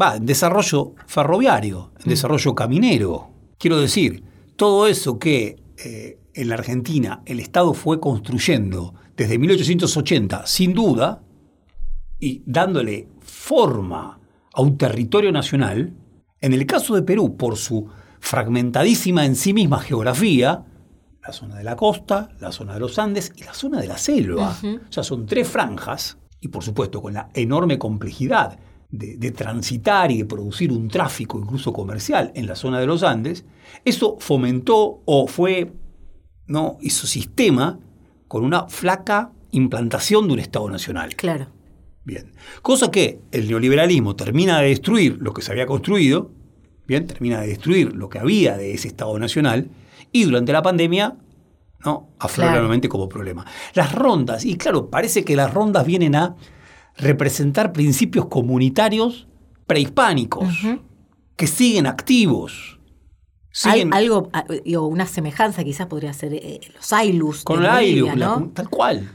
va, 0.00 0.16
en 0.16 0.26
desarrollo 0.26 0.94
ferroviario, 1.06 1.92
en 1.98 2.06
mm. 2.06 2.10
desarrollo 2.10 2.54
caminero. 2.54 3.30
Quiero 3.58 3.80
decir, 3.80 4.22
todo 4.56 4.86
eso 4.86 5.18
que 5.18 5.62
eh, 5.84 6.18
en 6.34 6.48
la 6.48 6.54
Argentina 6.54 7.22
el 7.26 7.40
Estado 7.40 7.74
fue 7.74 8.00
construyendo 8.00 8.94
desde 9.16 9.38
1880, 9.38 10.46
sin 10.46 10.74
duda, 10.74 11.22
y 12.18 12.42
dándole 12.46 13.08
forma 13.20 14.20
a 14.52 14.62
un 14.62 14.78
territorio 14.78 15.32
nacional, 15.32 15.94
en 16.40 16.52
el 16.52 16.66
caso 16.66 16.94
de 16.94 17.02
Perú, 17.02 17.36
por 17.36 17.56
su 17.56 17.88
fragmentadísima 18.26 19.24
en 19.24 19.36
sí 19.36 19.52
misma 19.52 19.78
geografía, 19.78 20.64
la 21.24 21.32
zona 21.32 21.58
de 21.58 21.62
la 21.62 21.76
costa, 21.76 22.28
la 22.40 22.50
zona 22.50 22.74
de 22.74 22.80
los 22.80 22.98
Andes 22.98 23.32
y 23.36 23.44
la 23.44 23.54
zona 23.54 23.80
de 23.80 23.86
la 23.86 23.98
selva. 23.98 24.58
O 24.64 24.92
sea, 24.92 25.04
son 25.04 25.26
tres 25.26 25.46
franjas 25.46 26.18
y 26.40 26.48
por 26.48 26.64
supuesto 26.64 27.00
con 27.00 27.14
la 27.14 27.28
enorme 27.34 27.78
complejidad 27.78 28.58
de, 28.90 29.30
transitar 29.30 30.10
y 30.10 30.18
de 30.18 30.24
producir 30.24 30.72
un 30.72 30.88
tráfico 30.88 31.38
incluso 31.38 31.72
comercial 31.72 32.32
en 32.34 32.48
la 32.48 32.56
zona 32.56 32.80
de 32.80 32.86
los 32.86 33.04
Andes, 33.04 33.44
eso 33.84 34.16
fomentó 34.18 35.02
o 35.04 35.28
fue, 35.28 35.72
no, 36.48 36.78
hizo 36.80 37.06
sistema 37.06 37.78
con 38.26 38.44
una 38.44 38.66
flaca 38.66 39.30
implantación 39.52 40.26
de 40.26 40.32
un 40.32 40.38
Estado 40.40 40.68
nacional. 40.68 41.14
Claro. 41.14 41.46
Bien. 42.04 42.32
Cosa 42.60 42.90
que 42.90 43.20
el 43.30 43.46
neoliberalismo 43.46 44.16
termina 44.16 44.60
de 44.60 44.70
destruir 44.70 45.18
lo 45.20 45.32
que 45.32 45.42
se 45.42 45.52
había 45.52 45.66
construido 45.66 46.32
Bien, 46.86 47.06
termina 47.06 47.40
de 47.40 47.48
destruir 47.48 47.94
lo 47.94 48.08
que 48.08 48.18
había 48.18 48.56
de 48.56 48.74
ese 48.74 48.88
Estado 48.88 49.18
Nacional 49.18 49.68
y 50.12 50.24
durante 50.24 50.52
la 50.52 50.62
pandemia 50.62 51.16
¿no? 51.84 52.08
aflora 52.18 52.52
nuevamente 52.52 52.88
como 52.88 53.08
problema. 53.08 53.44
Las 53.74 53.92
rondas, 53.92 54.44
y 54.44 54.56
claro, 54.56 54.88
parece 54.88 55.24
que 55.24 55.36
las 55.36 55.52
rondas 55.52 55.86
vienen 55.86 56.14
a 56.14 56.36
representar 56.96 57.72
principios 57.72 58.26
comunitarios 58.26 59.26
prehispánicos 59.66 60.46
que 61.36 61.46
siguen 61.46 61.86
activos. 61.86 62.78
algo, 63.90 64.30
una 64.88 65.06
semejanza 65.06 65.64
quizás 65.64 65.86
podría 65.86 66.12
ser 66.12 66.34
eh, 66.34 66.60
los 66.74 66.92
Ailus. 66.92 67.44
Con 67.44 67.60
el 67.60 67.70
Ailus, 67.70 68.54
tal 68.54 68.68
cual. 68.68 69.10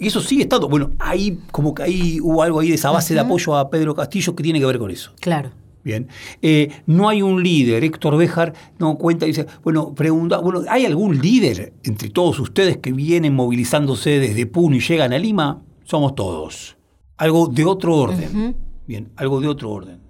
Y 0.00 0.08
eso 0.08 0.20
sigue 0.20 0.42
estando. 0.42 0.68
Bueno, 0.68 0.92
ahí 0.98 1.40
como 1.52 1.74
que 1.74 1.84
ahí 1.84 2.18
hubo 2.20 2.42
algo 2.42 2.60
ahí 2.60 2.68
de 2.68 2.74
esa 2.74 2.90
base 2.90 3.14
de 3.14 3.20
apoyo 3.20 3.56
a 3.56 3.70
Pedro 3.70 3.94
Castillo 3.94 4.34
que 4.34 4.42
tiene 4.42 4.58
que 4.58 4.66
ver 4.66 4.78
con 4.78 4.90
eso. 4.90 5.12
Claro. 5.20 5.50
Bien. 5.88 6.06
Eh, 6.42 6.68
no 6.84 7.08
hay 7.08 7.22
un 7.22 7.42
líder. 7.42 7.82
Héctor 7.82 8.18
Béjar 8.18 8.52
no 8.78 8.98
cuenta 8.98 9.24
y 9.24 9.28
dice, 9.28 9.46
bueno, 9.64 9.94
pregunta, 9.94 10.36
bueno, 10.36 10.60
¿hay 10.68 10.84
algún 10.84 11.18
líder 11.18 11.72
entre 11.82 12.10
todos 12.10 12.38
ustedes 12.40 12.76
que 12.76 12.92
vienen 12.92 13.34
movilizándose 13.34 14.18
desde 14.18 14.44
Puno 14.44 14.76
y 14.76 14.80
llegan 14.80 15.14
a 15.14 15.18
Lima? 15.18 15.62
Somos 15.84 16.14
todos. 16.14 16.76
Algo 17.16 17.46
de 17.46 17.64
otro 17.64 17.96
orden. 17.96 18.54
Bien, 18.86 19.10
algo 19.16 19.40
de 19.40 19.48
otro 19.48 19.70
orden. 19.70 20.02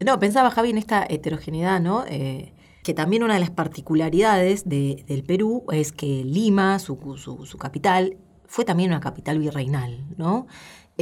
¿no? 0.00 0.18
pensaba 0.18 0.50
Javi 0.50 0.70
en 0.70 0.78
esta 0.78 1.04
heterogeneidad, 1.06 1.82
¿no? 1.82 2.06
Eh, 2.08 2.54
que 2.82 2.94
también 2.94 3.22
una 3.22 3.34
de 3.34 3.40
las 3.40 3.50
particularidades 3.50 4.66
del 4.66 5.22
Perú 5.26 5.64
es 5.70 5.92
que 5.92 6.24
Lima, 6.24 6.78
su, 6.78 6.98
su, 7.18 7.44
su 7.44 7.58
capital, 7.58 8.16
fue 8.46 8.64
también 8.64 8.88
una 8.88 9.00
capital 9.00 9.38
virreinal, 9.38 10.02
¿no? 10.16 10.46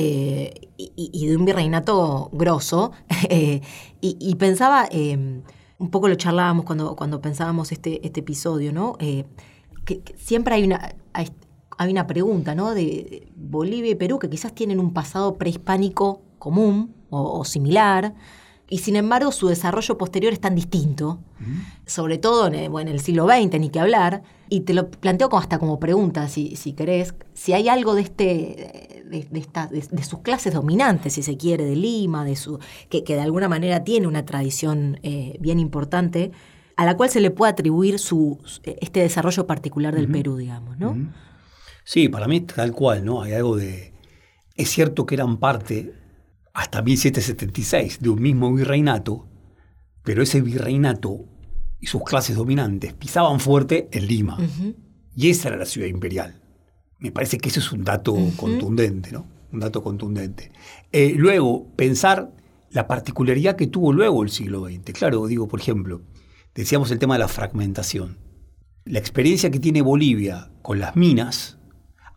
Eh, 0.00 0.68
y, 0.76 1.26
de 1.26 1.36
un 1.36 1.44
virreinato 1.44 2.30
grosso. 2.32 2.92
Eh, 3.30 3.60
y, 4.00 4.34
pensaba, 4.36 4.86
em, 4.92 5.42
un 5.78 5.90
poco 5.90 6.08
lo 6.08 6.14
charlábamos 6.14 6.64
cuando, 6.64 6.94
cuando 6.94 7.20
pensábamos 7.20 7.72
este, 7.72 8.06
este 8.06 8.20
episodio, 8.20 8.72
¿no? 8.72 8.96
Eh, 9.00 9.24
que, 9.84 10.02
siempre 10.16 10.54
hay 10.54 10.64
una, 10.64 10.94
hay, 11.12 11.90
una 11.90 12.06
pregunta, 12.06 12.54
¿no? 12.54 12.74
De 12.74 13.26
Bolivia 13.34 13.90
y 13.90 13.96
Perú, 13.96 14.20
que 14.20 14.30
quizás 14.30 14.54
tienen 14.54 14.78
un 14.78 14.92
pasado 14.92 15.36
prehispánico 15.36 16.22
común 16.38 16.94
o, 17.10 17.44
similar, 17.44 18.14
y 18.68 18.78
sin 18.78 18.96
embargo 18.96 19.32
su 19.32 19.48
desarrollo 19.48 19.96
posterior 19.96 20.32
es 20.32 20.40
tan 20.40 20.54
distinto, 20.54 21.20
sobre 21.86 22.18
todo 22.18 22.48
en, 22.48 22.54
en, 22.54 22.88
el 22.88 23.00
siglo 23.00 23.26
XX, 23.26 23.58
ni 23.58 23.70
que 23.70 23.80
hablar, 23.80 24.22
y 24.48 24.60
te 24.60 24.74
lo 24.74 24.90
planteo 24.90 25.28
como 25.28 25.40
hasta 25.40 25.58
como 25.58 25.78
pregunta, 25.78 26.28
si, 26.28 26.56
si 26.56 26.72
querés, 26.72 27.14
si 27.34 27.52
hay 27.52 27.68
algo 27.68 27.94
de 27.94 28.02
este 28.02 28.98
de, 29.08 30.02
sus 30.02 30.20
clases 30.20 30.54
dominantes, 30.54 31.14
si 31.14 31.22
se 31.22 31.36
quiere, 31.36 31.64
de 31.64 31.76
Lima, 31.76 32.24
de 32.24 32.36
su, 32.36 32.58
que, 32.88 33.02
de 33.02 33.20
alguna 33.20 33.48
manera 33.48 33.84
tiene 33.84 34.06
una 34.06 34.24
tradición 34.24 34.98
eh, 35.02 35.36
bien 35.40 35.58
importante, 35.58 36.30
a 36.76 36.84
la 36.84 36.96
cual 36.96 37.10
se 37.10 37.20
le 37.20 37.30
puede 37.30 37.52
atribuir 37.52 37.98
su, 37.98 38.38
este 38.64 39.00
desarrollo 39.00 39.46
particular 39.46 39.94
del 39.94 40.08
Perú, 40.08 40.36
digamos, 40.36 40.78
¿no? 40.78 40.96
Sí, 41.84 42.08
para 42.08 42.28
mí 42.28 42.42
tal 42.42 42.72
cual, 42.72 43.04
¿no? 43.04 43.22
Hay 43.22 43.32
algo 43.32 43.56
de 43.56 43.92
es 44.54 44.70
cierto 44.70 45.06
que 45.06 45.14
eran 45.14 45.38
parte, 45.38 45.94
hasta 46.58 46.82
1776, 46.82 48.00
de 48.00 48.08
un 48.08 48.20
mismo 48.20 48.52
virreinato, 48.52 49.28
pero 50.02 50.24
ese 50.24 50.40
virreinato 50.40 51.24
y 51.78 51.86
sus 51.86 52.02
clases 52.02 52.34
dominantes 52.34 52.94
pisaban 52.94 53.38
fuerte 53.38 53.88
en 53.92 54.06
Lima. 54.08 54.36
Y 55.14 55.30
esa 55.30 55.48
era 55.50 55.56
la 55.56 55.66
ciudad 55.66 55.86
imperial. 55.86 56.42
Me 56.98 57.12
parece 57.12 57.38
que 57.38 57.50
ese 57.50 57.60
es 57.60 57.70
un 57.70 57.84
dato 57.84 58.16
contundente, 58.36 59.12
¿no? 59.12 59.24
Un 59.52 59.60
dato 59.60 59.84
contundente. 59.84 60.50
Eh, 60.90 61.14
luego, 61.16 61.68
pensar 61.76 62.32
la 62.70 62.88
particularidad 62.88 63.54
que 63.54 63.68
tuvo 63.68 63.92
luego 63.92 64.24
el 64.24 64.30
siglo 64.30 64.64
XX. 64.64 64.92
Claro, 64.94 65.28
digo, 65.28 65.46
por 65.46 65.60
ejemplo, 65.60 66.02
decíamos 66.56 66.90
el 66.90 66.98
tema 66.98 67.14
de 67.14 67.20
la 67.20 67.28
fragmentación. 67.28 68.18
La 68.84 68.98
experiencia 68.98 69.50
que 69.52 69.60
tiene 69.60 69.80
Bolivia 69.80 70.50
con 70.62 70.80
las 70.80 70.96
minas 70.96 71.57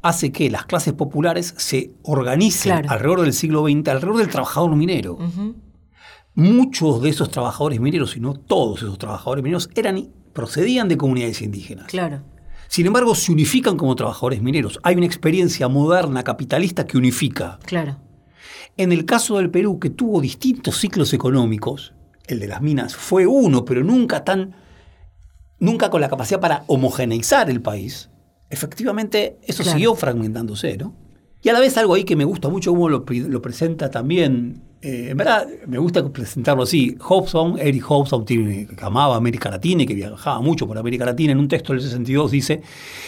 hace 0.02 0.32
que 0.32 0.50
las 0.50 0.66
clases 0.66 0.94
populares 0.94 1.54
se 1.58 1.92
organicen 2.04 2.90
alrededor 2.90 3.22
del 3.22 3.34
siglo 3.34 3.64
XX, 3.64 3.88
alrededor 3.90 4.18
del 4.18 4.30
trabajador 4.30 4.76
minero. 4.76 5.18
Muchos 6.34 7.02
de 7.02 7.10
esos 7.10 7.30
trabajadores 7.30 7.80
mineros, 7.80 8.16
y 8.16 8.20
no 8.20 8.34
todos 8.34 8.82
esos 8.82 8.98
trabajadores 8.98 9.44
mineros, 9.44 9.70
eran, 9.76 10.08
procedían 10.34 10.88
de 10.88 10.98
comunidades 10.98 11.42
indígenas. 11.42 11.88
Claro. 11.88 12.24
Sin 12.68 12.86
embargo, 12.86 13.16
se 13.16 13.34
unifican 13.34 13.76
como 13.76 13.96
trabajadores 13.96 14.42
mineros. 14.42 14.80
Hay 14.84 14.96
una 14.96 15.06
experiencia 15.06 15.68
moderna 15.68 16.24
capitalista 16.24 16.88
que 16.88 16.98
unifica. 16.98 17.60
Claro. 17.66 17.98
En 18.78 18.94
el 18.94 19.06
caso 19.06 19.38
del 19.38 19.52
Perú, 19.52 19.78
que 19.78 19.90
tuvo 19.90 20.22
distintos 20.22 20.78
ciclos 20.78 21.14
económicos, 21.14 21.94
el 22.28 22.40
de 22.40 22.48
las 22.48 22.62
minas 22.62 22.96
fue 22.96 23.28
uno, 23.28 23.66
pero 23.66 23.84
nunca 23.84 24.24
tan, 24.24 24.56
nunca 25.60 25.90
con 25.90 26.00
la 26.00 26.10
capacidad 26.10 26.40
para 26.40 26.64
homogeneizar 26.68 27.50
el 27.50 27.62
país, 27.62 28.10
efectivamente 28.52 29.38
eso 29.44 29.64
siguió 29.64 29.96
fragmentándose, 29.96 30.78
¿no? 30.78 30.94
Y 31.44 31.50
a 31.50 31.54
la 31.54 31.60
vez 31.60 31.76
algo 31.78 31.96
ahí 31.96 32.04
que 32.04 32.16
me 32.16 32.24
gusta 32.24 32.50
mucho 32.50 32.72
cómo 32.72 32.88
lo, 32.88 33.04
presenta 33.04 33.90
también, 33.90 34.62
eh, 34.84 35.08
en 35.10 35.18
verdad 35.18 35.48
me 35.68 35.80
gusta 35.80 36.08
presentarlo 36.14 36.64
así, 36.64 36.96
Hobson, 37.00 37.58
Eric 37.58 37.84
Hobson, 37.90 38.26
que 38.26 38.68
amaba 38.80 39.16
América 39.16 39.50
Latina 39.50 39.82
y 39.82 39.86
que 39.88 39.96
viajaba 39.96 40.40
mucho 40.42 40.68
por 40.68 40.78
América 40.78 41.04
Latina, 41.04 41.32
en 41.32 41.40
un 41.40 41.48
texto 41.48 41.74
del 41.74 41.82
62 41.82 42.30
dice, 42.30 42.62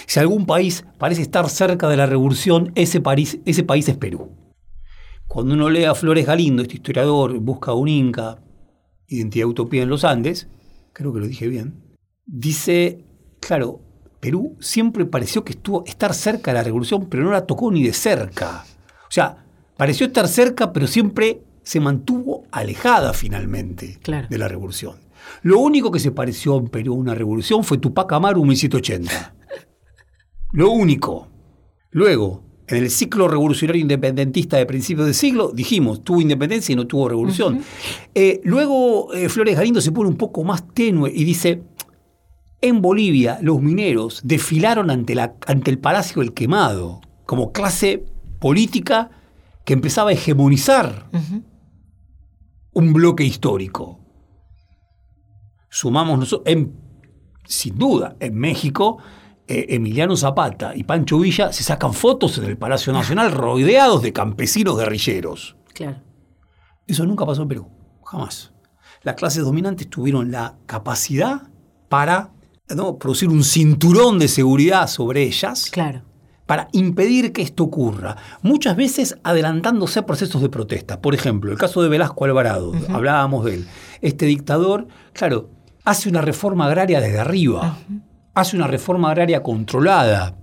si 0.07 0.19
algún 0.19 0.47
país 0.47 0.83
parece 0.97 1.21
estar 1.21 1.47
cerca 1.47 1.87
de 1.87 1.97
la 1.97 2.07
revolución, 2.07 2.71
ese, 2.73 3.01
país, 3.01 3.37
ese 3.45 3.63
país 3.63 3.87
es 3.87 3.97
Perú. 3.97 4.31
Cuando 5.27 5.53
uno 5.53 5.69
lee 5.69 5.83
a 5.83 5.93
Flores 5.93 6.25
Galindo, 6.25 6.63
este 6.63 6.75
historiador, 6.75 7.37
busca 7.39 7.73
un 7.73 7.87
Inca, 7.87 8.39
Identidad 9.07 9.47
Utopía 9.47 9.83
en 9.83 9.89
los 9.89 10.05
Andes, 10.05 10.47
creo 10.91 11.13
que 11.13 11.19
lo 11.19 11.27
dije 11.27 11.47
bien, 11.47 11.95
dice, 12.25 13.05
claro, 13.39 13.79
Perú 14.23 14.55
siempre 14.61 15.03
pareció 15.03 15.43
que 15.43 15.51
estuvo 15.51 15.83
estar 15.85 16.13
cerca 16.13 16.51
de 16.51 16.55
la 16.55 16.63
revolución, 16.63 17.07
pero 17.09 17.25
no 17.25 17.31
la 17.31 17.45
tocó 17.45 17.69
ni 17.69 17.83
de 17.83 17.91
cerca. 17.91 18.63
O 19.01 19.11
sea, 19.11 19.43
pareció 19.75 20.07
estar 20.07 20.29
cerca, 20.29 20.71
pero 20.71 20.87
siempre 20.87 21.41
se 21.61 21.81
mantuvo 21.81 22.45
alejada 22.49 23.11
finalmente 23.11 23.99
de 24.29 24.37
la 24.37 24.47
revolución. 24.47 24.95
Lo 25.41 25.59
único 25.59 25.91
que 25.91 25.99
se 25.99 26.11
pareció 26.11 26.57
en 26.57 26.69
Perú 26.69 26.93
a 26.93 26.97
una 26.99 27.13
revolución 27.13 27.65
fue 27.65 27.79
Tupac 27.79 28.13
Amaru 28.13 28.45
1780. 28.45 29.35
Lo 30.53 30.71
único. 30.71 31.27
Luego, 31.91 32.45
en 32.67 32.77
el 32.77 32.89
ciclo 32.91 33.27
revolucionario 33.27 33.81
independentista 33.81 34.55
de 34.55 34.65
principios 34.65 35.05
del 35.05 35.15
siglo, 35.15 35.51
dijimos, 35.53 36.01
tuvo 36.01 36.21
independencia 36.21 36.71
y 36.71 36.77
no 36.77 36.87
tuvo 36.87 37.09
revolución. 37.09 37.61
Eh, 38.15 38.39
luego 38.45 39.13
eh, 39.13 39.27
Flores 39.27 39.57
Galindo 39.57 39.81
se 39.81 39.91
pone 39.91 40.09
un 40.09 40.15
poco 40.15 40.45
más 40.45 40.65
tenue 40.73 41.11
y 41.13 41.25
dice, 41.25 41.61
en 42.63 42.81
Bolivia, 42.81 43.39
los 43.41 43.61
mineros 43.61 44.21
desfilaron 44.23 44.89
ante, 44.89 45.15
la, 45.15 45.35
ante 45.47 45.69
el 45.69 45.79
Palacio 45.79 46.21
del 46.21 46.33
Quemado 46.33 47.01
como 47.25 47.51
clase 47.51 48.05
política 48.39 49.11
que 49.65 49.73
empezaba 49.73 50.11
a 50.11 50.13
hegemonizar 50.13 51.09
un 52.71 52.93
bloque 52.93 53.25
histórico. 53.25 53.99
Sumamos 55.69 56.17
nosotros, 56.19 56.55
sin 57.45 57.77
duda, 57.77 58.15
en 58.21 58.35
México, 58.35 58.97
eh, 59.45 59.65
Emiliano 59.69 60.15
Zapata 60.15 60.73
y 60.73 60.85
Pancho 60.85 61.19
Villa 61.19 61.51
se 61.51 61.63
sacan 61.63 61.93
fotos 61.93 62.37
en 62.37 62.45
el 62.45 62.57
Palacio 62.57 62.93
Nacional 62.93 63.33
rodeados 63.33 64.01
de 64.01 64.13
campesinos 64.13 64.77
guerrilleros. 64.77 65.57
Claro. 65.73 66.01
Eso 66.87 67.05
nunca 67.05 67.25
pasó 67.25 67.41
en 67.41 67.49
Perú, 67.49 67.69
jamás. 68.05 68.53
Las 69.01 69.15
clases 69.15 69.43
dominantes 69.43 69.89
tuvieron 69.89 70.31
la 70.31 70.55
capacidad 70.65 71.49
para 71.89 72.31
producir 72.99 73.29
un 73.29 73.43
cinturón 73.43 74.19
de 74.19 74.27
seguridad 74.27 74.87
sobre 74.87 75.23
ellas. 75.23 75.69
Claro. 75.71 76.03
Para 76.45 76.67
impedir 76.73 77.31
que 77.31 77.41
esto 77.41 77.63
ocurra, 77.63 78.17
muchas 78.41 78.75
veces 78.75 79.17
adelantándose 79.23 79.99
a 79.99 80.05
procesos 80.05 80.41
de 80.41 80.49
protesta. 80.49 81.01
Por 81.01 81.15
ejemplo, 81.15 81.51
el 81.51 81.57
caso 81.57 81.81
de 81.81 81.89
Velasco 81.89 82.25
Alvarado, 82.25 82.73
hablábamos 82.89 83.45
de 83.45 83.55
él. 83.55 83.67
Este 84.01 84.25
dictador, 84.25 84.87
claro, 85.13 85.49
hace 85.85 86.09
una 86.09 86.21
reforma 86.21 86.65
agraria 86.65 86.99
desde 86.99 87.19
arriba, 87.19 87.77
hace 88.33 88.57
una 88.57 88.67
reforma 88.67 89.09
agraria 89.09 89.41
controlada, 89.41 90.37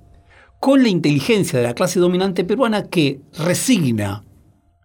con 0.59 0.83
la 0.83 0.89
inteligencia 0.89 1.59
de 1.59 1.67
la 1.67 1.75
clase 1.75 2.01
dominante 2.01 2.45
peruana 2.45 2.85
que 2.85 3.21
resigna 3.39 4.25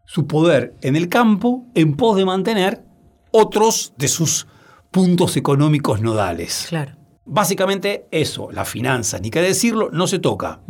su 0.06 0.28
poder 0.28 0.76
en 0.82 0.96
el 0.96 1.10
campo 1.10 1.66
en 1.76 1.96
pos 1.96 2.18
de 2.18 2.26
mantener 2.26 2.86
otros 3.32 3.94
de 3.98 4.08
sus 4.08 4.48
puntos 4.92 5.36
económicos 5.36 6.02
nodales. 6.02 6.68
Claro. 6.70 6.95
Básicamente 7.26 8.08
eso, 8.12 8.52
la 8.52 8.66
finanza, 8.66 9.20
ni 9.20 9.32
qué 9.32 9.42
decirlo, 9.42 9.90
no 9.92 10.08
se 10.08 10.20
toca. 10.20 10.62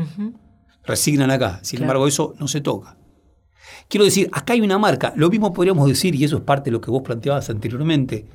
Resignan 0.84 1.32
acá, 1.32 1.60
sin 1.64 1.82
embargo 1.82 2.08
eso 2.08 2.34
no 2.40 2.48
se 2.48 2.62
toca. 2.62 2.98
Quiero 3.88 4.06
decir, 4.06 4.30
acá 4.32 4.54
hay 4.54 4.62
una 4.62 4.78
marca, 4.78 5.14
lo 5.16 5.30
mismo 5.30 5.54
podríamos 5.54 5.88
decir, 5.88 6.16
y 6.16 6.24
eso 6.24 6.38
es 6.38 6.44
parte 6.44 6.70
de 6.70 6.72
lo 6.72 6.82
que 6.82 6.92
vos 6.92 7.02
planteabas 7.04 7.50
anteriormente, 7.50 8.26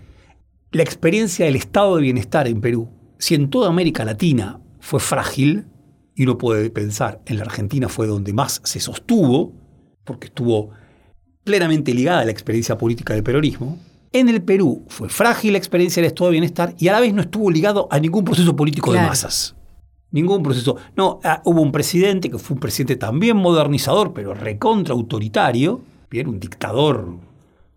la 0.70 0.82
experiencia 0.82 1.46
del 1.46 1.56
estado 1.56 1.96
de 1.96 2.02
bienestar 2.02 2.46
en 2.46 2.60
Perú. 2.60 2.88
Si 3.18 3.34
en 3.34 3.50
toda 3.50 3.68
América 3.68 4.04
Latina 4.04 4.60
fue 4.80 5.00
frágil, 5.00 5.66
y 6.14 6.24
uno 6.24 6.38
puede 6.38 6.70
pensar, 6.70 7.20
en 7.26 7.38
la 7.38 7.44
Argentina 7.44 7.88
fue 7.88 8.06
donde 8.06 8.32
más 8.32 8.60
se 8.64 8.80
sostuvo, 8.80 9.52
porque 10.04 10.26
estuvo 10.26 10.70
plenamente 11.44 11.94
ligada 11.94 12.20
a 12.20 12.24
la 12.24 12.30
experiencia 12.30 12.76
política 12.76 13.14
del 13.14 13.22
peronismo, 13.22 13.78
en 14.12 14.28
el 14.28 14.42
Perú 14.42 14.84
fue 14.88 15.08
frágil 15.08 15.52
la 15.52 15.58
experiencia 15.58 16.02
del 16.02 16.08
estado 16.08 16.30
de 16.30 16.32
bienestar 16.32 16.74
y 16.78 16.88
a 16.88 16.92
la 16.92 17.00
vez 17.00 17.14
no 17.14 17.22
estuvo 17.22 17.50
ligado 17.50 17.88
a 17.90 17.98
ningún 17.98 18.24
proceso 18.24 18.56
político 18.56 18.92
de 18.92 19.00
masas. 19.00 19.54
Ningún 20.10 20.42
proceso. 20.42 20.76
No, 20.96 21.20
ah, 21.22 21.40
hubo 21.44 21.60
un 21.60 21.70
presidente 21.70 22.30
que 22.30 22.38
fue 22.38 22.54
un 22.54 22.60
presidente 22.60 22.96
también 22.96 23.36
modernizador, 23.36 24.12
pero 24.12 24.34
recontra 24.34 24.92
autoritario, 24.92 25.82
bien, 26.10 26.26
un 26.26 26.40
dictador 26.40 27.16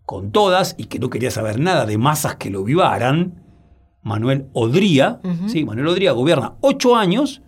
con 0.04 0.32
todas 0.32 0.74
y 0.76 0.86
que 0.86 0.98
no 0.98 1.10
quería 1.10 1.30
saber 1.30 1.60
nada 1.60 1.86
de 1.86 1.96
masas 1.96 2.36
que 2.36 2.50
lo 2.50 2.64
vivaran. 2.64 3.40
Manuel 4.02 4.48
Odría, 4.52 5.20
sí, 5.46 5.64
Manuel 5.64 5.88
Odría 5.88 6.12
gobierna 6.12 6.54
ocho 6.60 6.94
años 6.94 7.40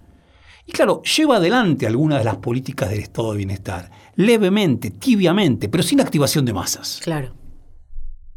y 0.65 0.73
claro, 0.73 1.03
lleva 1.03 1.37
adelante 1.37 1.87
algunas 1.87 2.19
de 2.19 2.25
las 2.25 2.37
políticas 2.37 2.91
del 2.91 3.01
estado 3.01 3.33
de 3.33 3.39
bienestar, 3.39 3.91
levemente, 4.17 4.91
tibiamente, 4.91 5.69
pero 5.69 5.83
sin 5.83 6.01
activación 6.01 6.45
de 6.45 6.53
masas. 6.53 7.01
Claro. 7.03 7.35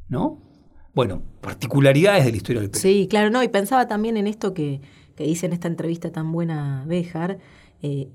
¿No? 0.10 0.41
Bueno, 0.93 1.22
particularidades 1.41 2.26
de 2.26 2.32
la 2.32 2.38
historia 2.38 2.62
del 2.62 2.72
Perú. 2.72 2.82
Sí, 2.82 3.07
claro, 3.10 3.30
no, 3.30 3.41
y 3.43 3.47
pensaba 3.47 3.88
también 3.88 4.18
en 4.18 4.28
esto 4.28 4.53
que, 4.53 4.82
dice 5.18 5.45
en 5.45 5.53
esta 5.53 5.68
entrevista 5.68 6.12
tan 6.12 6.32
buena 6.32 6.84
Béjar, 6.88 7.39
eh, 7.82 8.10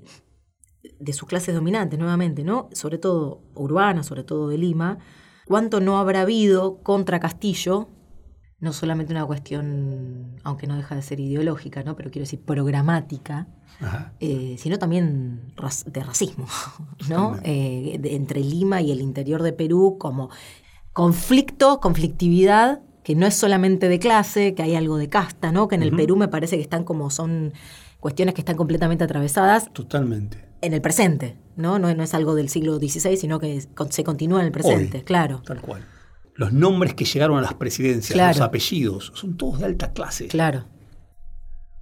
de 0.99 1.13
sus 1.13 1.27
clases 1.27 1.55
dominantes 1.55 1.97
nuevamente, 1.97 2.43
¿no? 2.43 2.69
Sobre 2.73 2.97
todo 2.97 3.41
urbanas, 3.55 4.05
sobre 4.05 4.23
todo 4.23 4.49
de 4.49 4.57
Lima, 4.57 4.99
cuánto 5.45 5.79
no 5.79 5.97
habrá 5.97 6.21
habido 6.21 6.81
contra 6.83 7.19
Castillo, 7.19 7.89
no 8.59 8.73
solamente 8.73 9.11
una 9.11 9.25
cuestión, 9.25 10.39
aunque 10.43 10.67
no 10.67 10.75
deja 10.75 10.95
de 10.95 11.01
ser 11.01 11.19
ideológica, 11.19 11.83
¿no? 11.83 11.95
Pero 11.95 12.11
quiero 12.11 12.23
decir 12.23 12.41
programática, 12.41 13.47
eh, 14.19 14.55
sino 14.57 14.79
también 14.79 15.53
de 15.85 16.03
racismo, 16.03 16.47
¿no? 17.09 17.37
Eh, 17.43 17.99
entre 18.03 18.41
Lima 18.41 18.81
y 18.81 18.91
el 18.91 19.01
interior 19.01 19.43
de 19.43 19.53
Perú, 19.53 19.97
como 19.99 20.29
conflicto, 20.95 21.81
conflictividad, 21.81 22.79
que 23.03 23.15
no 23.15 23.27
es 23.27 23.35
solamente 23.35 23.89
de 23.89 23.99
clase, 23.99 24.55
que 24.55 24.63
hay 24.63 24.75
algo 24.75 24.95
de 24.95 25.09
casta, 25.09 25.51
¿no? 25.51 25.67
Que 25.67 25.75
en 25.75 25.83
el 25.83 25.93
Perú 25.93 26.15
me 26.15 26.29
parece 26.29 26.55
que 26.55 26.61
están 26.61 26.85
como 26.85 27.09
son 27.09 27.51
cuestiones 27.99 28.33
que 28.33 28.39
están 28.39 28.55
completamente 28.55 29.03
atravesadas. 29.03 29.71
Totalmente. 29.73 30.45
En 30.61 30.73
el 30.73 30.79
presente, 30.79 31.35
¿no? 31.57 31.79
No, 31.79 31.93
no 31.93 32.01
es 32.01 32.13
algo 32.13 32.33
del 32.33 32.47
siglo 32.47 32.77
XVI, 32.77 33.17
sino 33.17 33.39
que 33.39 33.67
se 33.89 34.03
continúa 34.05 34.39
en 34.39 34.45
el 34.45 34.51
presente, 34.53 35.03
claro. 35.03 35.41
Tal 35.45 35.59
cual. 35.59 35.85
Los 36.33 36.53
nombres 36.53 36.93
que 36.93 37.03
llegaron 37.03 37.37
a 37.37 37.41
las 37.41 37.55
presidencias, 37.55 38.37
los 38.37 38.39
apellidos, 38.39 39.11
son 39.15 39.35
todos 39.35 39.59
de 39.59 39.65
alta 39.65 39.91
clase. 39.91 40.29
Claro. 40.29 40.63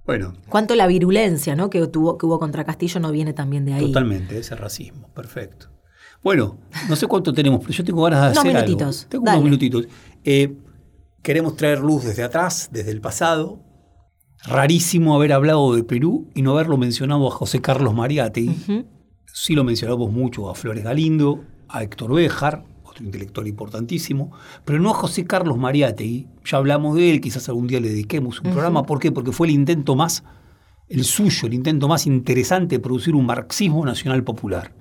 Bueno. 0.04 0.34
Cuánto 0.48 0.74
la 0.74 0.88
virulencia 0.88 1.54
¿no? 1.54 1.70
que, 1.70 1.86
tuvo, 1.86 2.18
que 2.18 2.26
hubo 2.26 2.40
contra 2.40 2.64
Castillo 2.64 2.98
no 2.98 3.12
viene 3.12 3.32
también 3.32 3.64
de 3.64 3.74
ahí. 3.74 3.86
Totalmente, 3.86 4.36
ese 4.38 4.56
racismo, 4.56 5.08
perfecto. 5.14 5.68
Bueno, 6.24 6.56
no 6.88 6.96
sé 6.96 7.06
cuánto 7.06 7.34
tenemos, 7.34 7.60
pero 7.60 7.72
yo 7.72 7.84
tengo 7.84 8.02
ganas 8.02 8.32
de 8.32 8.40
hacer 8.40 8.54
minutitos. 8.54 9.02
algo. 9.02 9.10
Tengo 9.10 9.24
unos 9.24 9.44
minutitos. 9.44 9.86
Eh, 10.24 10.56
queremos 11.22 11.54
traer 11.54 11.80
luz 11.80 12.04
desde 12.04 12.22
atrás, 12.22 12.70
desde 12.72 12.90
el 12.90 13.02
pasado. 13.02 13.60
Rarísimo 14.46 15.14
haber 15.14 15.34
hablado 15.34 15.74
de 15.74 15.84
Perú 15.84 16.30
y 16.34 16.40
no 16.40 16.52
haberlo 16.52 16.78
mencionado 16.78 17.28
a 17.28 17.30
José 17.30 17.60
Carlos 17.60 17.94
Mariatti. 17.94 18.84
sí 19.26 19.54
lo 19.54 19.64
mencionamos 19.64 20.10
mucho 20.10 20.50
a 20.50 20.54
Flores 20.54 20.82
Galindo, 20.82 21.44
a 21.68 21.82
Héctor 21.82 22.14
Béjar, 22.14 22.64
otro 22.84 23.04
intelectual 23.04 23.46
importantísimo, 23.46 24.32
pero 24.64 24.78
no 24.78 24.90
a 24.92 24.94
José 24.94 25.26
Carlos 25.26 25.58
Mariátegui. 25.58 26.28
Ya 26.44 26.56
hablamos 26.56 26.96
de 26.96 27.10
él, 27.10 27.20
quizás 27.20 27.48
algún 27.50 27.66
día 27.66 27.80
le 27.80 27.88
dediquemos 27.90 28.40
un 28.40 28.50
programa. 28.50 28.84
¿Por 28.84 28.98
qué? 28.98 29.12
Porque 29.12 29.32
fue 29.32 29.46
el 29.48 29.52
intento 29.52 29.94
más, 29.94 30.24
el 30.88 31.04
suyo, 31.04 31.48
el 31.48 31.54
intento 31.54 31.86
más 31.86 32.06
interesante 32.06 32.76
de 32.76 32.80
producir 32.80 33.14
un 33.14 33.26
marxismo 33.26 33.84
nacional 33.84 34.24
popular, 34.24 34.72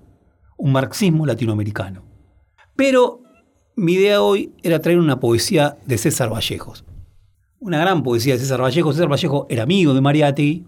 un 0.63 0.71
marxismo 0.71 1.25
latinoamericano. 1.25 2.03
Pero 2.77 3.19
mi 3.75 3.95
idea 3.95 4.21
hoy 4.21 4.53
era 4.63 4.79
traer 4.79 4.97
una 4.97 5.19
poesía 5.19 5.77
de 5.85 5.97
César 5.97 6.31
Vallejos. 6.31 6.85
Una 7.59 7.79
gran 7.79 8.01
poesía 8.01 8.35
de 8.35 8.39
César 8.39 8.61
Vallejo. 8.61 8.93
César 8.93 9.09
Vallejo 9.09 9.45
era 9.49 9.63
amigo 9.63 9.93
de 9.93 9.99
Mariátegui, 9.99 10.63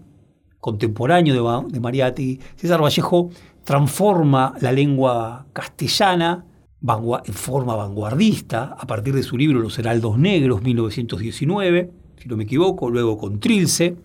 contemporáneo 0.60 1.32
de, 1.32 1.80
de. 1.80 2.40
César 2.56 2.82
Vallejo 2.82 3.30
transforma 3.64 4.52
la 4.60 4.70
lengua 4.70 5.46
castellana 5.54 6.44
en 6.82 7.34
forma 7.34 7.74
vanguardista 7.74 8.76
a 8.78 8.86
partir 8.86 9.14
de 9.14 9.22
su 9.22 9.38
libro 9.38 9.60
Los 9.60 9.78
Heraldos 9.78 10.18
Negros, 10.18 10.60
1919, 10.60 11.90
si 12.18 12.28
no 12.28 12.36
me 12.36 12.44
equivoco, 12.44 12.90
luego 12.90 13.16
con 13.16 13.40
Trilce. 13.40 13.96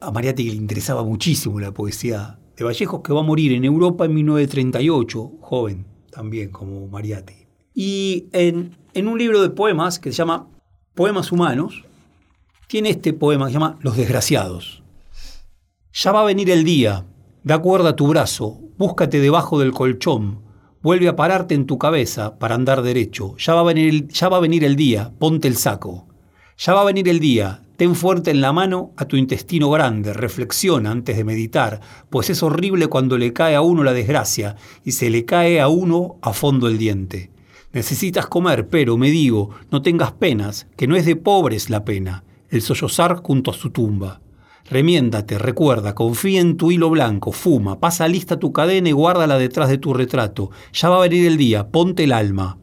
A 0.00 0.10
Mariátegui 0.10 0.50
le 0.50 0.56
interesaba 0.56 1.02
muchísimo 1.02 1.58
la 1.58 1.72
poesía 1.72 2.39
de 2.60 2.64
Vallejos, 2.64 3.00
que 3.02 3.14
va 3.14 3.20
a 3.20 3.24
morir 3.24 3.52
en 3.52 3.64
Europa 3.64 4.04
en 4.04 4.12
1938, 4.12 5.32
joven 5.40 5.86
también 6.10 6.50
como 6.50 6.86
Mariátegui. 6.88 7.46
Y 7.74 8.28
en, 8.32 8.76
un 8.94 9.18
libro 9.18 9.40
de 9.40 9.48
poemas 9.48 9.98
que 9.98 10.10
se 10.10 10.18
llama 10.18 10.46
Poemas 10.94 11.32
Humanos, 11.32 11.84
tiene 12.66 12.90
este 12.90 13.14
poema 13.14 13.46
que 13.46 13.52
se 13.52 13.54
llama 13.54 13.78
Los 13.80 13.96
Desgraciados. 13.96 14.82
Ya 15.94 16.12
va 16.12 16.20
a 16.20 16.26
venir 16.26 16.50
el 16.50 16.64
día, 16.64 17.06
da 17.42 17.58
cuerda 17.58 17.90
a 17.90 17.96
tu 17.96 18.06
brazo, 18.08 18.60
búscate 18.76 19.20
debajo 19.20 19.58
del 19.58 19.72
colchón, 19.72 20.42
vuelve 20.82 21.08
a 21.08 21.16
pararte 21.16 21.54
en 21.54 21.64
tu 21.64 21.78
cabeza 21.78 22.38
para 22.38 22.56
andar 22.56 22.82
derecho. 22.82 23.36
Ya 23.38 23.54
va, 23.54 23.60
a 23.60 23.64
venir 23.64 24.08
ya 24.08 24.28
va 24.28 24.36
a 24.36 24.40
venir 24.40 24.64
el 24.64 24.76
día, 24.76 25.14
ponte 25.18 25.48
el 25.48 25.56
saco. 25.56 26.08
Ya 26.58 26.74
va 26.74 26.82
a 26.82 26.84
venir 26.84 27.08
el 27.08 27.20
día, 27.20 27.62
ten 27.80 27.94
fuerte 27.94 28.30
en 28.30 28.42
la 28.42 28.52
mano 28.52 28.92
a 28.98 29.06
tu 29.06 29.16
intestino 29.16 29.70
grande, 29.70 30.12
reflexiona 30.12 30.90
antes 30.90 31.16
de 31.16 31.24
meditar, 31.24 31.80
pues 32.10 32.28
es 32.28 32.42
horrible 32.42 32.88
cuando 32.88 33.16
le 33.16 33.32
cae 33.32 33.54
a 33.54 33.62
uno 33.62 33.82
la 33.82 33.94
desgracia 33.94 34.56
y 34.84 34.92
se 34.92 35.08
le 35.08 35.24
cae 35.24 35.62
a 35.62 35.68
uno 35.68 36.18
a 36.20 36.34
fondo 36.34 36.68
el 36.68 36.76
diente. 36.76 37.30
Necesitas 37.72 38.26
comer, 38.26 38.68
pero, 38.68 38.98
me 38.98 39.08
digo, 39.08 39.48
no 39.70 39.80
tengas 39.80 40.12
penas, 40.12 40.66
que 40.76 40.86
no 40.86 40.94
es 40.94 41.06
de 41.06 41.16
pobres 41.16 41.70
la 41.70 41.86
pena, 41.86 42.22
el 42.50 42.60
sollozar 42.60 43.22
junto 43.22 43.50
a 43.50 43.54
su 43.54 43.70
tumba. 43.70 44.20
Remiéndate, 44.68 45.38
recuerda, 45.38 45.94
confía 45.94 46.42
en 46.42 46.58
tu 46.58 46.72
hilo 46.72 46.90
blanco, 46.90 47.32
fuma, 47.32 47.80
pasa 47.80 48.08
lista 48.08 48.38
tu 48.38 48.52
cadena 48.52 48.90
y 48.90 48.92
guárdala 48.92 49.38
detrás 49.38 49.70
de 49.70 49.78
tu 49.78 49.94
retrato. 49.94 50.50
Ya 50.74 50.90
va 50.90 50.96
a 50.98 51.08
venir 51.08 51.26
el 51.26 51.38
día, 51.38 51.68
ponte 51.68 52.04
el 52.04 52.12
alma. 52.12 52.58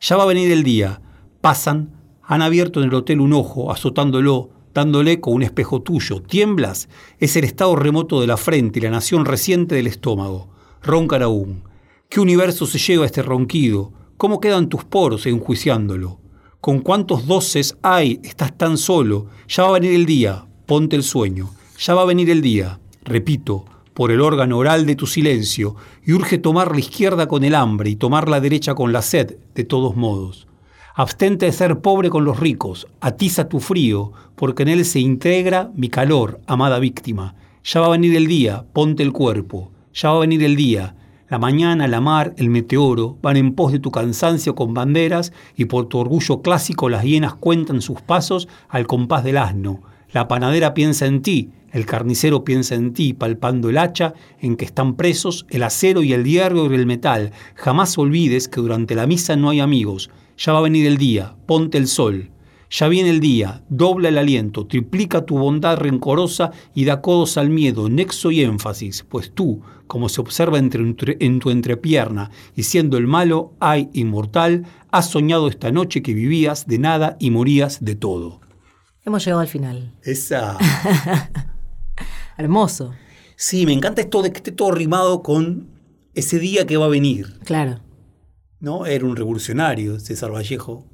Ya 0.00 0.16
va 0.16 0.22
a 0.22 0.26
venir 0.26 0.52
el 0.52 0.62
día. 0.62 1.02
Pasan, 1.40 1.90
han 2.22 2.40
abierto 2.40 2.80
en 2.80 2.86
el 2.86 2.94
hotel 2.94 3.20
un 3.20 3.32
ojo, 3.32 3.72
azotándolo, 3.72 4.59
dándole 4.74 5.20
con 5.20 5.34
un 5.34 5.42
espejo 5.42 5.82
tuyo. 5.82 6.22
¿Tiemblas? 6.22 6.88
Es 7.18 7.36
el 7.36 7.44
estado 7.44 7.76
remoto 7.76 8.20
de 8.20 8.26
la 8.26 8.36
frente 8.36 8.78
y 8.78 8.82
la 8.82 8.90
nación 8.90 9.24
reciente 9.24 9.74
del 9.74 9.86
estómago. 9.86 10.48
Roncan 10.82 11.22
aún. 11.22 11.64
¿Qué 12.08 12.20
universo 12.20 12.66
se 12.66 12.78
lleva 12.78 13.06
este 13.06 13.22
ronquido? 13.22 13.92
¿Cómo 14.16 14.40
quedan 14.40 14.68
tus 14.68 14.84
poros 14.84 15.26
enjuiciándolo? 15.26 16.20
¿Con 16.60 16.80
cuántos 16.80 17.26
doces 17.26 17.76
hay? 17.82 18.20
Estás 18.22 18.56
tan 18.56 18.76
solo. 18.76 19.26
Ya 19.48 19.64
va 19.64 19.70
a 19.70 19.72
venir 19.80 19.94
el 19.94 20.06
día 20.06 20.46
ponte 20.70 20.94
el 20.94 21.02
sueño. 21.02 21.50
Ya 21.80 21.94
va 21.94 22.02
a 22.02 22.04
venir 22.04 22.30
el 22.30 22.42
día, 22.42 22.78
repito, 23.02 23.64
por 23.92 24.12
el 24.12 24.20
órgano 24.20 24.56
oral 24.56 24.86
de 24.86 24.94
tu 24.94 25.08
silencio, 25.08 25.74
y 26.06 26.12
urge 26.12 26.38
tomar 26.38 26.70
la 26.70 26.78
izquierda 26.78 27.26
con 27.26 27.42
el 27.42 27.56
hambre 27.56 27.90
y 27.90 27.96
tomar 27.96 28.28
la 28.28 28.40
derecha 28.40 28.76
con 28.76 28.92
la 28.92 29.02
sed, 29.02 29.34
de 29.52 29.64
todos 29.64 29.96
modos. 29.96 30.46
Abstente 30.94 31.46
de 31.46 31.52
ser 31.52 31.80
pobre 31.80 32.10
con 32.10 32.24
los 32.24 32.40
ricos, 32.40 32.88
atiza 33.00 33.48
tu 33.48 33.60
frío, 33.60 34.12
porque 34.34 34.64
en 34.64 34.68
él 34.68 34.84
se 34.84 34.98
integra 34.98 35.70
mi 35.74 35.88
calor, 35.88 36.40
amada 36.46 36.80
víctima. 36.80 37.36
Ya 37.62 37.80
va 37.80 37.86
a 37.86 37.90
venir 37.90 38.16
el 38.16 38.26
día, 38.26 38.64
ponte 38.72 39.02
el 39.04 39.12
cuerpo. 39.12 39.70
Ya 39.94 40.10
va 40.10 40.16
a 40.16 40.20
venir 40.20 40.42
el 40.42 40.56
día. 40.56 40.96
La 41.28 41.38
mañana, 41.38 41.86
la 41.86 42.00
mar, 42.00 42.34
el 42.38 42.50
meteoro 42.50 43.16
van 43.22 43.36
en 43.36 43.54
pos 43.54 43.70
de 43.70 43.78
tu 43.78 43.92
cansancio 43.92 44.56
con 44.56 44.74
banderas 44.74 45.32
y 45.56 45.66
por 45.66 45.86
tu 45.86 45.98
orgullo 45.98 46.42
clásico 46.42 46.88
las 46.88 47.04
hienas 47.04 47.34
cuentan 47.34 47.82
sus 47.82 48.00
pasos 48.00 48.48
al 48.68 48.88
compás 48.88 49.22
del 49.22 49.36
asno. 49.36 49.82
La 50.10 50.26
panadera 50.26 50.74
piensa 50.74 51.06
en 51.06 51.22
ti, 51.22 51.50
el 51.70 51.86
carnicero 51.86 52.42
piensa 52.42 52.74
en 52.74 52.92
ti, 52.92 53.12
palpando 53.12 53.70
el 53.70 53.78
hacha 53.78 54.14
en 54.40 54.56
que 54.56 54.64
están 54.64 54.96
presos 54.96 55.46
el 55.50 55.62
acero 55.62 56.02
y 56.02 56.12
el 56.14 56.24
hierro 56.24 56.68
y 56.68 56.74
el 56.74 56.86
metal. 56.86 57.30
Jamás 57.54 57.96
olvides 57.96 58.48
que 58.48 58.60
durante 58.60 58.96
la 58.96 59.06
misa 59.06 59.36
no 59.36 59.50
hay 59.50 59.60
amigos. 59.60 60.10
Ya 60.42 60.54
va 60.54 60.60
a 60.60 60.62
venir 60.62 60.86
el 60.86 60.96
día, 60.96 61.36
ponte 61.44 61.76
el 61.76 61.86
sol. 61.86 62.30
Ya 62.70 62.88
viene 62.88 63.10
el 63.10 63.20
día, 63.20 63.62
dobla 63.68 64.08
el 64.08 64.16
aliento, 64.16 64.66
triplica 64.66 65.26
tu 65.26 65.36
bondad 65.36 65.76
rencorosa 65.76 66.50
y 66.74 66.86
da 66.86 67.02
codos 67.02 67.36
al 67.36 67.50
miedo, 67.50 67.90
nexo 67.90 68.30
y 68.30 68.40
énfasis, 68.40 69.04
pues 69.06 69.34
tú, 69.34 69.60
como 69.86 70.08
se 70.08 70.22
observa 70.22 70.56
entre, 70.56 71.18
en 71.20 71.40
tu 71.40 71.50
entrepierna, 71.50 72.30
y 72.56 72.62
siendo 72.62 72.96
el 72.96 73.06
malo, 73.06 73.52
hay 73.60 73.90
inmortal, 73.92 74.64
has 74.90 75.10
soñado 75.10 75.46
esta 75.46 75.72
noche 75.72 76.00
que 76.00 76.14
vivías 76.14 76.66
de 76.66 76.78
nada 76.78 77.18
y 77.20 77.30
morías 77.30 77.84
de 77.84 77.96
todo. 77.96 78.40
Hemos 79.04 79.22
llegado 79.22 79.42
al 79.42 79.48
final. 79.48 79.92
Esa. 80.02 80.56
Hermoso. 82.38 82.94
Sí, 83.36 83.66
me 83.66 83.74
encanta 83.74 84.00
esto 84.00 84.22
de 84.22 84.32
que 84.32 84.38
esté 84.38 84.52
todo 84.52 84.70
rimado 84.70 85.22
con 85.22 85.68
ese 86.14 86.38
día 86.38 86.66
que 86.66 86.78
va 86.78 86.86
a 86.86 86.88
venir. 86.88 87.40
Claro. 87.44 87.80
¿No? 88.60 88.86
Era 88.86 89.04
un 89.04 89.16
revolucionario, 89.16 89.98
César 89.98 90.32
Vallejo. 90.32 90.86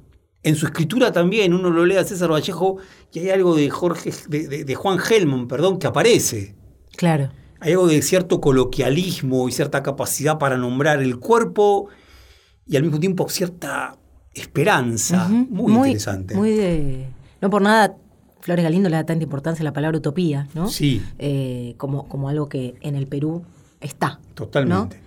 En 0.43 0.55
su 0.55 0.65
escritura 0.65 1.11
también, 1.11 1.53
uno 1.53 1.69
lo 1.69 1.85
lee 1.85 1.97
a 1.97 2.03
César 2.03 2.31
Vallejo 2.31 2.77
y 3.11 3.19
hay 3.19 3.29
algo 3.29 3.55
de 3.55 3.69
Jorge, 3.69 4.11
de, 4.29 4.75
Juan 4.75 4.99
Helmont, 4.99 5.49
perdón, 5.49 5.79
que 5.79 5.87
aparece. 5.87 6.55
Claro. 6.95 7.29
Hay 7.59 7.73
algo 7.73 7.87
de 7.87 8.01
cierto 8.01 8.39
coloquialismo 8.39 9.49
y 9.49 9.51
cierta 9.51 9.83
capacidad 9.83 10.37
para 10.37 10.57
nombrar 10.57 11.01
el 11.01 11.19
cuerpo 11.19 11.89
y 12.65 12.77
al 12.77 12.83
mismo 12.83 12.99
tiempo 12.99 13.27
cierta 13.29 13.97
esperanza. 14.33 15.27
muy, 15.27 15.73
interesante. 15.73 16.35
Muy 16.35 16.51
de 16.51 17.07
no 17.41 17.49
por 17.49 17.61
nada 17.61 17.97
Flores 18.41 18.63
Galindo 18.63 18.89
le 18.89 18.95
da 18.95 19.05
tanta 19.05 19.23
importancia 19.23 19.61
a 19.63 19.65
la 19.65 19.73
palabra 19.73 19.97
utopía, 19.97 20.47
¿no? 20.53 20.69
Sí. 20.69 21.01
Eh, 21.19 21.73
como, 21.77 22.07
como 22.07 22.29
algo 22.29 22.47
que 22.47 22.75
en 22.81 22.95
el 22.95 23.07
Perú 23.07 23.43
está. 23.81 24.19
Totalmente. 24.35 25.01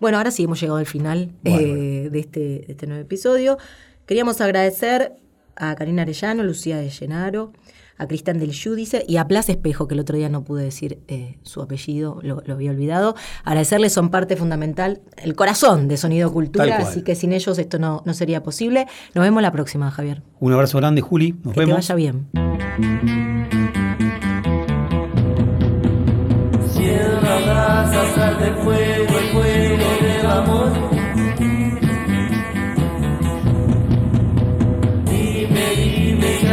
Bueno, 0.00 0.18
ahora 0.18 0.30
sí 0.30 0.44
hemos 0.44 0.60
llegado 0.60 0.78
al 0.78 0.86
final 0.86 1.32
eh, 1.44 2.08
de, 2.10 2.18
este, 2.18 2.40
de 2.40 2.66
este 2.68 2.86
nuevo 2.86 3.02
episodio. 3.02 3.58
Queríamos 4.06 4.40
agradecer 4.40 5.14
a 5.56 5.74
Karina 5.74 6.02
Arellano, 6.02 6.42
Lucía 6.42 6.76
de 6.76 6.90
Llenaro, 6.90 7.52
a 7.98 8.06
Cristian 8.06 8.38
del 8.38 8.52
Judice 8.54 9.04
y 9.08 9.16
a 9.16 9.26
Plaza 9.26 9.52
Espejo, 9.52 9.88
que 9.88 9.94
el 9.94 10.00
otro 10.00 10.16
día 10.16 10.28
no 10.28 10.44
pude 10.44 10.62
decir 10.64 10.98
eh, 11.08 11.38
su 11.42 11.62
apellido, 11.62 12.20
lo, 12.22 12.42
había 12.52 12.70
olvidado. 12.70 13.16
Agradecerles, 13.44 13.94
son 13.94 14.10
parte 14.10 14.36
fundamental, 14.36 15.00
el 15.16 15.34
corazón 15.34 15.88
de 15.88 15.96
Sonido 15.96 16.30
Cultura, 16.30 16.76
así 16.76 17.02
que 17.02 17.14
sin 17.14 17.32
ellos 17.32 17.58
esto 17.58 17.78
no, 17.78 18.02
no, 18.04 18.12
sería 18.12 18.42
posible. 18.42 18.86
Nos 19.14 19.24
vemos 19.24 19.42
la 19.42 19.50
próxima, 19.50 19.90
Javier. 19.90 20.22
Un 20.40 20.52
abrazo 20.52 20.76
grande, 20.78 21.00
Juli. 21.00 21.34
Nos 21.42 21.54
que 21.54 21.60
vemos. 21.60 21.86
Que 21.86 21.92
vaya 21.92 21.94
bien. 21.94 22.26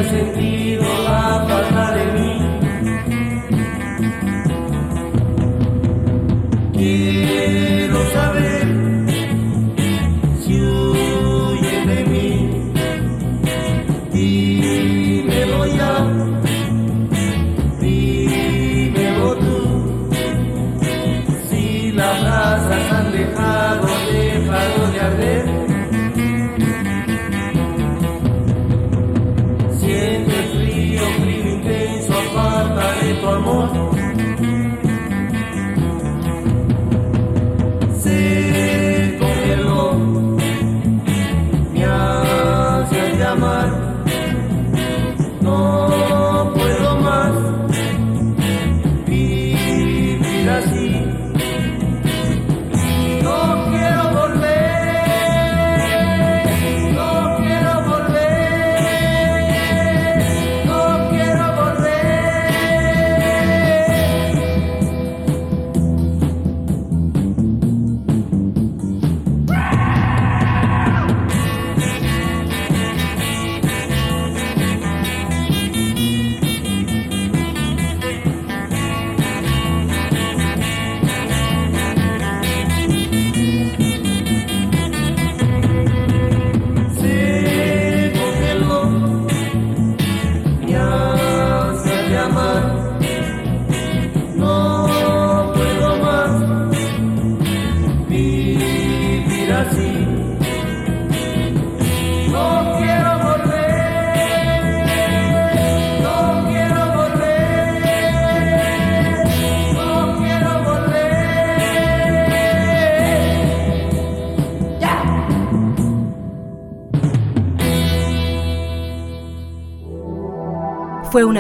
Sentido 0.10 0.84
la 1.04 1.46
falta 1.48 1.86
de 1.96 2.06
mí. 2.16 2.34
Quiero 6.74 8.00
saber 8.14 8.53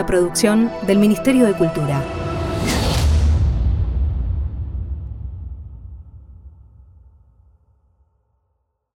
producción 0.05 0.71
del 0.87 0.99
Ministerio 0.99 1.45
de 1.45 1.53
Cultura. 1.53 2.01